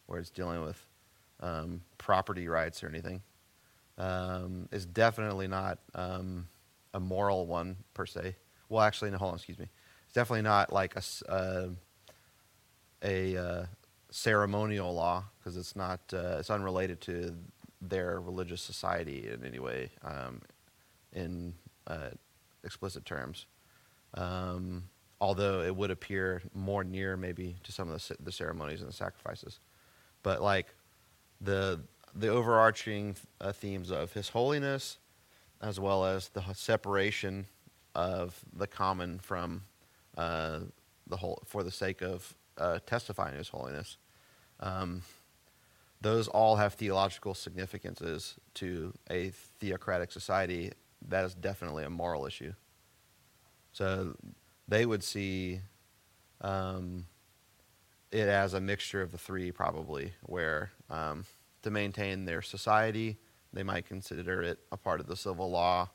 where 0.06 0.20
it's 0.20 0.30
dealing 0.30 0.64
with 0.64 0.86
um, 1.41 1.82
property 1.97 2.47
rights 2.47 2.84
or 2.84 2.88
anything. 2.88 3.22
Um, 3.98 4.68
it's 4.72 4.86
definitely 4.86 5.48
not 5.48 5.80
um, 5.94 6.48
a 6.94 7.00
moral 7.00 7.46
one 7.46 7.78
per 7.94 8.06
se. 8.06 8.36
Well, 8.70 8.82
actually, 8.82 9.12
no, 9.12 9.18
hold 9.18 9.32
on, 9.32 9.36
excuse 9.36 9.60
me. 9.60 9.68
It's 10.06 10.14
definitely 10.14 10.41
not 10.44 10.74
like 10.74 10.96
a 10.96 11.32
uh, 11.32 11.70
a 13.04 13.38
uh, 13.38 13.66
ceremonial 14.12 14.94
law 14.94 15.24
because 15.38 15.58
it's 15.58 15.76
not 15.76 16.00
uh, 16.14 16.38
it's 16.39 16.50
unrelated 16.50 17.02
to 17.02 17.36
their 17.82 18.20
religious 18.22 18.62
society 18.62 19.30
in 19.30 19.46
any 19.46 19.60
way 19.60 19.91
um, 20.04 20.41
in 21.12 21.54
uh, 21.88 22.10
explicit 22.64 23.06
terms. 23.06 23.46
Um, 24.16 24.84
although 25.20 25.62
it 25.62 25.76
would 25.76 25.91
appear 25.91 26.41
more 26.54 26.84
near 26.84 27.18
maybe 27.18 27.56
to 27.64 27.72
some 27.72 27.88
of 27.89 27.94
the, 27.94 28.00
ce- 28.00 28.20
the 28.24 28.32
ceremonies 28.32 28.82
and 28.82 28.89
the 28.89 28.94
sacrifices, 28.94 29.60
but 30.22 30.41
like 30.41 30.68
the 31.41 31.82
the 32.16 32.28
overarching 32.28 33.16
uh, 33.41 33.51
themes 33.51 33.91
of 33.91 34.14
His 34.14 34.30
holiness, 34.30 34.97
as 35.61 35.80
well 35.80 36.05
as 36.05 36.30
the 36.30 36.43
separation 36.53 37.45
of 37.95 38.39
the 38.55 38.68
common 38.68 39.20
from 39.20 39.64
uh, 40.18 40.59
the 41.07 41.18
whole 41.18 41.41
for 41.45 41.64
the 41.64 41.72
sake 41.72 42.01
of 42.01 42.36
uh, 42.57 42.80
testifying 42.86 43.38
His 43.38 43.49
holiness. 43.49 43.97
Um, 44.59 45.01
those 46.01 46.28
all 46.28 46.57
have 46.57 46.74
theological 46.74 47.34
significances 47.34 48.36
to 48.55 48.93
a 49.09 49.30
theocratic 49.59 50.11
society. 50.11 50.72
That 51.07 51.24
is 51.26 51.34
definitely 51.34 51.86
a 51.86 51.89
moral 51.89 52.26
issue. 52.26 52.53
So 53.72 54.16
they 54.68 54.86
would 54.86 55.03
see 55.03 55.61
um, 56.41 57.05
it 58.11 58.28
as 58.28 58.53
a 58.53 58.61
mixture 58.61 59.01
of 59.01 59.11
the 59.11 59.18
three, 59.18 59.51
probably, 59.51 60.14
where 60.24 60.72
um, 60.89 61.26
to 61.64 61.72
maintain 61.72 62.26
their 62.26 62.41
society, 62.41 63.18
they 63.51 63.64
might 63.64 63.86
consider 63.86 64.41
it 64.41 64.59
a 64.72 64.78
part 64.78 64.99
of 64.99 65.07
the 65.07 65.16
civil 65.16 65.49
law. 65.49 65.89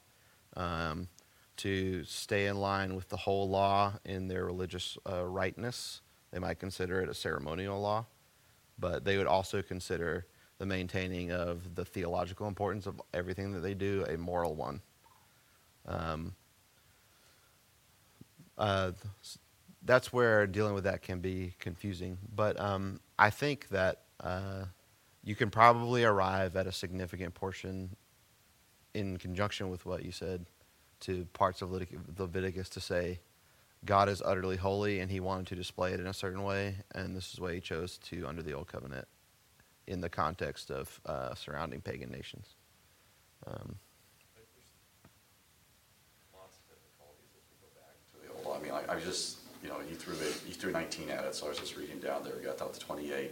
Um, 0.56 1.08
to 1.58 2.04
stay 2.04 2.46
in 2.46 2.56
line 2.56 2.94
with 2.94 3.08
the 3.08 3.16
whole 3.16 3.48
law 3.48 3.94
in 4.04 4.28
their 4.28 4.44
religious 4.44 4.96
uh, 5.10 5.24
rightness, 5.24 6.00
they 6.30 6.38
might 6.38 6.58
consider 6.60 7.00
it 7.00 7.08
a 7.08 7.14
ceremonial 7.14 7.80
law. 7.80 8.06
But 8.78 9.04
they 9.04 9.16
would 9.16 9.26
also 9.26 9.60
consider 9.60 10.26
the 10.58 10.66
maintaining 10.66 11.32
of 11.32 11.74
the 11.74 11.84
theological 11.84 12.46
importance 12.46 12.86
of 12.86 13.00
everything 13.12 13.52
that 13.52 13.60
they 13.60 13.74
do 13.74 14.04
a 14.08 14.16
moral 14.16 14.54
one. 14.54 14.80
Um, 15.86 16.34
uh, 18.56 18.92
that's 19.82 20.12
where 20.12 20.46
dealing 20.46 20.74
with 20.74 20.84
that 20.84 21.02
can 21.02 21.20
be 21.20 21.54
confusing. 21.58 22.18
But 22.34 22.58
um, 22.60 23.00
I 23.18 23.30
think 23.30 23.68
that 23.68 24.02
uh, 24.20 24.66
you 25.24 25.34
can 25.34 25.50
probably 25.50 26.04
arrive 26.04 26.56
at 26.56 26.66
a 26.66 26.72
significant 26.72 27.34
portion 27.34 27.96
in 28.94 29.16
conjunction 29.16 29.70
with 29.70 29.84
what 29.84 30.04
you 30.04 30.12
said 30.12 30.46
to 31.00 31.26
parts 31.32 31.62
of 31.62 31.70
Leviticus 31.70 32.68
to 32.70 32.80
say 32.80 33.20
God 33.84 34.08
is 34.08 34.22
utterly 34.22 34.56
holy 34.56 35.00
and 35.00 35.10
he 35.10 35.20
wanted 35.20 35.46
to 35.48 35.54
display 35.54 35.92
it 35.92 36.00
in 36.00 36.06
a 36.06 36.14
certain 36.14 36.42
way, 36.42 36.76
and 36.94 37.14
this 37.14 37.32
is 37.32 37.40
why 37.40 37.54
he 37.54 37.60
chose 37.60 37.98
to 37.98 38.26
under 38.26 38.42
the 38.42 38.52
Old 38.52 38.66
Covenant 38.66 39.06
in 39.86 40.00
the 40.00 40.08
context 40.08 40.70
of 40.70 41.00
uh, 41.06 41.34
surrounding 41.34 41.80
pagan 41.80 42.10
nations. 42.10 42.56
Um. 43.46 43.76
I 48.50 48.60
mean, 48.60 48.72
I, 48.72 48.92
I 48.92 48.94
was 48.96 49.04
just, 49.04 49.38
you 49.62 49.68
know, 49.68 49.76
you 49.88 49.94
threw 49.94 50.14
it, 50.14 50.32
threw 50.56 50.72
nineteen 50.72 51.10
at 51.10 51.24
it, 51.24 51.34
so 51.34 51.46
I 51.46 51.50
was 51.50 51.58
just 51.58 51.76
reading 51.76 52.00
down 52.00 52.24
there, 52.24 52.32
got 52.42 52.60
out 52.60 52.74
to 52.74 52.80
twenty-eight. 52.80 53.30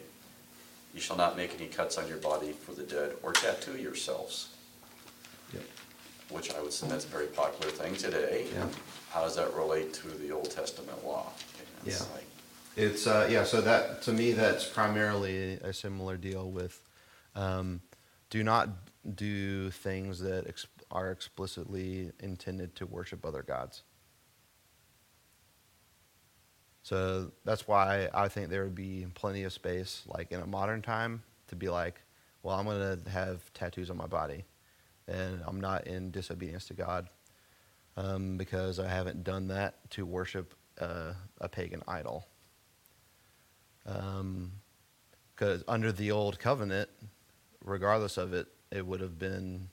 You 0.96 1.02
shall 1.02 1.18
not 1.18 1.36
make 1.36 1.54
any 1.60 1.68
cuts 1.68 1.98
on 1.98 2.08
your 2.08 2.16
body 2.16 2.52
for 2.52 2.72
the 2.72 2.82
dead 2.82 3.16
or 3.22 3.34
tattoo 3.34 3.76
yourselves, 3.76 4.48
which 6.30 6.54
I 6.54 6.62
would 6.62 6.72
say 6.72 6.88
that's 6.88 7.04
a 7.04 7.08
very 7.08 7.26
popular 7.26 7.70
thing 7.70 7.94
today. 7.96 8.46
Yeah. 8.54 8.66
How 9.10 9.20
does 9.20 9.36
that 9.36 9.52
relate 9.52 9.92
to 9.92 10.08
the 10.08 10.32
Old 10.32 10.50
Testament 10.50 11.04
law? 11.04 11.26
It's 11.84 12.00
Yeah. 12.00 12.14
like, 12.14 12.24
It's 12.76 13.06
uh, 13.06 13.28
yeah. 13.30 13.44
So 13.44 13.60
that 13.60 14.00
to 14.02 14.12
me, 14.12 14.32
that's 14.32 14.66
primarily 14.66 15.54
a 15.62 15.72
similar 15.74 16.16
deal 16.16 16.50
with 16.50 16.80
um, 17.34 17.82
do 18.30 18.42
not 18.42 18.70
do 19.14 19.70
things 19.70 20.18
that 20.20 20.46
ex- 20.48 20.66
are 20.90 21.10
explicitly 21.10 22.10
intended 22.20 22.74
to 22.76 22.86
worship 22.86 23.26
other 23.26 23.42
gods. 23.42 23.82
So 26.86 27.32
that's 27.44 27.66
why 27.66 28.08
I 28.14 28.28
think 28.28 28.48
there 28.48 28.62
would 28.62 28.76
be 28.76 29.06
plenty 29.12 29.42
of 29.42 29.52
space, 29.52 30.04
like 30.06 30.30
in 30.30 30.38
a 30.40 30.46
modern 30.46 30.82
time, 30.82 31.24
to 31.48 31.56
be 31.56 31.68
like, 31.68 32.00
well, 32.44 32.54
I'm 32.54 32.64
going 32.64 33.02
to 33.02 33.10
have 33.10 33.52
tattoos 33.54 33.90
on 33.90 33.96
my 33.96 34.06
body, 34.06 34.44
and 35.08 35.42
I'm 35.44 35.60
not 35.60 35.88
in 35.88 36.12
disobedience 36.12 36.66
to 36.66 36.74
God 36.74 37.08
um, 37.96 38.36
because 38.36 38.78
I 38.78 38.86
haven't 38.86 39.24
done 39.24 39.48
that 39.48 39.90
to 39.90 40.06
worship 40.06 40.54
uh, 40.80 41.14
a 41.40 41.48
pagan 41.48 41.82
idol. 41.88 42.24
Because 43.84 45.64
under 45.66 45.90
the 45.90 46.12
old 46.12 46.38
covenant, 46.38 46.88
regardless 47.64 48.16
of 48.16 48.32
it, 48.32 48.46
it 48.70 48.86
would 48.86 49.00
have 49.00 49.18
been, 49.18 49.70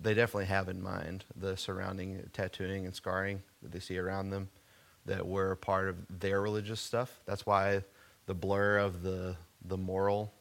they 0.00 0.14
definitely 0.14 0.46
have 0.46 0.70
in 0.70 0.82
mind 0.82 1.26
the 1.36 1.58
surrounding 1.58 2.30
tattooing 2.32 2.86
and 2.86 2.94
scarring 2.94 3.42
that 3.60 3.72
they 3.72 3.80
see 3.80 3.98
around 3.98 4.30
them 4.30 4.48
that 5.06 5.26
were 5.26 5.56
part 5.56 5.88
of 5.88 5.96
their 6.20 6.40
religious 6.40 6.80
stuff. 6.80 7.20
That's 7.26 7.46
why 7.46 7.82
the 8.26 8.34
blur 8.34 8.78
of 8.78 9.02
the, 9.02 9.36
the 9.64 9.76
moral 9.76 10.32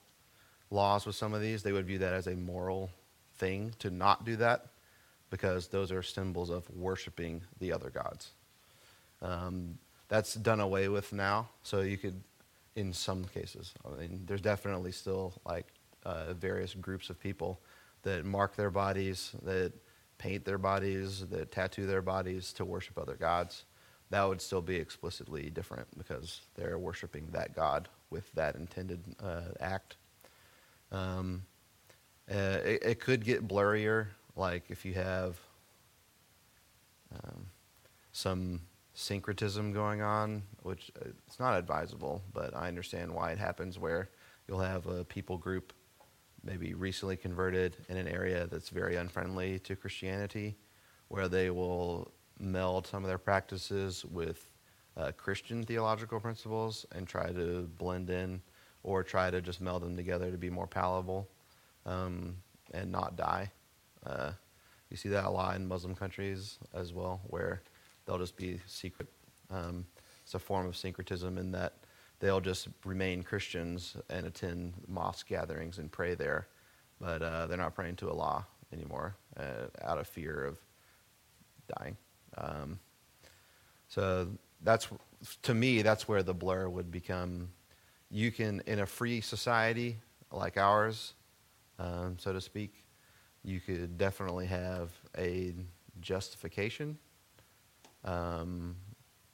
laws 0.70 1.05
with 1.05 1.16
some 1.16 1.34
of 1.34 1.41
these, 1.41 1.64
they 1.64 1.72
would 1.72 1.86
view 1.86 1.99
that 1.99 2.14
as 2.14 2.28
a 2.28 2.36
moral 2.36 2.91
thing 3.38 3.74
to 3.80 3.89
not 3.89 4.26
do 4.26 4.36
that 4.36 4.68
because 5.30 5.68
those 5.68 5.91
are 5.91 6.03
symbols 6.03 6.49
of 6.49 6.70
worshiping 6.76 7.41
the 7.60 7.72
other 7.72 7.89
gods. 7.89 8.32
Um, 9.22 9.78
that's 10.07 10.34
done 10.34 10.60
away 10.60 10.88
with 10.89 11.14
now, 11.14 11.49
so 11.62 11.82
you 11.82 11.97
could, 11.97 12.22
in 12.76 12.93
some 12.93 13.26
cases, 13.26 13.74
I 13.86 13.99
mean, 13.99 14.24
there's 14.26 14.41
definitely 14.41 14.91
still 14.91 15.34
like 15.45 15.68
uh, 16.03 16.34
various 16.34 16.74
groups 16.74 17.10
of 17.10 17.20
people 17.20 17.60
that 18.03 18.26
mark 18.26 18.55
their 18.55 18.72
bodies, 18.72 19.32
that 19.43 19.74
paint 20.18 20.45
their 20.45 20.57
bodies, 20.57 21.26
that 21.28 21.51
tattoo 21.51 21.86
their 21.86 22.01
bodies 22.01 22.53
to 22.53 22.66
worship 22.66 22.97
other 22.97 23.16
gods. 23.16 23.66
That 24.12 24.28
would 24.28 24.41
still 24.41 24.62
be 24.62 24.76
explicitly 24.76 25.49
different 25.49 25.88
because 25.97 26.41
they're 26.55 26.80
worshiping 26.80 27.28
that 27.32 27.55
god 27.55 27.88
with 28.10 28.32
that 28.34 28.55
intended 28.55 29.03
uh, 29.24 29.41
act. 29.60 29.97
Um, 30.91 31.43
uh, 32.30 32.60
it, 32.64 32.84
it 32.84 32.99
could 32.99 33.24
get 33.24 33.47
blurrier, 33.47 34.07
like 34.36 34.64
if 34.70 34.86
you 34.86 34.93
have 34.93 35.39
um, 37.14 37.47
some 38.12 38.62
syncretism 38.93 39.72
going 39.74 40.01
on, 40.01 40.43
which 40.64 40.91
uh, 40.99 41.10
it's 41.28 41.39
not 41.39 41.57
advisable, 41.57 42.22
but 42.34 42.55
I 42.55 42.68
understand 42.68 43.14
why 43.14 43.32
it 43.32 43.38
happens 43.38 43.80
where 43.80 44.10
you'll 44.47 44.60
have 44.60 44.88
a 44.88 45.03
people 45.03 45.38
group 45.38 45.74
maybe 46.43 46.74
recently 46.74 47.18
converted 47.18 47.78
in 47.89 47.97
an 47.97 48.07
area 48.07 48.47
that's 48.47 48.70
very 48.70 48.95
unfriendly 48.95 49.60
to 49.60 49.76
Christianity, 49.76 50.55
where 51.07 51.28
they 51.28 51.49
will 51.49 52.12
meld 52.40 52.88
some 52.88 53.04
of 53.04 53.08
their 53.08 53.18
practices 53.18 54.06
with 54.06 54.50
uh, 54.98 55.12
Christian 55.18 55.64
theological 55.64 56.20
principles 56.20 56.86
and 56.94 57.08
try 57.08 57.32
to 57.32 57.70
blend 57.78 58.10
in 58.10 58.42
or 58.84 59.04
try 59.04 59.30
to 59.30 59.42
just 59.42 59.62
meld 59.62 59.84
them 59.84 59.96
together 59.96 60.32
to 60.32 60.38
be 60.38 60.50
more 60.50 60.68
palatable 60.68 61.28
um, 61.86 62.36
and 62.74 62.92
not 62.92 63.16
die. 63.16 63.52
Uh, 64.06 64.32
you 64.90 64.98
see 64.98 65.10
that 65.10 65.26
a 65.26 65.30
lot 65.30 65.56
in 65.56 65.68
Muslim 65.68 65.96
countries 65.96 66.58
as 66.74 66.94
well, 66.94 67.22
where 67.28 67.62
they'll 68.06 68.18
just 68.18 68.36
be 68.36 68.60
secret. 68.66 69.08
Um, 69.52 69.86
it's 70.24 70.34
a 70.34 70.40
form 70.40 70.66
of 70.66 70.76
syncretism 70.76 71.38
in 71.38 71.52
that 71.52 71.74
they'll 72.20 72.42
just 72.42 72.68
remain 72.86 73.24
Christians 73.24 73.96
and 74.10 74.26
attend 74.26 74.74
mosque 74.88 75.28
gatherings 75.28 75.78
and 75.78 75.92
pray 75.92 76.16
there, 76.16 76.48
but 77.00 77.22
uh, 77.22 77.48
they're 77.48 77.58
not 77.58 77.76
praying 77.76 77.98
to 77.98 78.10
Allah 78.10 78.46
anymore 78.74 79.16
uh, 79.38 79.68
out 79.84 79.98
of 79.98 80.08
fear 80.08 80.46
of 80.46 80.58
dying. 81.78 81.98
Um, 82.38 82.80
so 83.88 84.28
that's 84.62 84.88
to 85.44 85.54
me 85.54 85.82
that's 85.82 86.08
where 86.08 86.24
the 86.24 86.34
blur 86.34 86.70
would 86.70 86.92
become. 86.92 87.50
You 88.12 88.32
can 88.32 88.62
in 88.66 88.80
a 88.80 88.86
free 88.86 89.22
society 89.22 89.98
like 90.32 90.58
ours, 90.58 91.14
um, 91.78 92.18
so 92.20 92.34
to 92.34 92.42
speak, 92.42 92.86
you 93.44 93.60
could 93.60 93.98
definitely 93.98 94.48
have 94.48 94.92
a 95.18 95.54
justification 96.02 96.98
um, 98.04 98.76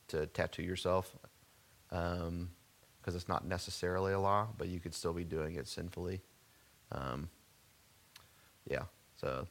to 0.08 0.26
tattoo 0.28 0.64
yourself 0.64 1.16
because 1.90 3.16
it's 3.16 3.28
not 3.28 3.46
necessarily 3.46 4.14
a 4.14 4.20
law, 4.20 4.48
but 4.58 4.68
you 4.68 4.80
could 4.80 4.94
still 4.94 5.14
be 5.14 5.24
doing 5.24 5.56
it 5.56 5.68
sinfully. 5.68 6.22
Um, 6.92 7.30
yeah, 8.68 8.84
so 9.16 9.48